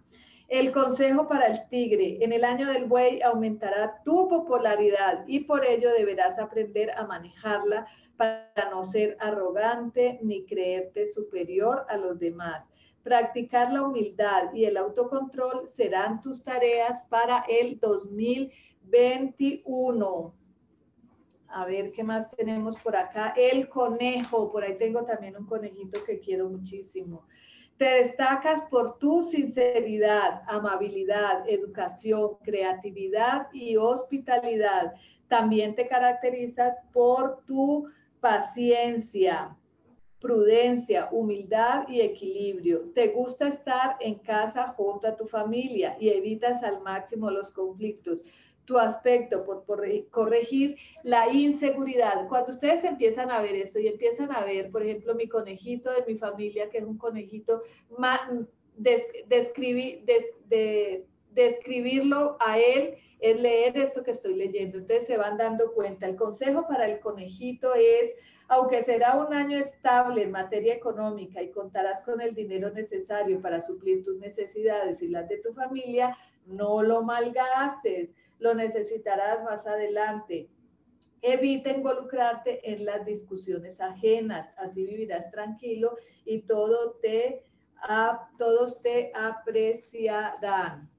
El 0.48 0.70
consejo 0.70 1.26
para 1.26 1.46
el 1.46 1.66
tigre, 1.70 2.18
en 2.20 2.34
el 2.34 2.44
año 2.44 2.70
del 2.70 2.84
buey 2.84 3.22
aumentará 3.22 4.02
tu 4.04 4.28
popularidad 4.28 5.24
y 5.26 5.40
por 5.40 5.64
ello 5.64 5.94
deberás 5.94 6.38
aprender 6.38 6.90
a 6.98 7.06
manejarla 7.06 7.86
para 8.18 8.68
no 8.70 8.84
ser 8.84 9.16
arrogante 9.18 10.18
ni 10.22 10.44
creerte 10.44 11.06
superior 11.06 11.86
a 11.88 11.96
los 11.96 12.18
demás. 12.18 12.66
Practicar 13.02 13.72
la 13.72 13.80
humildad 13.80 14.52
y 14.52 14.66
el 14.66 14.76
autocontrol 14.76 15.70
serán 15.70 16.20
tus 16.20 16.44
tareas 16.44 17.00
para 17.08 17.46
el 17.48 17.80
2021. 17.80 20.34
A 21.52 21.66
ver, 21.66 21.90
¿qué 21.92 22.04
más 22.04 22.30
tenemos 22.36 22.76
por 22.76 22.94
acá? 22.94 23.34
El 23.36 23.68
conejo, 23.68 24.52
por 24.52 24.62
ahí 24.62 24.78
tengo 24.78 25.04
también 25.04 25.36
un 25.36 25.46
conejito 25.46 26.02
que 26.04 26.20
quiero 26.20 26.48
muchísimo. 26.48 27.26
Te 27.76 27.86
destacas 27.86 28.62
por 28.66 28.98
tu 28.98 29.22
sinceridad, 29.22 30.42
amabilidad, 30.46 31.48
educación, 31.48 32.36
creatividad 32.42 33.48
y 33.52 33.76
hospitalidad. 33.76 34.92
También 35.28 35.74
te 35.74 35.88
caracterizas 35.88 36.78
por 36.92 37.42
tu 37.46 37.88
paciencia, 38.20 39.56
prudencia, 40.20 41.08
humildad 41.10 41.88
y 41.88 42.00
equilibrio. 42.02 42.92
Te 42.94 43.08
gusta 43.08 43.48
estar 43.48 43.96
en 44.00 44.16
casa 44.16 44.68
junto 44.76 45.08
a 45.08 45.16
tu 45.16 45.26
familia 45.26 45.96
y 45.98 46.10
evitas 46.10 46.62
al 46.62 46.82
máximo 46.82 47.30
los 47.30 47.50
conflictos 47.50 48.22
tu 48.70 48.78
aspecto, 48.78 49.44
por, 49.44 49.64
corregir 50.10 50.76
la 51.02 51.28
inseguridad. 51.32 52.28
Cuando 52.28 52.50
ustedes 52.50 52.84
empiezan 52.84 53.28
a 53.32 53.42
ver 53.42 53.56
eso 53.56 53.80
y 53.80 53.88
empiezan 53.88 54.30
a 54.30 54.44
ver, 54.44 54.70
por 54.70 54.84
ejemplo, 54.84 55.16
mi 55.16 55.26
conejito 55.26 55.90
de 55.90 56.04
mi 56.06 56.16
familia, 56.16 56.70
que 56.70 56.78
es 56.78 56.84
un 56.84 56.96
conejito, 56.96 57.64
describirlo 61.32 62.36
a 62.38 62.58
él 62.60 62.94
es 63.18 63.40
leer 63.40 63.76
esto 63.76 64.04
que 64.04 64.12
estoy 64.12 64.36
leyendo. 64.36 64.78
Entonces 64.78 65.04
se 65.04 65.16
van 65.16 65.36
dando 65.36 65.72
cuenta. 65.72 66.06
El 66.06 66.14
consejo 66.14 66.68
para 66.68 66.86
el 66.86 67.00
conejito 67.00 67.74
es, 67.74 68.14
aunque 68.46 68.82
será 68.82 69.16
un 69.16 69.34
año 69.34 69.58
estable 69.58 70.22
en 70.22 70.30
materia 70.30 70.74
económica 70.74 71.42
y 71.42 71.50
contarás 71.50 72.02
con 72.02 72.20
el 72.20 72.36
dinero 72.36 72.70
necesario 72.70 73.42
para 73.42 73.60
suplir 73.60 74.04
tus 74.04 74.16
necesidades 74.20 75.02
y 75.02 75.08
las 75.08 75.28
de 75.28 75.38
tu 75.38 75.52
familia, 75.54 76.16
no 76.46 76.82
lo 76.82 77.02
malgastes 77.02 78.10
lo 78.40 78.54
necesitarás 78.54 79.44
más 79.44 79.66
adelante. 79.66 80.50
Evita 81.22 81.70
involucrarte 81.70 82.72
en 82.72 82.84
las 82.86 83.04
discusiones 83.04 83.80
ajenas, 83.80 84.52
así 84.56 84.86
vivirás 84.86 85.30
tranquilo 85.30 85.94
y 86.24 86.42
todo 86.42 86.92
te, 87.02 87.44
todos 88.38 88.80
te 88.82 89.12
apreciarán. 89.14 90.90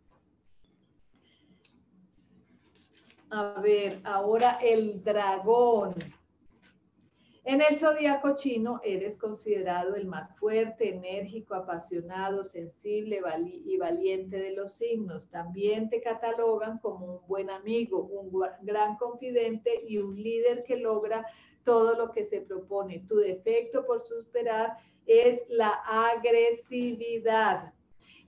A 3.32 3.60
ver, 3.62 4.00
ahora 4.04 4.60
el 4.62 5.04
dragón. 5.04 5.96
En 7.44 7.60
el 7.60 7.80
zodiaco 7.80 8.36
chino 8.36 8.80
eres 8.84 9.18
considerado 9.18 9.96
el 9.96 10.06
más 10.06 10.38
fuerte, 10.38 10.90
enérgico, 10.90 11.56
apasionado, 11.56 12.44
sensible 12.44 13.20
y 13.66 13.78
valiente 13.78 14.38
de 14.38 14.52
los 14.52 14.74
signos. 14.74 15.28
También 15.30 15.90
te 15.90 16.02
catalogan 16.02 16.78
como 16.78 17.16
un 17.16 17.28
buen 17.28 17.50
amigo, 17.50 18.04
un 18.04 18.32
gran 18.62 18.96
confidente 18.98 19.84
y 19.88 19.98
un 19.98 20.22
líder 20.22 20.64
que 20.64 20.78
logra 20.78 21.26
todo 21.64 21.96
lo 21.96 22.12
que 22.12 22.26
se 22.26 22.42
propone. 22.42 23.06
Tu 23.08 23.16
defecto 23.16 23.88
por 23.88 24.02
superar 24.02 24.78
es 25.08 25.44
la 25.50 25.82
agresividad. 26.14 27.74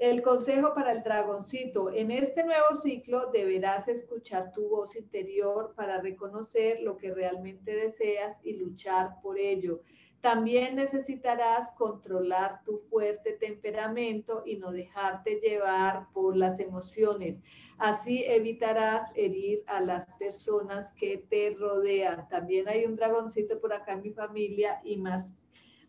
El 0.03 0.21
consejo 0.21 0.73
para 0.73 0.91
el 0.91 1.01
dragoncito. 1.01 1.89
En 1.89 2.11
este 2.11 2.43
nuevo 2.43 2.75
ciclo 2.75 3.31
deberás 3.31 3.87
escuchar 3.87 4.51
tu 4.51 4.67
voz 4.67 4.97
interior 4.97 5.73
para 5.77 6.01
reconocer 6.01 6.81
lo 6.81 6.97
que 6.97 7.13
realmente 7.13 7.73
deseas 7.73 8.35
y 8.43 8.57
luchar 8.57 9.21
por 9.21 9.39
ello. 9.39 9.79
También 10.19 10.75
necesitarás 10.75 11.71
controlar 11.77 12.65
tu 12.65 12.79
fuerte 12.89 13.37
temperamento 13.39 14.43
y 14.45 14.57
no 14.57 14.73
dejarte 14.73 15.39
llevar 15.39 16.07
por 16.11 16.35
las 16.35 16.59
emociones. 16.59 17.39
Así 17.77 18.25
evitarás 18.25 19.09
herir 19.15 19.63
a 19.67 19.79
las 19.79 20.05
personas 20.19 20.91
que 20.95 21.23
te 21.29 21.55
rodean. 21.57 22.27
También 22.27 22.67
hay 22.67 22.83
un 22.83 22.97
dragoncito 22.97 23.57
por 23.61 23.71
acá 23.71 23.93
en 23.93 24.01
mi 24.01 24.11
familia 24.11 24.81
y 24.83 24.97
más, 24.97 25.31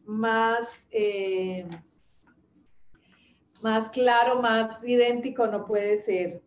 más, 0.05 0.87
eh, 0.93 1.67
más 3.65 3.89
claro, 3.89 4.43
más 4.43 4.85
idéntico 4.85 5.47
no 5.47 5.65
puede 5.65 5.97
ser. 5.97 6.43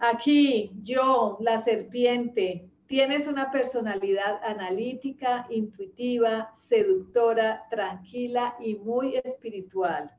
Aquí, 0.00 0.72
yo, 0.82 1.38
la 1.38 1.60
serpiente, 1.60 2.68
tienes 2.88 3.28
una 3.28 3.52
personalidad 3.52 4.42
analítica, 4.42 5.46
intuitiva, 5.48 6.50
seductora, 6.54 7.62
tranquila 7.70 8.56
y 8.58 8.74
muy 8.74 9.14
espiritual. 9.22 10.10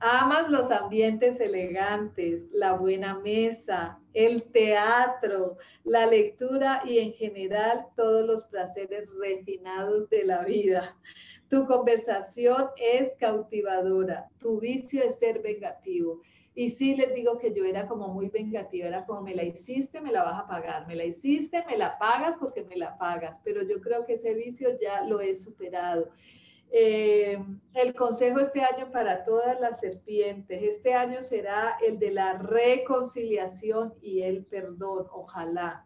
Amas 0.00 0.50
los 0.50 0.70
ambientes 0.70 1.40
elegantes, 1.40 2.42
la 2.52 2.74
buena 2.74 3.18
mesa, 3.20 3.98
el 4.12 4.42
teatro, 4.52 5.56
la 5.84 6.04
lectura 6.04 6.82
y 6.84 6.98
en 6.98 7.14
general 7.14 7.86
todos 7.96 8.26
los 8.26 8.42
placeres 8.44 9.08
refinados 9.18 10.10
de 10.10 10.24
la 10.24 10.44
vida. 10.44 10.94
Tu 11.48 11.66
conversación 11.66 12.68
es 12.76 13.14
cautivadora, 13.18 14.28
tu 14.38 14.60
vicio 14.60 15.02
es 15.02 15.18
ser 15.18 15.40
vengativo. 15.40 16.20
Y 16.54 16.70
sí 16.70 16.94
les 16.94 17.14
digo 17.14 17.38
que 17.38 17.52
yo 17.52 17.64
era 17.64 17.86
como 17.86 18.08
muy 18.08 18.28
vengativa, 18.28 18.88
era 18.88 19.04
como 19.04 19.22
me 19.22 19.34
la 19.34 19.44
hiciste, 19.44 20.00
me 20.00 20.10
la 20.10 20.24
vas 20.24 20.40
a 20.40 20.46
pagar, 20.46 20.86
me 20.86 20.96
la 20.96 21.04
hiciste, 21.04 21.62
me 21.66 21.76
la 21.76 21.98
pagas 21.98 22.38
porque 22.38 22.64
me 22.64 22.76
la 22.76 22.96
pagas, 22.96 23.40
pero 23.44 23.62
yo 23.62 23.80
creo 23.80 24.06
que 24.06 24.14
ese 24.14 24.32
vicio 24.34 24.70
ya 24.80 25.04
lo 25.04 25.20
he 25.20 25.34
superado. 25.34 26.08
Eh, 26.70 27.38
el 27.74 27.94
consejo 27.94 28.40
este 28.40 28.60
año 28.60 28.90
para 28.90 29.22
todas 29.24 29.60
las 29.60 29.80
serpientes, 29.80 30.62
este 30.62 30.94
año 30.94 31.22
será 31.22 31.76
el 31.86 31.98
de 31.98 32.10
la 32.10 32.38
reconciliación 32.38 33.94
y 34.02 34.22
el 34.22 34.44
perdón, 34.44 35.06
ojalá. 35.12 35.85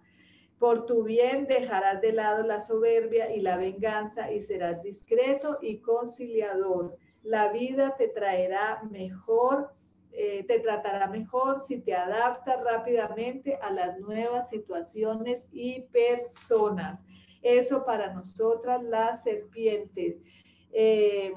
Por 0.61 0.85
tu 0.85 1.05
bien 1.05 1.47
dejarás 1.47 2.03
de 2.03 2.13
lado 2.13 2.43
la 2.43 2.61
soberbia 2.61 3.35
y 3.35 3.41
la 3.41 3.57
venganza 3.57 4.31
y 4.31 4.43
serás 4.43 4.83
discreto 4.83 5.57
y 5.63 5.79
conciliador. 5.79 6.99
La 7.23 7.51
vida 7.51 7.97
te 7.97 8.09
traerá 8.09 8.83
mejor, 8.91 9.71
eh, 10.13 10.45
te 10.47 10.61
tratará 10.61 11.07
mejor 11.07 11.61
si 11.61 11.81
te 11.81 11.95
adaptas 11.95 12.63
rápidamente 12.63 13.57
a 13.63 13.73
las 13.73 13.99
nuevas 14.01 14.51
situaciones 14.51 15.49
y 15.51 15.81
personas. 15.93 17.01
Eso 17.41 17.87
para 17.87 18.13
nosotras 18.13 18.83
las 18.83 19.23
serpientes. 19.23 20.21
Eh, 20.73 21.33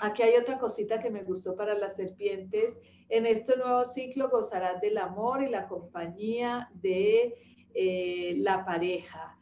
aquí 0.00 0.22
hay 0.22 0.36
otra 0.36 0.58
cosita 0.58 1.00
que 1.00 1.08
me 1.08 1.22
gustó 1.22 1.56
para 1.56 1.72
las 1.72 1.96
serpientes. 1.96 2.76
En 3.08 3.24
este 3.24 3.56
nuevo 3.56 3.86
ciclo 3.86 4.28
gozarás 4.28 4.82
del 4.82 4.98
amor 4.98 5.42
y 5.42 5.48
la 5.48 5.66
compañía 5.66 6.68
de 6.74 7.47
eh, 7.74 8.34
la 8.38 8.64
pareja. 8.64 9.38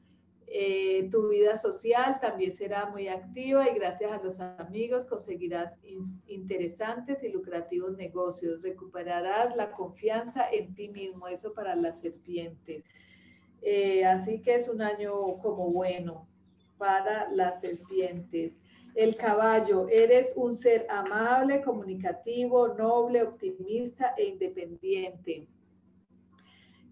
Eh, 0.48 1.08
tu 1.10 1.28
vida 1.28 1.56
social 1.56 2.18
también 2.20 2.52
será 2.52 2.86
muy 2.86 3.08
activa 3.08 3.68
y 3.68 3.74
gracias 3.74 4.12
a 4.12 4.22
los 4.22 4.38
amigos 4.38 5.04
conseguirás 5.04 5.74
interesantes 6.28 7.22
y 7.24 7.28
lucrativos 7.30 7.96
negocios. 7.96 8.62
Recuperarás 8.62 9.56
la 9.56 9.72
confianza 9.72 10.48
en 10.50 10.72
ti 10.74 10.88
mismo, 10.88 11.26
eso 11.26 11.52
para 11.52 11.74
las 11.74 12.00
serpientes. 12.00 12.84
Eh, 13.60 14.04
así 14.04 14.40
que 14.40 14.54
es 14.54 14.68
un 14.68 14.80
año 14.80 15.38
como 15.38 15.70
bueno 15.72 16.28
para 16.78 17.28
las 17.32 17.60
serpientes. 17.60 18.62
El 18.94 19.16
caballo, 19.16 19.88
eres 19.88 20.32
un 20.36 20.54
ser 20.54 20.86
amable, 20.88 21.60
comunicativo, 21.60 22.68
noble, 22.68 23.24
optimista 23.24 24.14
e 24.16 24.24
independiente. 24.24 25.48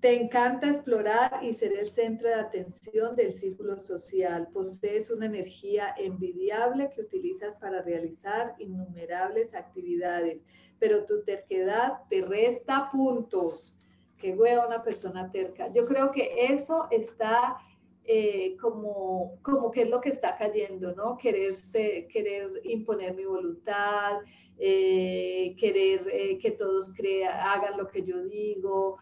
Te 0.04 0.20
encanta 0.20 0.68
explorar 0.68 1.42
y 1.42 1.54
ser 1.54 1.72
el 1.72 1.86
centro 1.86 2.28
de 2.28 2.34
atención 2.34 3.16
del 3.16 3.32
círculo 3.32 3.78
social. 3.78 4.46
Posees 4.52 5.10
una 5.10 5.24
energía 5.24 5.94
envidiable 5.96 6.90
que 6.94 7.00
utilizas 7.00 7.56
para 7.56 7.80
realizar 7.80 8.54
innumerables 8.58 9.54
actividades, 9.54 10.44
pero 10.78 11.06
tu 11.06 11.24
terquedad 11.24 12.00
te 12.10 12.20
resta 12.20 12.90
puntos. 12.92 13.78
Qué 14.18 14.34
hueva 14.34 14.66
una 14.66 14.82
persona 14.82 15.30
terca. 15.32 15.72
Yo 15.72 15.86
creo 15.86 16.10
que 16.12 16.52
eso 16.52 16.86
está 16.90 17.56
eh, 18.04 18.58
como, 18.60 19.38
como 19.40 19.70
que 19.70 19.84
es 19.84 19.88
lo 19.88 20.02
que 20.02 20.10
está 20.10 20.36
cayendo, 20.36 20.94
¿no? 20.94 21.16
Quererse, 21.16 22.06
querer 22.12 22.60
imponer 22.64 23.14
mi 23.14 23.24
voluntad, 23.24 24.18
eh, 24.58 25.56
querer 25.58 26.02
eh, 26.12 26.38
que 26.38 26.50
todos 26.50 26.92
crea, 26.94 27.54
hagan 27.54 27.78
lo 27.78 27.88
que 27.88 28.02
yo 28.02 28.22
digo. 28.24 28.98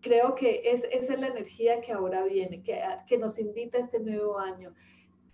Creo 0.00 0.34
que 0.34 0.62
es, 0.64 0.84
esa 0.90 1.14
es 1.14 1.20
la 1.20 1.28
energía 1.28 1.80
que 1.80 1.92
ahora 1.92 2.24
viene, 2.24 2.62
que, 2.62 2.80
que 3.06 3.18
nos 3.18 3.38
invita 3.38 3.78
a 3.78 3.80
este 3.80 4.00
nuevo 4.00 4.38
año. 4.38 4.74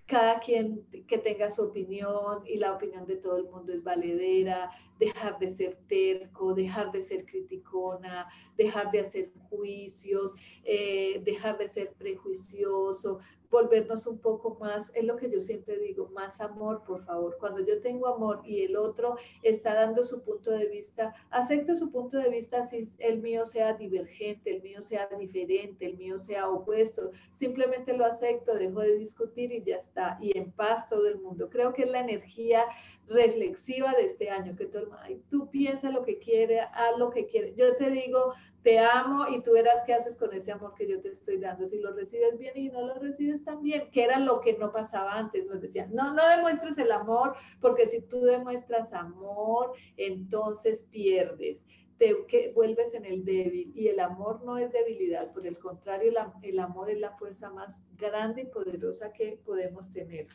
Cada 0.06 0.40
quien 0.40 0.84
que 1.06 1.18
tenga 1.18 1.50
su 1.50 1.64
opinión 1.64 2.42
y 2.44 2.56
la 2.56 2.72
opinión 2.72 3.06
de 3.06 3.16
todo 3.16 3.36
el 3.36 3.44
mundo 3.44 3.72
es 3.72 3.82
valedera, 3.84 4.70
dejar 5.00 5.38
de 5.38 5.50
ser 5.50 5.78
terco, 5.88 6.54
dejar 6.54 6.92
de 6.92 7.02
ser 7.02 7.24
criticona, 7.24 8.28
dejar 8.56 8.90
de 8.92 9.00
hacer 9.00 9.32
juicios, 9.48 10.34
eh, 10.62 11.20
dejar 11.24 11.58
de 11.58 11.68
ser 11.68 11.92
prejuicioso, 11.94 13.18
volvernos 13.50 14.06
un 14.06 14.18
poco 14.18 14.56
más, 14.60 14.92
es 14.94 15.04
lo 15.04 15.16
que 15.16 15.28
yo 15.28 15.40
siempre 15.40 15.78
digo, 15.78 16.08
más 16.10 16.40
amor, 16.40 16.84
por 16.84 17.04
favor. 17.04 17.36
Cuando 17.38 17.60
yo 17.60 17.80
tengo 17.80 18.06
amor 18.06 18.42
y 18.44 18.62
el 18.62 18.76
otro 18.76 19.16
está 19.42 19.74
dando 19.74 20.02
su 20.02 20.22
punto 20.22 20.52
de 20.52 20.66
vista, 20.66 21.14
acepte 21.30 21.74
su 21.74 21.90
punto 21.90 22.18
de 22.18 22.30
vista 22.30 22.62
si 22.62 22.88
el 22.98 23.20
mío 23.20 23.44
sea 23.44 23.74
divergente, 23.74 24.54
el 24.54 24.62
mío 24.62 24.80
sea 24.82 25.08
diferente, 25.18 25.86
el 25.86 25.96
mío 25.96 26.16
sea 26.16 26.48
opuesto. 26.48 27.10
Simplemente 27.32 27.92
lo 27.92 28.04
acepto, 28.04 28.54
dejo 28.54 28.80
de 28.80 28.96
discutir 28.96 29.52
y 29.52 29.62
ya 29.64 29.76
está. 29.76 30.16
Y 30.20 30.36
en 30.38 30.52
paz 30.52 30.88
todo 30.88 31.08
el 31.08 31.18
mundo. 31.18 31.50
Creo 31.50 31.72
que 31.72 31.82
es 31.82 31.90
la 31.90 32.00
energía 32.00 32.64
reflexiva 33.08 33.92
de 33.94 34.04
este 34.04 34.30
año, 34.30 34.56
que 34.56 34.66
todo 34.66 34.82
el 35.08 35.20
tú 35.28 35.50
piensa 35.50 35.90
lo 35.90 36.04
que 36.04 36.18
quiere, 36.18 36.60
haz 36.60 36.96
lo 36.98 37.10
que 37.10 37.26
quiere. 37.26 37.54
Yo 37.56 37.76
te 37.76 37.90
digo, 37.90 38.34
te 38.62 38.78
amo 38.78 39.26
y 39.28 39.42
tú 39.42 39.52
verás 39.52 39.82
qué 39.86 39.94
haces 39.94 40.16
con 40.16 40.32
ese 40.34 40.52
amor 40.52 40.74
que 40.74 40.86
yo 40.86 41.00
te 41.00 41.08
estoy 41.08 41.38
dando, 41.38 41.66
si 41.66 41.78
lo 41.78 41.92
recibes 41.92 42.38
bien 42.38 42.56
y 42.56 42.68
no 42.68 42.86
lo 42.86 42.94
recibes 42.94 43.44
tan 43.44 43.62
bien, 43.62 43.90
que 43.90 44.04
era 44.04 44.18
lo 44.18 44.40
que 44.40 44.56
no 44.58 44.70
pasaba 44.70 45.14
antes, 45.14 45.46
nos 45.46 45.60
decían, 45.60 45.94
no, 45.94 46.12
no 46.12 46.28
demuestres 46.28 46.76
el 46.78 46.92
amor, 46.92 47.34
porque 47.60 47.86
si 47.86 48.02
tú 48.02 48.20
demuestras 48.22 48.92
amor, 48.92 49.72
entonces 49.96 50.82
pierdes. 50.90 51.64
Te 51.98 52.16
que 52.28 52.50
vuelves 52.54 52.94
en 52.94 53.04
el 53.04 53.24
débil 53.24 53.72
y 53.74 53.88
el 53.88 54.00
amor 54.00 54.42
no 54.42 54.56
es 54.56 54.72
debilidad, 54.72 55.32
por 55.32 55.46
el 55.46 55.58
contrario, 55.58 56.12
el 56.42 56.58
amor 56.58 56.90
es 56.90 56.98
la 56.98 57.12
fuerza 57.18 57.50
más 57.50 57.82
grande 57.96 58.42
y 58.42 58.46
poderosa 58.46 59.12
que 59.12 59.38
podemos 59.44 59.92
tener. 59.92 60.26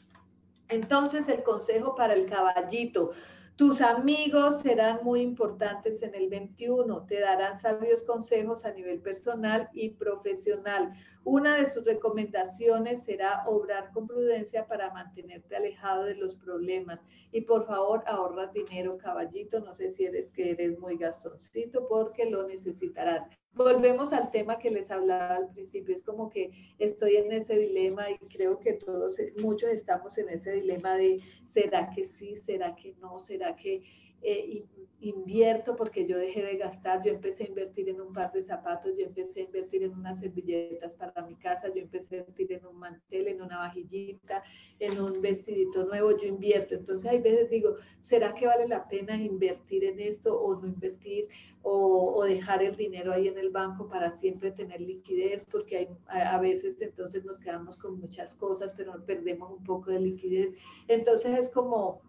Entonces, 0.70 1.28
el 1.28 1.43
consejo 1.43 1.95
para 1.95 2.13
el 2.13 2.26
caballito, 2.26 3.11
tus 3.55 3.82
amigos 3.82 4.59
serán 4.59 4.99
muy 5.03 5.22
importantes 5.22 6.01
en 6.03 6.13
el 6.13 6.28
21, 6.30 7.05
te 7.05 7.22
darán 7.22 7.57
sabios 7.57 8.03
consejos 8.03 8.66
a 8.66 8.74
nivel 8.74 8.99
personal 8.99 9.70
y 9.74 9.91
profesional. 9.91 10.93
Una 11.26 11.58
de 11.58 11.66
sus 11.66 11.84
recomendaciones 11.84 13.04
será 13.04 13.44
obrar 13.48 13.92
con 13.92 14.08
prudencia 14.08 14.68
para 14.68 14.94
mantenerte 14.94 15.56
alejado 15.56 16.04
de 16.06 16.16
los 16.16 16.36
problemas. 16.36 17.04
Y 17.32 17.42
por 17.42 17.66
favor, 17.66 18.04
ahorra 18.06 18.48
dinero, 18.54 18.98
caballito. 18.98 19.60
No 19.60 19.74
sé 19.74 19.90
si 19.90 20.06
eres 20.06 20.32
que 20.32 20.52
eres 20.52 20.80
muy 20.80 20.98
gastoncito 20.98 21.88
porque 21.88 22.30
lo 22.30 22.48
necesitarás 22.48 23.28
volvemos 23.56 24.12
al 24.14 24.32
tema 24.32 24.60
que 24.60 24.70
les 24.70 24.92
hablaba 24.92 25.38
al 25.38 25.50
principio, 25.50 25.96
es 25.96 26.04
como 26.04 26.30
que 26.30 26.52
estoy 26.78 27.16
en 27.16 27.32
ese 27.32 27.58
dilema 27.58 28.12
y 28.12 28.18
creo 28.18 28.60
que 28.60 28.74
todos, 28.74 29.18
muchos 29.42 29.70
estamos 29.70 30.18
en 30.18 30.30
ese 30.30 30.52
dilema 30.52 30.96
de, 30.98 31.22
¿será 31.52 31.90
que 31.90 32.08
sí? 32.08 32.38
¿Será 32.46 32.76
que 32.76 32.94
no? 33.00 33.18
¿Será 33.20 33.56
que 33.56 33.82
eh, 34.22 34.66
invierto 35.01 35.76
porque 35.76 36.07
yo 36.07 36.18
dejé 36.18 36.41
de 36.41 36.57
gastar, 36.57 37.03
yo 37.03 37.11
empecé 37.11 37.43
a 37.43 37.47
invertir 37.47 37.89
en 37.89 38.01
un 38.01 38.13
par 38.13 38.32
de 38.32 38.41
zapatos, 38.41 38.93
yo 38.97 39.05
empecé 39.05 39.41
a 39.41 39.43
invertir 39.43 39.84
en 39.84 39.93
unas 39.93 40.20
servilletas 40.20 40.95
para 40.95 41.26
mi 41.26 41.36
casa, 41.36 41.68
yo 41.74 41.82
empecé 41.82 42.16
a 42.16 42.20
invertir 42.20 42.53
en 42.53 42.66
un 42.66 42.80
mantel, 42.80 43.28
en 43.28 43.41
una 43.41 43.57
vajillita, 43.57 44.43
en 44.80 44.99
un 44.99 45.22
vestidito 45.22 45.86
nuevo, 45.86 46.18
yo 46.18 46.28
invierto. 46.28 46.76
Entonces 46.76 47.09
hay 47.09 47.20
veces 47.20 47.49
digo, 47.49 47.76
¿será 48.01 48.34
que 48.34 48.47
vale 48.47 48.68
la 48.68 48.88
pena 48.88 49.16
invertir 49.22 49.84
en 49.84 49.99
esto 49.99 50.39
o 50.39 50.59
no 50.59 50.68
invertir 50.68 51.28
o, 51.61 52.24
dejar 52.26 52.63
el 52.63 52.76
dinero 52.76 53.13
ahí 53.13 53.28
en 53.28 53.38
el 53.38 53.51
banco 53.51 53.88
para 53.88 54.09
siempre 54.09 54.51
tener 54.51 54.82
liquidez? 54.82 55.45
Porque 55.45 55.78
hay, 55.78 55.88
a, 56.07 56.36
a 56.36 56.39
veces 56.39 56.82
entonces 56.82 57.24
nos 57.24 57.38
quedamos 57.38 57.78
con 57.78 57.99
muchas 57.99 58.34
cosas, 58.34 58.74
pero 58.74 59.05
perdemos 59.05 59.51
un 59.51 59.63
poco 59.63 59.91
de 59.91 59.99
liquidez. 59.99 60.53
Entonces 60.88 61.38
es 61.38 61.49
como 61.49 62.01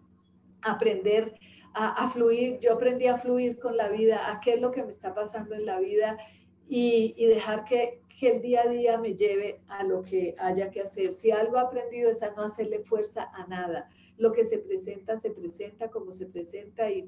aprender 0.63 1.33
a, 1.73 2.09
fluir, 2.09 2.59
yo 2.59 2.73
aprendí 2.73 3.07
a 3.07 3.17
fluir 3.17 3.59
con 3.59 3.77
la 3.77 3.89
vida, 3.89 4.31
a 4.31 4.39
qué 4.39 4.55
es 4.55 4.61
lo 4.61 4.71
que 4.71 4.83
me 4.83 4.89
está 4.89 5.13
pasando 5.13 5.55
en 5.55 5.65
la 5.65 5.79
vida 5.79 6.17
y, 6.67 7.25
dejar 7.25 7.65
que, 7.65 8.01
que, 8.19 8.29
el 8.29 8.41
día 8.41 8.63
a 8.63 8.67
día 8.67 8.97
me 8.97 9.15
lleve 9.15 9.61
a 9.67 9.83
lo 9.83 10.01
que 10.01 10.35
haya 10.39 10.71
que 10.71 10.81
hacer. 10.81 11.11
Si 11.11 11.31
algo 11.31 11.57
aprendido 11.57 12.09
es 12.09 12.23
a 12.23 12.31
no 12.31 12.43
hacerle 12.43 12.79
fuerza 12.79 13.29
a 13.33 13.45
nada. 13.47 13.89
Lo 14.17 14.31
que 14.31 14.43
se 14.43 14.57
presenta, 14.57 15.17
se 15.17 15.29
presenta 15.29 15.89
como 15.89 16.11
se 16.11 16.25
presenta 16.25 16.89
y 16.89 17.07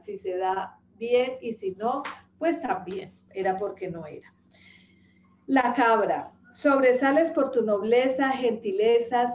si 0.00 0.16
se 0.16 0.36
da 0.38 0.78
bien 0.98 1.32
y 1.40 1.52
si 1.52 1.72
no, 1.72 2.02
pues 2.38 2.60
también 2.60 3.12
era 3.34 3.56
porque 3.56 3.90
no 3.90 4.06
era. 4.06 4.32
La 5.46 5.74
cabra. 5.74 6.32
Sobresales 6.52 7.30
por 7.32 7.50
tu 7.50 7.62
nobleza, 7.62 8.30
gentileza, 8.30 9.28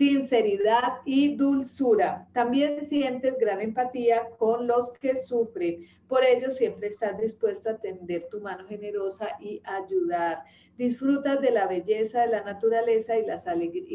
sinceridad 0.00 1.02
y 1.04 1.36
dulzura. 1.36 2.26
También 2.32 2.82
sientes 2.86 3.36
gran 3.36 3.60
empatía 3.60 4.30
con 4.38 4.66
los 4.66 4.92
que 4.92 5.14
sufren. 5.14 5.84
Por 6.08 6.24
ello 6.24 6.50
siempre 6.50 6.88
estás 6.88 7.20
dispuesto 7.20 7.68
a 7.68 7.76
tender 7.76 8.26
tu 8.30 8.40
mano 8.40 8.66
generosa 8.66 9.28
y 9.38 9.60
ayudar. 9.62 10.42
Disfrutas 10.78 11.42
de 11.42 11.50
la 11.50 11.66
belleza 11.66 12.22
de 12.22 12.28
la 12.28 12.42
naturaleza 12.42 13.12
y, 13.18 13.26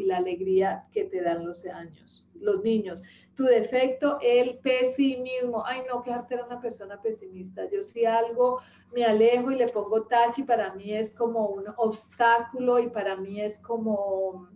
la 0.04 0.16
alegría 0.18 0.84
que 0.92 1.06
te 1.06 1.22
dan 1.22 1.44
los 1.44 1.66
años, 1.66 2.28
los 2.34 2.62
niños. 2.62 3.02
Tu 3.34 3.42
defecto, 3.42 4.20
el 4.22 4.58
pesimismo. 4.58 5.64
Ay, 5.66 5.80
no, 5.88 6.04
que 6.04 6.12
era 6.12 6.46
una 6.46 6.60
persona 6.60 7.02
pesimista. 7.02 7.68
Yo 7.68 7.82
si 7.82 8.04
algo 8.04 8.60
me 8.94 9.04
alejo 9.04 9.50
y 9.50 9.56
le 9.56 9.66
pongo 9.66 10.04
tachi, 10.04 10.44
para 10.44 10.72
mí 10.74 10.92
es 10.92 11.12
como 11.12 11.48
un 11.48 11.64
obstáculo 11.78 12.78
y 12.78 12.88
para 12.90 13.16
mí 13.16 13.40
es 13.40 13.58
como 13.58 14.55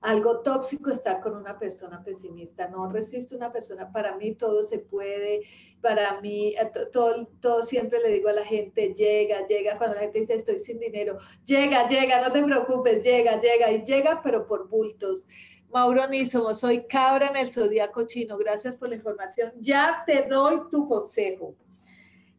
algo 0.00 0.40
tóxico 0.40 0.90
estar 0.90 1.20
con 1.20 1.36
una 1.36 1.58
persona 1.58 2.02
pesimista. 2.02 2.68
No 2.68 2.88
resisto 2.88 3.36
una 3.36 3.52
persona, 3.52 3.90
para 3.92 4.16
mí 4.16 4.34
todo 4.34 4.62
se 4.62 4.78
puede, 4.78 5.42
para 5.80 6.20
mí 6.20 6.54
eh, 6.56 6.70
todo, 6.92 7.26
todo 7.40 7.62
siempre 7.62 8.00
le 8.00 8.08
digo 8.10 8.28
a 8.28 8.32
la 8.32 8.44
gente, 8.44 8.94
llega, 8.94 9.46
llega, 9.46 9.76
cuando 9.76 9.96
la 9.96 10.02
gente 10.02 10.20
dice 10.20 10.34
estoy 10.34 10.58
sin 10.58 10.78
dinero, 10.78 11.18
llega, 11.44 11.86
llega, 11.86 12.22
no 12.22 12.32
te 12.32 12.42
preocupes, 12.42 13.04
llega, 13.04 13.38
llega 13.40 13.70
y 13.70 13.84
llega, 13.84 14.22
pero 14.22 14.46
por 14.46 14.68
bultos. 14.68 15.26
Mauro 15.72 16.08
Nísomo, 16.08 16.52
soy 16.52 16.84
cabra 16.88 17.28
en 17.28 17.36
el 17.36 17.52
zodiaco 17.52 18.04
chino. 18.04 18.36
Gracias 18.36 18.76
por 18.76 18.88
la 18.88 18.96
información. 18.96 19.52
Ya 19.60 20.02
te 20.04 20.22
doy 20.22 20.62
tu 20.68 20.88
consejo. 20.88 21.54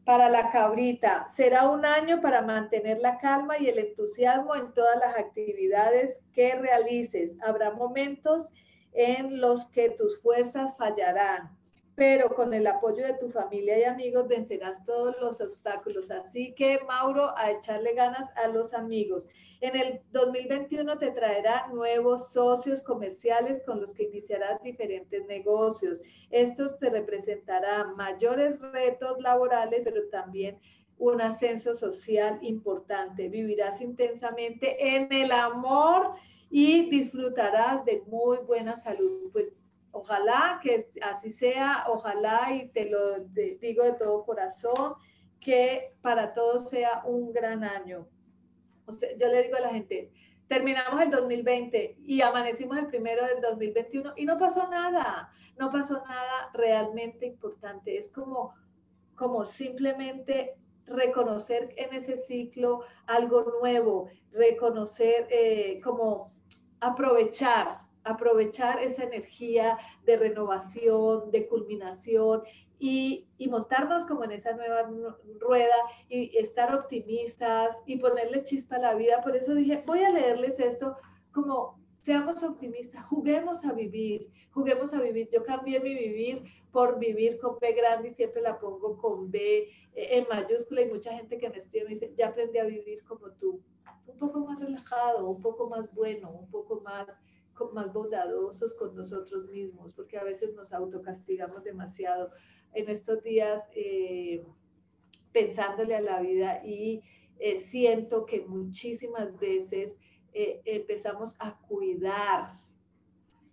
Para 0.06 0.30
la 0.30 0.50
cabrita, 0.50 1.28
será 1.30 1.70
un 1.70 1.86
año 1.86 2.22
para 2.22 2.42
mantener 2.42 3.00
la 3.00 3.20
calma 3.20 3.60
y 3.60 3.68
el 3.68 3.78
entusiasmo 3.78 4.56
en 4.56 4.74
todas 4.74 4.98
las 5.00 5.16
actividades 5.16 6.18
que 6.34 6.56
realices. 6.56 7.36
Habrá 7.42 7.72
momentos 7.72 8.50
en 8.94 9.40
los 9.40 9.68
que 9.68 9.92
tus 9.92 10.20
fuerzas 10.22 10.76
fallarán, 10.76 11.56
pero 11.96 12.34
con 12.34 12.54
el 12.54 12.68
apoyo 12.68 13.06
de 13.06 13.14
tu 13.16 13.30
familia 13.30 13.78
y 13.78 13.84
amigos 13.84 14.28
vencerás 14.28 14.84
todos 14.86 15.16
los 15.20 15.42
obstáculos. 15.42 16.10
Así 16.10 16.54
que, 16.54 16.80
Mauro, 16.88 17.38
a 17.38 17.52
echarle 17.52 17.94
ganas 17.94 18.32
a 18.38 18.48
los 18.48 18.74
amigos. 18.74 19.28
En 19.60 19.76
el 19.76 20.02
2021 20.12 20.98
te 20.98 21.12
traerá 21.12 21.68
nuevos 21.68 22.32
socios 22.32 22.82
comerciales 22.82 23.62
con 23.64 23.82
los 23.82 23.94
que 23.94 24.04
iniciarás 24.04 24.62
diferentes 24.64 25.26
negocios. 25.28 26.02
Estos 26.30 26.78
te 26.78 26.90
representarán 26.90 27.96
mayores 27.96 28.60
retos 28.60 29.20
laborales, 29.20 29.84
pero 29.84 30.08
también 30.10 30.58
un 30.98 31.20
ascenso 31.20 31.74
social 31.76 32.40
importante. 32.42 33.28
Vivirás 33.28 33.82
intensamente 33.82 34.96
en 34.96 35.12
el 35.12 35.32
amor 35.32 36.16
y 36.50 36.90
disfrutarás 36.90 37.84
de 37.86 38.04
muy 38.08 38.38
buena 38.40 38.76
salud. 38.76 39.30
Pues 39.32 39.52
ojalá 39.92 40.60
que 40.62 40.86
así 41.02 41.32
sea, 41.32 41.86
ojalá 41.88 42.54
y 42.54 42.70
te 42.70 42.90
lo 42.90 43.20
digo 43.20 43.84
de 43.84 43.94
todo 43.94 44.26
corazón, 44.26 44.96
que 45.40 45.94
para 46.02 46.34
todos 46.34 46.70
sea 46.70 47.02
un 47.06 47.34
gran 47.34 47.64
año 47.64 48.08
yo 49.18 49.28
le 49.28 49.44
digo 49.44 49.58
a 49.58 49.62
la 49.62 49.70
gente, 49.70 50.12
terminamos 50.48 51.02
el 51.02 51.12
2020 51.12 51.98
y 52.04 52.22
amanecimos 52.22 52.78
el 52.78 52.88
primero 52.88 53.26
del 53.26 53.42
2021 53.42 54.14
y 54.16 54.26
no 54.26 54.38
pasó 54.38 54.68
nada, 54.70 55.32
no 55.58 55.72
pasó 55.72 56.04
nada 56.06 56.50
realmente 56.54 57.26
importante. 57.26 57.98
Es 57.98 58.10
como, 58.10 58.54
como 59.16 59.46
simplemente 59.46 60.56
reconocer 60.86 61.74
en 61.78 61.94
ese 61.94 62.18
ciclo 62.18 62.84
algo 63.06 63.44
nuevo, 63.60 64.10
reconocer 64.34 65.28
eh, 65.30 65.80
como 65.84 66.34
aprovechar, 66.80 67.81
aprovechar 68.04 68.82
esa 68.82 69.04
energía 69.04 69.78
de 70.06 70.18
renovación, 70.18 71.32
de 71.32 71.48
culminación 71.48 72.44
y, 72.80 73.28
montarnos 73.50 74.06
como 74.06 74.24
en 74.24 74.32
esa 74.32 74.54
nueva 74.54 74.90
rueda 75.40 75.76
y 76.10 76.36
estar 76.38 76.74
optimistas 76.74 77.80
y 77.86 77.98
ponerle 77.98 78.44
chispa 78.44 78.78
a 78.78 78.80
la 78.80 78.96
vida. 78.96 79.22
Por 79.22 79.36
eso 79.36 79.54
dije, 79.54 79.84
voy 79.86 80.04
a 80.04 80.12
leerles 80.12 80.60
esto 80.60 80.96
como 81.32 81.80
seamos 82.00 82.42
optimistas, 82.44 83.06
juguemos 83.06 83.64
a 83.66 83.74
vivir, 83.74 84.32
juguemos 84.52 84.94
a 84.94 85.02
vivir. 85.02 85.30
Yo 85.32 85.44
cambié 85.44 85.80
mi 85.80 85.94
vivir 85.94 86.44
por 86.72 86.98
vivir 86.98 87.38
con 87.40 87.60
B 87.60 87.74
grande 87.74 88.10
y 88.10 88.14
siempre 88.14 88.42
la 88.42 88.58
pongo 88.58 88.98
con 88.98 89.30
B 89.30 89.40
eh, 89.60 89.68
en 89.94 90.26
mayúscula 90.30 90.82
y 90.82 90.90
mucha 90.90 91.14
gente 91.14 91.38
que 91.38 91.50
me 91.50 91.58
escribe 91.58 91.86
me 91.86 91.92
dice, 91.92 92.14
ya 92.18 92.30
aprendí 92.30 92.58
a 92.58 92.64
vivir 92.64 93.04
como 93.04 93.32
tú, 93.32 93.62
un 94.08 94.18
poco 94.18 94.40
más 94.40 94.60
relajado, 94.60 95.30
un 95.30 95.42
poco 95.42 95.70
más 95.70 95.94
bueno, 95.94 96.32
un 96.32 96.50
poco 96.50 96.82
más 96.82 97.22
más 97.70 97.94
bondadosos 97.94 98.74
con 98.74 98.96
nosotros 98.96 99.48
mismos, 99.50 99.94
porque 99.94 100.18
a 100.18 100.24
veces 100.24 100.54
nos 100.56 100.74
autocastigamos 100.74 101.64
demasiado 101.64 102.32
en 102.74 102.90
estos 102.90 103.22
días 103.24 103.62
eh, 103.76 104.44
pensándole 105.32 105.96
a 105.96 106.02
la 106.02 106.22
vida 106.22 106.66
y 106.66 107.04
eh, 107.40 107.60
siento 107.60 108.26
que 108.26 108.42
muchísimas 108.42 109.38
veces 109.40 109.96
eh, 110.34 110.62
empezamos 110.66 111.36
a 111.40 111.58
cuidar 111.68 112.60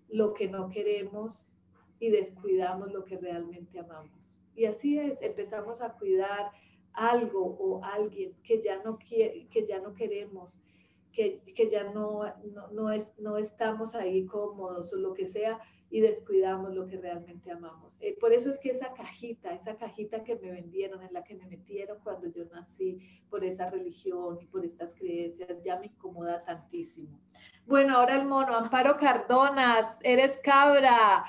lo 0.08 0.34
que 0.34 0.48
no 0.48 0.68
queremos 0.68 1.52
y 2.00 2.10
descuidamos 2.10 2.92
lo 2.92 3.04
que 3.04 3.18
realmente 3.18 3.78
amamos. 3.78 4.36
Y 4.54 4.64
así 4.64 4.98
es, 4.98 5.20
empezamos 5.20 5.80
a 5.80 5.92
cuidar 5.94 6.50
algo 6.92 7.56
o 7.58 7.84
alguien 7.84 8.34
que 8.42 8.60
ya 8.60 8.82
no, 8.82 8.98
quiere, 8.98 9.46
que 9.48 9.66
ya 9.66 9.80
no 9.80 9.94
queremos, 9.94 10.60
que, 11.12 11.40
que 11.54 11.70
ya 11.70 11.84
no, 11.84 12.22
no, 12.52 12.68
no, 12.68 12.92
es, 12.92 13.14
no 13.18 13.38
estamos 13.38 13.94
ahí 13.94 14.26
cómodos 14.26 14.92
o 14.92 14.96
lo 14.96 15.14
que 15.14 15.26
sea, 15.26 15.58
y 15.90 16.00
descuidamos 16.00 16.74
lo 16.74 16.86
que 16.86 16.98
realmente 16.98 17.50
amamos. 17.50 17.96
Eh, 18.00 18.16
por 18.20 18.32
eso 18.32 18.50
es 18.50 18.58
que 18.58 18.70
esa 18.70 18.92
cajita, 18.92 19.52
esa 19.54 19.76
cajita 19.76 20.22
que 20.22 20.36
me 20.36 20.50
vendieron, 20.50 21.02
en 21.02 21.12
la 21.12 21.24
que 21.24 21.34
me 21.34 21.46
metieron 21.46 21.98
cuando 22.04 22.28
yo 22.28 22.44
nací, 22.52 23.22
por 23.30 23.44
esa 23.44 23.70
religión 23.70 24.38
y 24.40 24.46
por 24.46 24.64
estas 24.64 24.94
creencias, 24.94 25.62
ya 25.64 25.78
me 25.78 25.86
incomoda 25.86 26.44
tantísimo. 26.44 27.18
Bueno, 27.66 27.96
ahora 27.96 28.16
el 28.16 28.26
mono, 28.26 28.54
Amparo 28.56 28.96
Cardonas, 28.98 29.98
eres 30.02 30.38
cabra. 30.38 31.24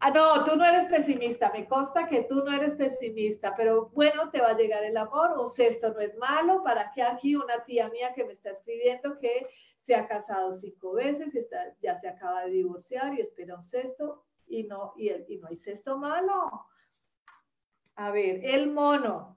Ah, 0.00 0.10
no, 0.10 0.44
tú 0.44 0.54
no 0.54 0.64
eres 0.64 0.84
pesimista, 0.84 1.50
me 1.52 1.66
consta 1.66 2.06
que 2.06 2.22
tú 2.22 2.44
no 2.44 2.52
eres 2.52 2.74
pesimista, 2.74 3.56
pero 3.56 3.88
bueno, 3.88 4.30
te 4.30 4.40
va 4.40 4.50
a 4.50 4.56
llegar 4.56 4.84
el 4.84 4.96
amor, 4.96 5.32
o 5.36 5.46
sexto 5.46 5.92
no 5.92 5.98
es 5.98 6.16
malo, 6.16 6.62
para 6.62 6.92
que 6.92 7.02
aquí 7.02 7.34
una 7.34 7.64
tía 7.64 7.88
mía 7.88 8.12
que 8.14 8.24
me 8.24 8.32
está 8.32 8.50
escribiendo 8.50 9.18
que 9.18 9.48
se 9.76 9.96
ha 9.96 10.06
casado 10.06 10.52
cinco 10.52 10.92
veces 10.92 11.34
y 11.34 11.38
está, 11.38 11.74
ya 11.82 11.96
se 11.96 12.08
acaba 12.08 12.44
de 12.44 12.50
divorciar 12.50 13.14
y 13.14 13.22
espera 13.22 13.56
un 13.56 13.64
sexto 13.64 14.24
y 14.46 14.62
no, 14.62 14.92
y, 14.96 15.10
y 15.10 15.38
no 15.38 15.48
hay 15.48 15.56
sexto 15.56 15.98
malo. 15.98 16.68
A 17.96 18.12
ver, 18.12 18.44
el 18.44 18.70
mono. 18.70 19.36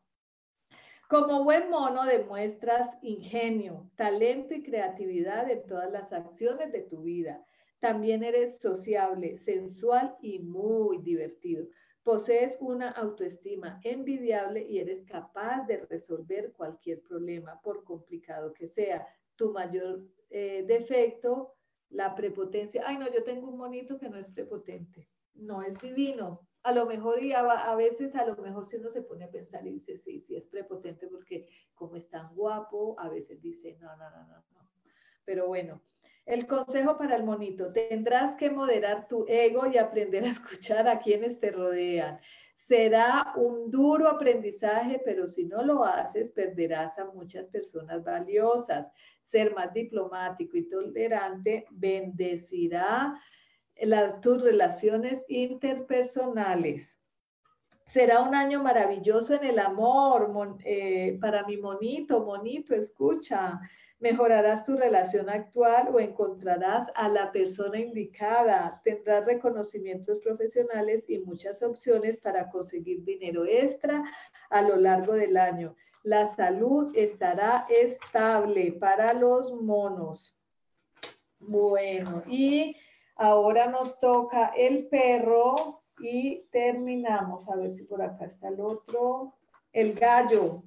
Como 1.10 1.44
buen 1.44 1.72
mono 1.72 2.06
demuestras 2.06 2.88
ingenio, 3.02 3.90
talento 3.96 4.54
y 4.54 4.62
creatividad 4.62 5.50
en 5.50 5.66
todas 5.66 5.92
las 5.92 6.14
acciones 6.14 6.72
de 6.72 6.82
tu 6.82 7.02
vida 7.02 7.44
también 7.82 8.24
eres 8.24 8.60
sociable, 8.60 9.40
sensual 9.40 10.16
y 10.22 10.40
muy 10.40 11.00
divertido. 11.00 11.66
Posees 12.04 12.58
una 12.62 12.92
autoestima 12.92 13.80
envidiable 13.84 14.62
y 14.62 14.80
eres 14.80 15.04
capaz 15.04 15.66
de 15.66 15.78
resolver 15.90 16.54
cualquier 16.54 17.02
problema, 17.02 17.60
por 17.62 17.84
complicado 17.84 18.54
que 18.54 18.68
sea. 18.68 19.06
Tu 19.36 19.52
mayor 19.52 20.08
eh, 20.30 20.64
defecto, 20.68 21.56
la 21.90 22.14
prepotencia. 22.14 22.84
Ay, 22.86 22.98
no, 22.98 23.12
yo 23.12 23.24
tengo 23.24 23.50
un 23.50 23.58
monito 23.58 23.98
que 23.98 24.10
no 24.10 24.18
es 24.18 24.30
prepotente, 24.30 25.10
no 25.34 25.64
es 25.64 25.80
divino. 25.80 26.48
A 26.64 26.74
lo 26.74 26.86
mejor 26.86 27.24
y 27.24 27.34
a, 27.34 27.76
veces, 27.76 28.16
a 28.16 28.28
lo 28.28 28.36
mejor 28.36 28.66
si 28.66 28.78
uno 28.78 28.92
se 28.92 29.02
pone 29.02 29.26
a 29.26 29.32
pensar 29.32 29.66
y 29.66 29.72
dice, 29.72 29.98
sí, 29.98 30.22
sí 30.22 30.36
es 30.36 30.48
prepotente 30.48 31.08
porque 31.08 31.48
como 31.74 31.96
es 31.96 32.08
tan 32.10 32.36
guapo, 32.36 32.96
a 33.00 33.10
veces 33.10 33.42
dice, 33.42 33.76
no, 33.80 33.98
no, 33.98 34.12
no, 34.12 34.28
no. 34.28 34.70
Pero 35.26 35.48
bueno, 35.48 35.82
el 36.26 36.46
consejo 36.48 36.98
para 36.98 37.16
el 37.16 37.24
monito, 37.24 37.72
tendrás 37.72 38.36
que 38.36 38.50
moderar 38.50 39.08
tu 39.08 39.26
ego 39.28 39.66
y 39.68 39.78
aprender 39.78 40.24
a 40.24 40.30
escuchar 40.30 40.88
a 40.88 41.00
quienes 41.00 41.40
te 41.40 41.52
rodean. 41.52 42.20
Será 42.56 43.34
un 43.36 43.72
duro 43.72 44.08
aprendizaje, 44.08 45.02
pero 45.04 45.28
si 45.28 45.46
no 45.46 45.64
lo 45.64 45.84
haces, 45.84 46.32
perderás 46.32 46.98
a 47.00 47.06
muchas 47.06 47.48
personas 47.48 48.04
valiosas. 48.04 48.88
Ser 49.24 49.56
más 49.56 49.74
diplomático 49.74 50.58
y 50.58 50.70
tolerante 50.70 51.66
bendecirá 51.72 53.20
las, 53.82 54.22
tus 54.22 54.42
relaciones 54.42 55.26
interpersonales. 55.28 57.02
Será 57.88 58.22
un 58.22 58.36
año 58.36 58.64
maravilloso 58.64 59.34
en 59.34 59.44
el 59.44 59.60
amor 59.60 60.32
eh, 60.64 61.18
para 61.20 61.46
mi 61.46 61.58
monito, 61.58 62.24
monito, 62.24 62.74
escucha 62.74 63.60
mejorarás 64.02 64.66
tu 64.66 64.76
relación 64.76 65.30
actual 65.30 65.90
o 65.94 66.00
encontrarás 66.00 66.88
a 66.96 67.08
la 67.08 67.32
persona 67.32 67.80
indicada. 67.80 68.82
Tendrás 68.84 69.28
reconocimientos 69.28 70.20
profesionales 70.20 71.04
y 71.08 71.20
muchas 71.20 71.62
opciones 71.62 72.18
para 72.18 72.50
conseguir 72.50 73.04
dinero 73.04 73.46
extra 73.46 74.04
a 74.50 74.62
lo 74.64 74.76
largo 74.76 75.14
del 75.14 75.38
año. 75.38 75.76
La 76.04 76.26
salud 76.28 76.92
estará 76.96 77.68
estable 77.70 78.72
para 78.74 79.14
los 79.14 79.54
monos. 79.62 80.36
Bueno, 81.40 82.24
y 82.28 82.76
ahora 83.16 83.68
nos 83.68 84.00
toca 84.00 84.52
el 84.58 84.88
perro 84.88 85.84
y 86.00 86.48
terminamos. 86.52 87.48
A 87.50 87.56
ver 87.56 87.70
si 87.70 87.84
por 87.84 88.02
acá 88.02 88.26
está 88.26 88.48
el 88.48 88.60
otro. 88.60 89.36
El 89.72 89.94
gallo. 89.94 90.64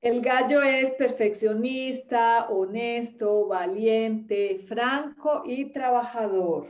El 0.00 0.20
gallo 0.20 0.62
es 0.62 0.92
perfeccionista, 0.92 2.48
honesto, 2.50 3.48
valiente, 3.48 4.64
franco 4.68 5.42
y 5.44 5.72
trabajador. 5.72 6.68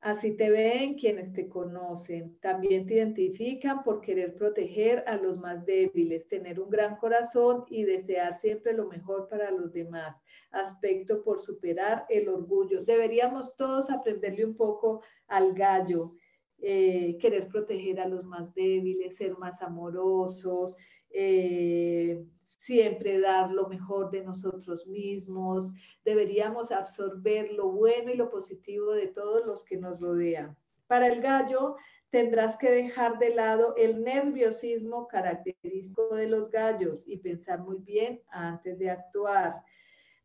Así 0.00 0.34
te 0.34 0.48
ven 0.48 0.94
quienes 0.94 1.34
te 1.34 1.50
conocen. 1.50 2.38
También 2.40 2.86
te 2.86 2.94
identifican 2.94 3.82
por 3.82 4.00
querer 4.00 4.34
proteger 4.34 5.04
a 5.06 5.16
los 5.16 5.36
más 5.36 5.66
débiles, 5.66 6.26
tener 6.28 6.58
un 6.58 6.70
gran 6.70 6.96
corazón 6.96 7.66
y 7.68 7.84
desear 7.84 8.32
siempre 8.32 8.72
lo 8.72 8.86
mejor 8.86 9.28
para 9.28 9.50
los 9.50 9.74
demás. 9.74 10.16
Aspecto 10.50 11.22
por 11.22 11.42
superar 11.42 12.06
el 12.08 12.30
orgullo. 12.30 12.82
Deberíamos 12.82 13.54
todos 13.54 13.90
aprenderle 13.90 14.46
un 14.46 14.56
poco 14.56 15.02
al 15.28 15.52
gallo. 15.52 16.14
Eh, 16.62 17.16
querer 17.20 17.48
proteger 17.48 18.00
a 18.00 18.08
los 18.08 18.24
más 18.24 18.54
débiles, 18.54 19.16
ser 19.16 19.36
más 19.38 19.62
amorosos, 19.62 20.74
eh, 21.10 22.24
siempre 22.42 23.20
dar 23.20 23.50
lo 23.50 23.68
mejor 23.68 24.10
de 24.10 24.22
nosotros 24.22 24.86
mismos, 24.86 25.72
deberíamos 26.04 26.72
absorber 26.72 27.52
lo 27.52 27.70
bueno 27.70 28.10
y 28.10 28.16
lo 28.16 28.30
positivo 28.30 28.92
de 28.92 29.08
todos 29.08 29.44
los 29.46 29.64
que 29.64 29.76
nos 29.76 30.00
rodean. 30.00 30.56
Para 30.86 31.06
el 31.06 31.20
gallo, 31.20 31.76
tendrás 32.10 32.56
que 32.56 32.70
dejar 32.70 33.18
de 33.18 33.34
lado 33.34 33.74
el 33.76 34.02
nerviosismo 34.02 35.06
característico 35.06 36.14
de 36.14 36.28
los 36.28 36.50
gallos 36.50 37.04
y 37.06 37.18
pensar 37.18 37.60
muy 37.60 37.78
bien 37.78 38.20
antes 38.28 38.78
de 38.78 38.90
actuar. 38.90 39.62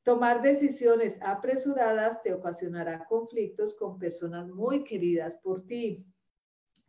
Tomar 0.03 0.41
decisiones 0.41 1.17
apresuradas 1.21 2.21
te 2.21 2.33
ocasionará 2.33 3.05
conflictos 3.05 3.75
con 3.75 3.97
personas 3.97 4.47
muy 4.49 4.83
queridas 4.83 5.38
por 5.38 5.65
ti. 5.65 6.05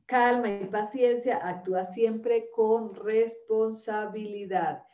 Calma 0.06 0.48
y 0.48 0.66
paciencia, 0.66 1.38
actúa 1.38 1.84
siempre 1.84 2.48
con 2.54 2.94
responsabilidad. 2.94 4.84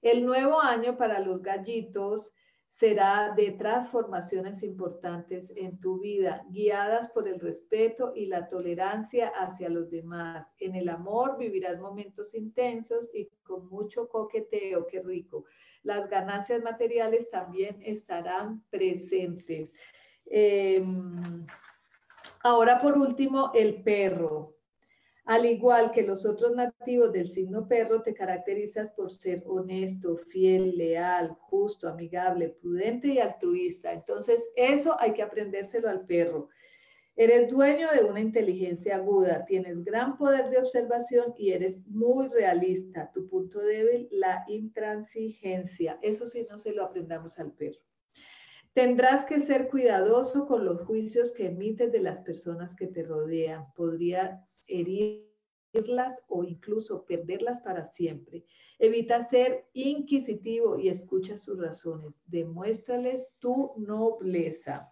El 0.00 0.24
nuevo 0.24 0.60
año 0.60 0.96
para 0.96 1.20
los 1.20 1.42
gallitos 1.42 2.32
será 2.70 3.34
de 3.36 3.50
transformaciones 3.50 4.62
importantes 4.62 5.52
en 5.56 5.78
tu 5.78 6.00
vida, 6.00 6.42
guiadas 6.48 7.10
por 7.10 7.28
el 7.28 7.38
respeto 7.38 8.12
y 8.16 8.26
la 8.26 8.48
tolerancia 8.48 9.28
hacia 9.28 9.68
los 9.68 9.90
demás. 9.90 10.48
En 10.58 10.74
el 10.74 10.88
amor 10.88 11.36
vivirás 11.36 11.78
momentos 11.78 12.34
intensos 12.34 13.14
y 13.14 13.28
con 13.42 13.68
mucho 13.68 14.08
coqueteo, 14.08 14.86
qué 14.86 15.02
rico. 15.02 15.44
Las 15.82 16.08
ganancias 16.08 16.62
materiales 16.62 17.28
también 17.28 17.78
estarán 17.82 18.64
presentes. 18.70 19.70
Em, 20.24 21.44
ahora, 22.42 22.78
por 22.78 22.96
último, 22.96 23.50
el 23.52 23.82
perro. 23.82 24.61
Al 25.24 25.46
igual 25.46 25.92
que 25.92 26.02
los 26.02 26.26
otros 26.26 26.56
nativos 26.56 27.12
del 27.12 27.28
signo 27.28 27.68
perro, 27.68 28.02
te 28.02 28.12
caracterizas 28.12 28.90
por 28.90 29.12
ser 29.12 29.44
honesto, 29.46 30.16
fiel, 30.16 30.76
leal, 30.76 31.36
justo, 31.38 31.88
amigable, 31.88 32.56
prudente 32.60 33.08
y 33.08 33.18
altruista. 33.20 33.92
Entonces, 33.92 34.48
eso 34.56 34.96
hay 34.98 35.12
que 35.12 35.22
aprendérselo 35.22 35.88
al 35.88 36.06
perro. 36.06 36.48
Eres 37.14 37.48
dueño 37.48 37.88
de 37.92 38.04
una 38.04 38.20
inteligencia 38.20 38.96
aguda, 38.96 39.44
tienes 39.44 39.84
gran 39.84 40.16
poder 40.16 40.48
de 40.48 40.58
observación 40.58 41.34
y 41.36 41.52
eres 41.52 41.78
muy 41.86 42.28
realista. 42.28 43.10
Tu 43.12 43.28
punto 43.28 43.60
débil, 43.60 44.08
la 44.10 44.44
intransigencia. 44.48 45.98
Eso 46.02 46.26
sí 46.26 46.46
no 46.50 46.58
se 46.58 46.72
lo 46.72 46.82
aprendamos 46.82 47.38
al 47.38 47.52
perro. 47.52 47.78
Tendrás 48.74 49.26
que 49.26 49.40
ser 49.42 49.68
cuidadoso 49.68 50.46
con 50.46 50.64
los 50.64 50.80
juicios 50.82 51.32
que 51.32 51.46
emites 51.46 51.92
de 51.92 52.00
las 52.00 52.20
personas 52.20 52.74
que 52.74 52.86
te 52.86 53.02
rodean. 53.02 53.64
Podría 53.74 54.42
herirlas 54.66 56.24
o 56.28 56.42
incluso 56.42 57.04
perderlas 57.04 57.60
para 57.60 57.86
siempre. 57.88 58.46
Evita 58.78 59.28
ser 59.28 59.66
inquisitivo 59.74 60.78
y 60.78 60.88
escucha 60.88 61.36
sus 61.36 61.60
razones. 61.60 62.22
Demuéstrales 62.26 63.36
tu 63.40 63.74
nobleza. 63.76 64.90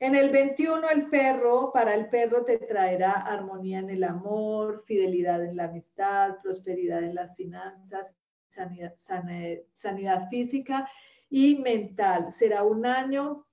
En 0.00 0.16
el 0.16 0.30
21, 0.30 0.88
el 0.88 1.10
perro, 1.10 1.70
para 1.72 1.94
el 1.94 2.08
perro 2.08 2.44
te 2.44 2.58
traerá 2.58 3.12
armonía 3.12 3.78
en 3.78 3.90
el 3.90 4.04
amor, 4.04 4.84
fidelidad 4.86 5.44
en 5.44 5.54
la 5.54 5.64
amistad, 5.64 6.38
prosperidad 6.42 7.04
en 7.04 7.14
las 7.14 7.36
finanzas, 7.36 8.10
sanidad, 8.48 8.94
sanidad 9.74 10.28
física 10.28 10.88
y 11.32 11.56
mental. 11.56 12.30
Será 12.30 12.62
un 12.62 12.84
año 12.84 13.46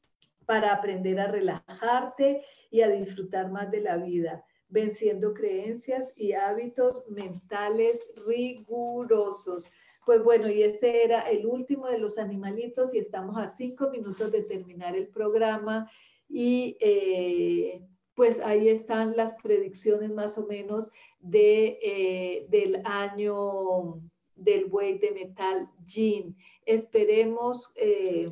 para 0.45 0.73
aprender 0.73 1.17
a 1.17 1.31
relajarte 1.31 2.43
y 2.69 2.81
a 2.81 2.89
disfrutar 2.89 3.49
más 3.49 3.71
de 3.71 3.79
la 3.79 3.95
vida 3.95 4.43
venciendo 4.67 5.33
creencias 5.33 6.13
y 6.15 6.33
hábitos 6.33 7.05
mentales 7.09 8.05
rigurosos. 8.27 9.71
Pues 10.05 10.21
bueno, 10.23 10.49
y 10.49 10.61
este 10.61 11.05
era 11.05 11.21
el 11.29 11.45
último 11.45 11.87
de 11.87 11.99
los 11.99 12.17
animalitos 12.17 12.93
y 12.93 12.99
estamos 12.99 13.37
a 13.37 13.47
cinco 13.47 13.89
minutos 13.89 14.29
de 14.31 14.43
terminar 14.43 14.95
el 14.95 15.07
programa 15.07 15.89
y 16.27 16.77
eh, 16.81 17.81
pues 18.13 18.41
ahí 18.41 18.67
están 18.67 19.15
las 19.15 19.41
predicciones 19.41 20.11
más 20.11 20.37
o 20.37 20.47
menos 20.47 20.91
de, 21.19 21.79
eh, 21.81 22.45
del 22.49 22.81
año 22.83 24.01
del 24.43 24.65
buey 24.65 24.97
de 24.97 25.11
metal 25.11 25.69
jean. 25.85 26.35
Esperemos, 26.65 27.71
eh, 27.75 28.31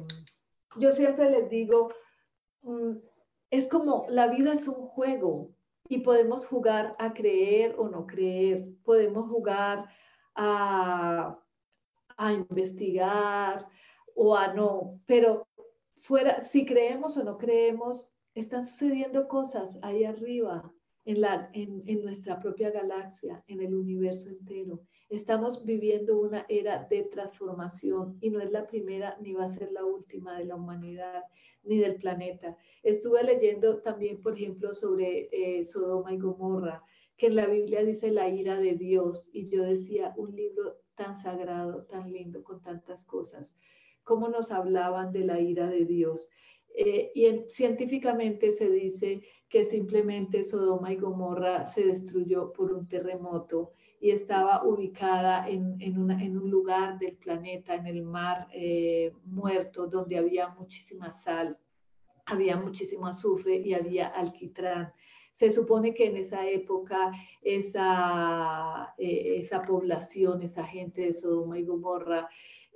yo 0.77 0.91
siempre 0.91 1.29
les 1.29 1.49
digo, 1.49 1.89
mm, 2.61 2.97
es 3.51 3.67
como 3.67 4.05
la 4.09 4.27
vida 4.27 4.53
es 4.53 4.67
un 4.67 4.87
juego, 4.87 5.51
y 5.89 5.99
podemos 5.99 6.45
jugar 6.45 6.95
a 6.99 7.13
creer 7.13 7.75
o 7.77 7.87
no 7.87 8.05
creer, 8.05 8.67
podemos 8.83 9.29
jugar 9.29 9.89
a, 10.35 11.39
a 12.17 12.33
investigar 12.33 13.67
o 14.15 14.35
a 14.35 14.53
no, 14.53 14.99
pero 15.05 15.47
fuera, 16.01 16.41
si 16.41 16.65
creemos 16.65 17.17
o 17.17 17.23
no 17.23 17.37
creemos, 17.37 18.15
están 18.35 18.65
sucediendo 18.65 19.27
cosas 19.27 19.79
ahí 19.81 20.03
arriba, 20.03 20.71
en, 21.07 21.21
la, 21.21 21.49
en, 21.53 21.83
en 21.85 22.03
nuestra 22.03 22.37
propia 22.37 22.69
galaxia, 22.69 23.41
en 23.47 23.61
el 23.61 23.73
universo 23.73 24.29
entero. 24.29 24.81
Estamos 25.09 25.63
viviendo 25.63 26.19
una 26.19 26.45
era 26.49 26.85
de 26.89 27.03
transformación 27.03 28.17
y 28.19 28.29
no 28.29 28.41
es 28.41 28.51
la 28.51 28.67
primera 28.67 29.17
ni 29.21 29.31
va 29.31 29.45
a 29.45 29.49
ser 29.49 29.71
la 29.71 29.85
última 29.85 30.37
de 30.37 30.43
la 30.45 30.55
humanidad 30.55 31.23
ni 31.63 31.77
del 31.77 31.95
planeta. 31.95 32.57
Estuve 32.83 33.23
leyendo 33.23 33.79
también, 33.79 34.21
por 34.21 34.33
ejemplo, 34.33 34.73
sobre 34.73 35.29
eh, 35.31 35.63
Sodoma 35.63 36.13
y 36.13 36.17
Gomorra, 36.17 36.83
que 37.15 37.27
en 37.27 37.37
la 37.37 37.47
Biblia 37.47 37.83
dice 37.83 38.11
la 38.11 38.27
ira 38.27 38.59
de 38.59 38.73
Dios, 38.73 39.29
y 39.31 39.49
yo 39.49 39.63
decía, 39.63 40.13
un 40.17 40.35
libro 40.35 40.77
tan 40.95 41.15
sagrado, 41.15 41.85
tan 41.85 42.11
lindo, 42.11 42.43
con 42.43 42.61
tantas 42.61 43.05
cosas, 43.05 43.55
cómo 44.03 44.27
nos 44.27 44.51
hablaban 44.51 45.13
de 45.13 45.23
la 45.23 45.39
ira 45.39 45.67
de 45.67 45.85
Dios. 45.85 46.29
Eh, 46.79 47.11
y 47.15 47.25
científicamente 47.49 48.51
se 48.51 48.69
dice 48.69 49.23
que 49.49 49.63
simplemente 49.63 50.43
Sodoma 50.43 50.93
y 50.93 50.97
Gomorra 50.97 51.65
se 51.65 51.83
destruyó 51.83 52.53
por 52.53 52.71
un 52.71 52.87
terremoto 52.87 53.71
y 53.99 54.11
estaba 54.11 54.63
ubicada 54.63 55.49
en, 55.49 55.81
en, 55.81 55.97
un 56.37 56.51
lugar 56.51 56.99
del 56.99 57.17
planeta, 57.17 57.73
en 57.73 57.87
el 57.87 58.03
mar 58.03 58.47
eh, 58.53 59.11
muerto, 59.25 59.87
donde 59.87 60.19
había 60.19 60.49
muchísima 60.49 61.11
sal, 61.13 61.57
había 62.27 62.55
muchísimo 62.57 63.07
azufre 63.07 63.55
y 63.57 63.73
había 63.73 64.09
alquitrán. 64.09 64.93
Se 65.33 65.49
supone 65.49 65.95
que 65.95 66.05
en 66.05 66.17
esa 66.17 66.47
época 66.47 67.11
esa, 67.41 68.93
eh, 68.99 69.37
esa 69.39 69.63
población, 69.63 70.43
esa 70.43 70.63
gente 70.63 71.01
de 71.01 71.13
Sodoma 71.13 71.57
y 71.57 71.65
Gomorra, 71.65 72.29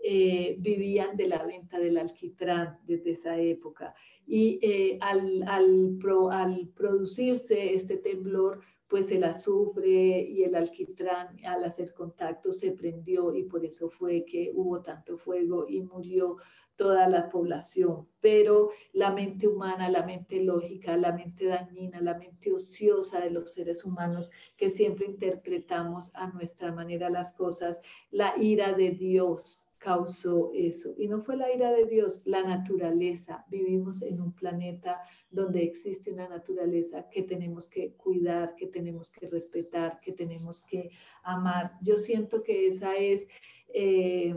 eh, 0.04 0.56
vivían 0.60 1.16
de 1.18 1.28
la 1.28 1.44
venta 1.46 1.80
del 1.80 1.98
alquitrán 1.98 2.80
desde 2.84 3.12
esa 3.12 3.38
época. 3.40 3.94
Y 4.26 4.60
al, 5.02 5.44
al, 5.48 6.00
al 6.32 6.68
producirse 6.74 7.74
este 7.74 7.98
temblor, 7.98 8.62
pues 8.92 9.10
el 9.12 9.24
azufre 9.24 10.22
y 10.22 10.44
el 10.44 10.54
alquitrán 10.54 11.38
al 11.46 11.64
hacer 11.64 11.94
contacto 11.94 12.52
se 12.52 12.74
prendió 12.74 13.34
y 13.34 13.44
por 13.44 13.64
eso 13.64 13.90
fue 13.90 14.26
que 14.26 14.52
hubo 14.54 14.82
tanto 14.82 15.18
fuego 15.18 15.66
y 15.70 15.80
murió 15.82 16.36
toda 16.76 17.08
la 17.08 17.30
población. 17.30 18.10
Pero 18.20 18.72
la 18.92 19.12
mente 19.12 19.48
humana, 19.48 19.90
la 19.90 20.06
mente 20.06 20.44
lógica, 20.44 20.98
la 20.98 21.14
mente 21.14 21.46
dañina, 21.46 22.02
la 22.02 22.18
mente 22.18 22.52
ociosa 22.52 23.22
de 23.22 23.30
los 23.30 23.54
seres 23.54 23.86
humanos 23.86 24.30
que 24.58 24.70
siempre 24.70 25.06
interpretamos 25.06 26.12
a 26.14 26.28
nuestra 26.28 26.74
manera 26.74 27.10
las 27.10 27.34
cosas, 27.34 27.80
la 28.10 28.34
ira 28.38 28.74
de 28.74 28.90
Dios 28.90 29.68
causó 29.82 30.52
eso. 30.54 30.94
Y 30.98 31.08
no 31.08 31.24
fue 31.24 31.36
la 31.36 31.52
ira 31.52 31.72
de 31.72 31.86
Dios, 31.86 32.22
la 32.26 32.44
naturaleza. 32.44 33.44
Vivimos 33.50 34.04
en 34.04 34.22
un 34.22 34.32
planeta 34.32 35.02
donde 35.32 35.64
existe 35.64 36.12
una 36.12 36.30
naturaleza 36.30 37.10
que 37.10 37.24
tenemos 37.24 37.68
que 37.68 37.94
cuidar, 37.96 38.56
que 38.56 38.68
tenemos 38.68 39.12
que 39.12 39.28
respetar, 39.28 40.00
que 40.00 40.12
tenemos 40.12 40.64
que 40.68 40.92
amar. 41.24 41.74
Yo 41.82 41.98
siento 41.98 42.44
que 42.44 42.68
esa 42.68 42.96
es... 42.96 43.28
Eh, 43.74 44.36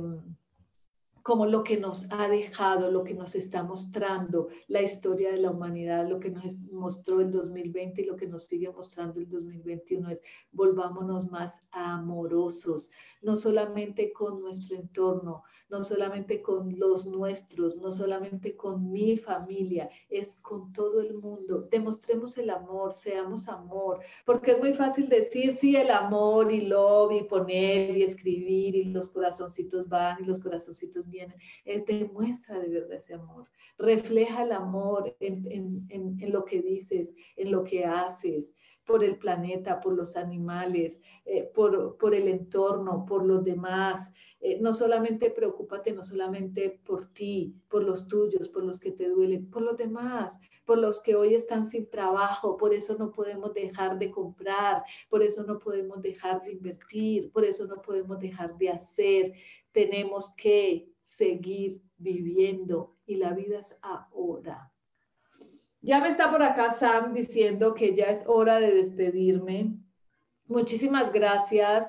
como 1.24 1.46
lo 1.46 1.64
que 1.64 1.78
nos 1.78 2.06
ha 2.12 2.28
dejado, 2.28 2.90
lo 2.90 3.02
que 3.02 3.14
nos 3.14 3.34
está 3.34 3.62
mostrando 3.62 4.48
la 4.68 4.82
historia 4.82 5.32
de 5.32 5.38
la 5.38 5.52
humanidad, 5.52 6.06
lo 6.06 6.20
que 6.20 6.28
nos 6.28 6.58
mostró 6.70 7.22
el 7.22 7.30
2020 7.30 8.02
y 8.02 8.04
lo 8.04 8.14
que 8.14 8.26
nos 8.26 8.44
sigue 8.44 8.70
mostrando 8.70 9.20
el 9.20 9.30
2021 9.30 10.10
es 10.10 10.22
volvámonos 10.52 11.30
más 11.30 11.54
amorosos, 11.70 12.90
no 13.22 13.36
solamente 13.36 14.12
con 14.12 14.42
nuestro 14.42 14.76
entorno, 14.76 15.44
no 15.70 15.82
solamente 15.82 16.42
con 16.42 16.78
los 16.78 17.06
nuestros, 17.06 17.76
no 17.78 17.90
solamente 17.90 18.54
con 18.54 18.92
mi 18.92 19.16
familia, 19.16 19.88
es 20.10 20.34
con 20.34 20.72
todo 20.72 21.00
el 21.00 21.14
mundo. 21.14 21.66
Demostremos 21.70 22.36
el 22.36 22.50
amor, 22.50 22.92
seamos 22.92 23.48
amor, 23.48 24.00
porque 24.26 24.52
es 24.52 24.58
muy 24.58 24.74
fácil 24.74 25.08
decir, 25.08 25.52
sí, 25.52 25.74
el 25.74 25.90
amor 25.90 26.52
y 26.52 26.60
love 26.60 27.12
y 27.12 27.24
poner 27.24 27.96
y 27.96 28.02
escribir 28.02 28.76
y 28.76 28.84
los 28.84 29.08
corazoncitos 29.08 29.88
van 29.88 30.22
y 30.22 30.26
los 30.26 30.40
corazoncitos 30.40 31.06
vienen. 31.14 31.38
Es 31.64 31.84
demuestra 31.86 32.58
de 32.58 32.68
verdad 32.68 32.98
ese 32.98 33.14
amor. 33.14 33.48
Refleja 33.78 34.44
el 34.44 34.52
amor 34.52 35.16
en, 35.20 35.50
en, 35.50 35.86
en, 35.88 36.20
en 36.20 36.32
lo 36.32 36.44
que 36.44 36.60
dices, 36.60 37.14
en 37.36 37.50
lo 37.50 37.64
que 37.64 37.84
haces 37.84 38.52
por 38.84 39.02
el 39.02 39.16
planeta, 39.16 39.80
por 39.80 39.94
los 39.94 40.16
animales, 40.16 41.00
eh, 41.24 41.50
por, 41.54 41.96
por, 41.96 42.14
el 42.14 42.28
entorno, 42.28 43.04
por 43.06 43.24
los 43.24 43.42
demás. 43.44 44.12
Eh, 44.40 44.58
no 44.60 44.72
solamente 44.72 45.30
preocúpate, 45.30 45.92
no 45.92 46.04
solamente 46.04 46.80
por 46.84 47.06
ti, 47.06 47.54
por 47.68 47.82
los 47.82 48.06
tuyos, 48.08 48.48
por 48.48 48.64
los 48.64 48.78
que 48.78 48.92
te 48.92 49.08
duelen, 49.08 49.48
por 49.50 49.62
los 49.62 49.76
demás, 49.76 50.38
por 50.64 50.78
los 50.78 51.02
que 51.02 51.14
hoy 51.14 51.34
están 51.34 51.66
sin 51.66 51.88
trabajo, 51.88 52.56
por 52.56 52.74
eso 52.74 52.96
no 52.98 53.10
podemos 53.10 53.54
dejar 53.54 53.98
de 53.98 54.10
comprar, 54.10 54.82
por 55.08 55.22
eso 55.22 55.44
no 55.44 55.58
podemos 55.58 56.02
dejar 56.02 56.42
de 56.42 56.52
invertir, 56.52 57.30
por 57.32 57.44
eso 57.44 57.66
no 57.66 57.80
podemos 57.80 58.18
dejar 58.18 58.56
de 58.58 58.70
hacer. 58.70 59.32
Tenemos 59.72 60.34
que 60.36 60.93
seguir 61.04 61.80
viviendo 61.96 62.96
y 63.06 63.16
la 63.16 63.32
vida 63.32 63.60
es 63.60 63.76
ahora. 63.82 64.72
Ya 65.82 66.00
me 66.00 66.08
está 66.08 66.30
por 66.30 66.42
acá 66.42 66.70
Sam 66.70 67.12
diciendo 67.12 67.74
que 67.74 67.94
ya 67.94 68.06
es 68.06 68.24
hora 68.26 68.58
de 68.58 68.72
despedirme. 68.72 69.76
Muchísimas 70.46 71.12
gracias 71.12 71.88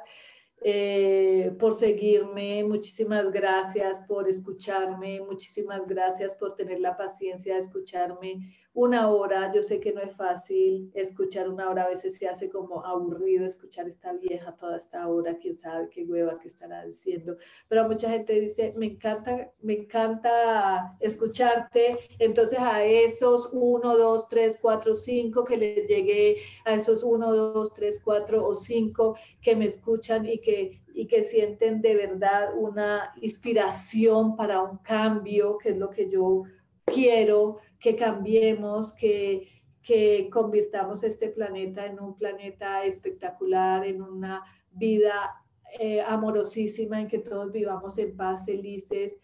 eh, 0.61 1.55
por 1.59 1.73
seguirme, 1.73 2.63
muchísimas 2.63 3.31
gracias 3.31 4.01
por 4.01 4.27
escucharme, 4.27 5.21
muchísimas 5.21 5.87
gracias 5.87 6.35
por 6.35 6.55
tener 6.55 6.79
la 6.79 6.95
paciencia 6.95 7.53
de 7.53 7.59
escucharme 7.59 8.53
una 8.75 9.09
hora, 9.09 9.53
yo 9.53 9.63
sé 9.63 9.79
que 9.79 9.93
no 9.93 10.01
es 10.01 10.13
fácil 10.17 10.91
escuchar 10.93 11.49
una 11.49 11.69
hora, 11.69 11.83
a 11.83 11.89
veces 11.89 12.17
se 12.17 12.27
hace 12.27 12.49
como 12.49 12.85
aburrido 12.85 13.45
escuchar 13.45 13.87
esta 13.87 14.11
vieja 14.11 14.53
toda 14.57 14.75
esta 14.75 15.07
hora, 15.07 15.37
quién 15.37 15.57
sabe 15.57 15.89
qué 15.89 16.03
hueva 16.03 16.37
que 16.39 16.49
estará 16.49 16.85
diciendo, 16.85 17.37
pero 17.69 17.87
mucha 17.87 18.09
gente 18.09 18.37
dice, 18.37 18.73
me 18.75 18.87
encanta, 18.87 19.49
me 19.61 19.73
encanta 19.73 20.93
escucharte, 20.99 21.97
entonces 22.19 22.59
a 22.59 22.83
esos 22.83 23.49
uno, 23.53 23.97
dos, 23.97 24.27
tres, 24.27 24.59
cuatro, 24.61 24.93
cinco 24.93 25.45
que 25.45 25.55
les 25.55 25.87
llegué, 25.87 26.37
a 26.65 26.73
esos 26.73 27.01
uno, 27.01 27.33
dos, 27.33 27.73
tres, 27.73 28.01
cuatro 28.03 28.45
o 28.45 28.53
cinco 28.53 29.15
que 29.41 29.55
me 29.55 29.65
escuchan 29.65 30.25
y 30.25 30.39
que 30.39 30.81
y 30.97 31.07
que 31.07 31.23
sienten 31.23 31.81
de 31.81 31.93
verdad 31.93 32.57
una 32.57 33.13
inspiración 33.21 34.37
para 34.37 34.61
un 34.61 34.77
cambio, 34.77 35.57
que 35.57 35.71
es 35.71 35.77
lo 35.77 35.89
que 35.89 36.09
yo 36.09 36.43
quiero 36.85 37.57
que 37.79 37.95
cambiemos, 37.95 38.93
que, 38.93 39.47
que 39.81 40.29
convirtamos 40.31 41.03
este 41.03 41.29
planeta 41.29 41.85
en 41.85 41.99
un 41.99 42.17
planeta 42.17 42.85
espectacular, 42.85 43.85
en 43.85 44.01
una 44.01 44.43
vida 44.71 45.45
eh, 45.79 46.01
amorosísima, 46.01 47.01
en 47.01 47.07
que 47.07 47.19
todos 47.19 47.51
vivamos 47.51 47.97
en 47.97 48.15
paz, 48.15 48.45
felices, 48.45 49.15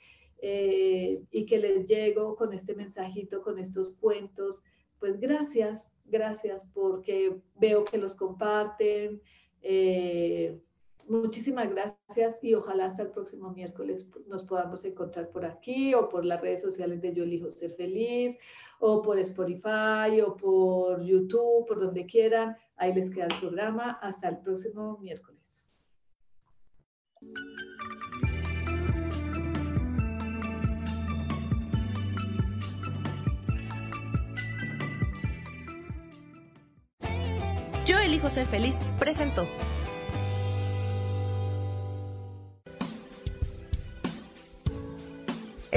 eh, 0.42 1.22
y 1.32 1.46
que 1.46 1.60
les 1.60 1.86
llego 1.88 2.36
con 2.36 2.54
este 2.54 2.76
mensajito, 2.76 3.42
con 3.42 3.60
estos 3.60 3.94
cuentos. 3.94 4.64
Pues 5.00 5.20
gracias, 5.20 5.88
gracias 6.06 6.66
porque 6.74 7.38
veo 7.56 7.86
que 7.86 7.98
los 7.98 8.16
comparten. 8.16 9.22
Eh, 9.62 10.60
Muchísimas 11.08 11.70
gracias 11.70 12.44
y 12.44 12.54
ojalá 12.54 12.86
hasta 12.86 13.04
el 13.04 13.10
próximo 13.10 13.52
miércoles 13.52 14.10
nos 14.28 14.44
podamos 14.44 14.86
encontrar 14.86 15.30
por 15.30 15.46
aquí 15.46 15.94
o 15.94 16.08
por 16.08 16.26
las 16.26 16.42
redes 16.42 16.62
sociales 16.62 17.02
de 17.02 17.14
Yo 17.14 17.24
Elijo 17.24 17.50
Ser 17.52 17.72
Feliz 17.72 18.38
o 18.80 19.02
por 19.02 19.20
Spotify 19.20 20.22
o 20.26 20.36
por 20.36 21.02
YouTube, 21.04 21.68
por 21.68 21.80
donde 21.80 22.06
quieran. 22.06 22.56
Ahí 22.78 22.94
les 22.94 23.10
queda 23.10 23.26
el 23.26 23.40
programa. 23.40 24.00
Hasta 24.02 24.30
el 24.30 24.40
próximo 24.40 24.98
miércoles. 25.00 25.42
Yo 37.86 38.00
elijo 38.00 38.30
ser 38.30 38.48
feliz 38.48 38.78
presentó. 39.00 39.48